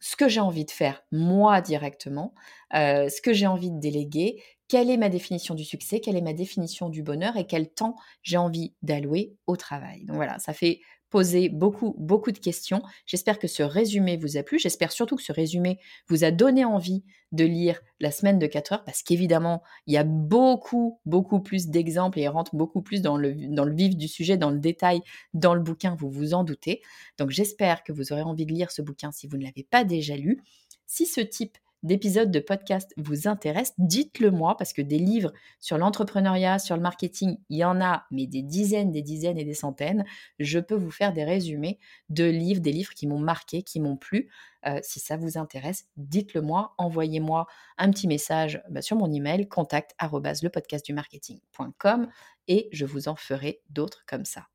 ce 0.00 0.16
que 0.16 0.28
j'ai 0.28 0.40
envie 0.40 0.64
de 0.64 0.70
faire 0.70 1.02
moi 1.10 1.60
directement, 1.60 2.32
ce 2.72 3.20
que 3.20 3.32
j'ai 3.32 3.46
envie 3.46 3.70
de 3.70 3.78
déléguer, 3.78 4.42
quelle 4.72 4.88
est 4.88 4.96
ma 4.96 5.10
définition 5.10 5.54
du 5.54 5.66
succès, 5.66 6.00
quelle 6.00 6.16
est 6.16 6.22
ma 6.22 6.32
définition 6.32 6.88
du 6.88 7.02
bonheur 7.02 7.36
et 7.36 7.46
quel 7.46 7.68
temps 7.68 7.94
j'ai 8.22 8.38
envie 8.38 8.72
d'allouer 8.80 9.36
au 9.46 9.54
travail. 9.54 10.06
Donc 10.06 10.16
voilà, 10.16 10.38
ça 10.38 10.54
fait 10.54 10.80
poser 11.10 11.50
beaucoup, 11.50 11.94
beaucoup 11.98 12.32
de 12.32 12.38
questions. 12.38 12.82
J'espère 13.04 13.38
que 13.38 13.48
ce 13.48 13.62
résumé 13.62 14.16
vous 14.16 14.38
a 14.38 14.42
plu. 14.42 14.58
J'espère 14.58 14.90
surtout 14.90 15.16
que 15.16 15.22
ce 15.22 15.30
résumé 15.30 15.78
vous 16.08 16.24
a 16.24 16.30
donné 16.30 16.64
envie 16.64 17.04
de 17.32 17.44
lire 17.44 17.82
la 18.00 18.10
semaine 18.10 18.38
de 18.38 18.46
4 18.46 18.72
heures 18.72 18.84
parce 18.84 19.02
qu'évidemment, 19.02 19.62
il 19.86 19.92
y 19.92 19.98
a 19.98 20.04
beaucoup, 20.04 21.00
beaucoup 21.04 21.40
plus 21.40 21.68
d'exemples 21.68 22.18
et 22.18 22.22
il 22.22 22.28
rentre 22.28 22.56
beaucoup 22.56 22.80
plus 22.80 23.02
dans 23.02 23.18
le, 23.18 23.34
dans 23.54 23.68
vif 23.68 23.94
du 23.94 24.08
sujet, 24.08 24.38
dans 24.38 24.50
le 24.50 24.58
détail, 24.58 25.02
dans 25.34 25.52
le 25.54 25.60
bouquin, 25.60 25.94
vous 25.96 26.08
vous 26.08 26.32
en 26.32 26.44
doutez. 26.44 26.80
Donc 27.18 27.28
j'espère 27.28 27.84
que 27.84 27.92
vous 27.92 28.10
aurez 28.14 28.22
envie 28.22 28.46
de 28.46 28.54
lire 28.54 28.70
ce 28.70 28.80
bouquin 28.80 29.12
si 29.12 29.26
vous 29.26 29.36
ne 29.36 29.44
l'avez 29.44 29.64
pas 29.64 29.84
déjà 29.84 30.16
lu. 30.16 30.42
Si 30.86 31.04
ce 31.04 31.20
type 31.20 31.58
d'épisodes 31.82 32.30
de 32.30 32.40
podcast 32.40 32.92
vous 32.96 33.28
intéressent, 33.28 33.74
dites-le 33.78 34.30
moi 34.30 34.56
parce 34.56 34.72
que 34.72 34.82
des 34.82 34.98
livres 34.98 35.32
sur 35.60 35.78
l'entrepreneuriat, 35.78 36.58
sur 36.58 36.76
le 36.76 36.82
marketing, 36.82 37.38
il 37.48 37.58
y 37.58 37.64
en 37.64 37.80
a, 37.80 38.06
mais 38.10 38.26
des 38.26 38.42
dizaines, 38.42 38.92
des 38.92 39.02
dizaines 39.02 39.38
et 39.38 39.44
des 39.44 39.54
centaines. 39.54 40.04
Je 40.38 40.58
peux 40.58 40.74
vous 40.74 40.90
faire 40.90 41.12
des 41.12 41.24
résumés 41.24 41.78
de 42.08 42.24
livres, 42.24 42.60
des 42.60 42.72
livres 42.72 42.94
qui 42.94 43.06
m'ont 43.06 43.18
marqué, 43.18 43.62
qui 43.62 43.80
m'ont 43.80 43.96
plu. 43.96 44.30
Euh, 44.66 44.78
si 44.82 45.00
ça 45.00 45.16
vous 45.16 45.38
intéresse, 45.38 45.86
dites-le 45.96 46.40
moi, 46.40 46.74
envoyez-moi 46.78 47.46
un 47.78 47.90
petit 47.90 48.06
message 48.06 48.62
bah, 48.70 48.82
sur 48.82 48.96
mon 48.96 49.12
email 49.12 49.48
contact 49.48 49.94
lepodcastdumarketing.com 50.00 52.08
et 52.48 52.68
je 52.72 52.84
vous 52.84 53.08
en 53.08 53.16
ferai 53.16 53.62
d'autres 53.70 54.04
comme 54.06 54.24
ça. 54.24 54.48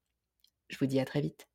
Je 0.69 0.77
vous 0.77 0.85
dis 0.85 0.99
à 0.99 1.05
très 1.05 1.21
vite. 1.21 1.47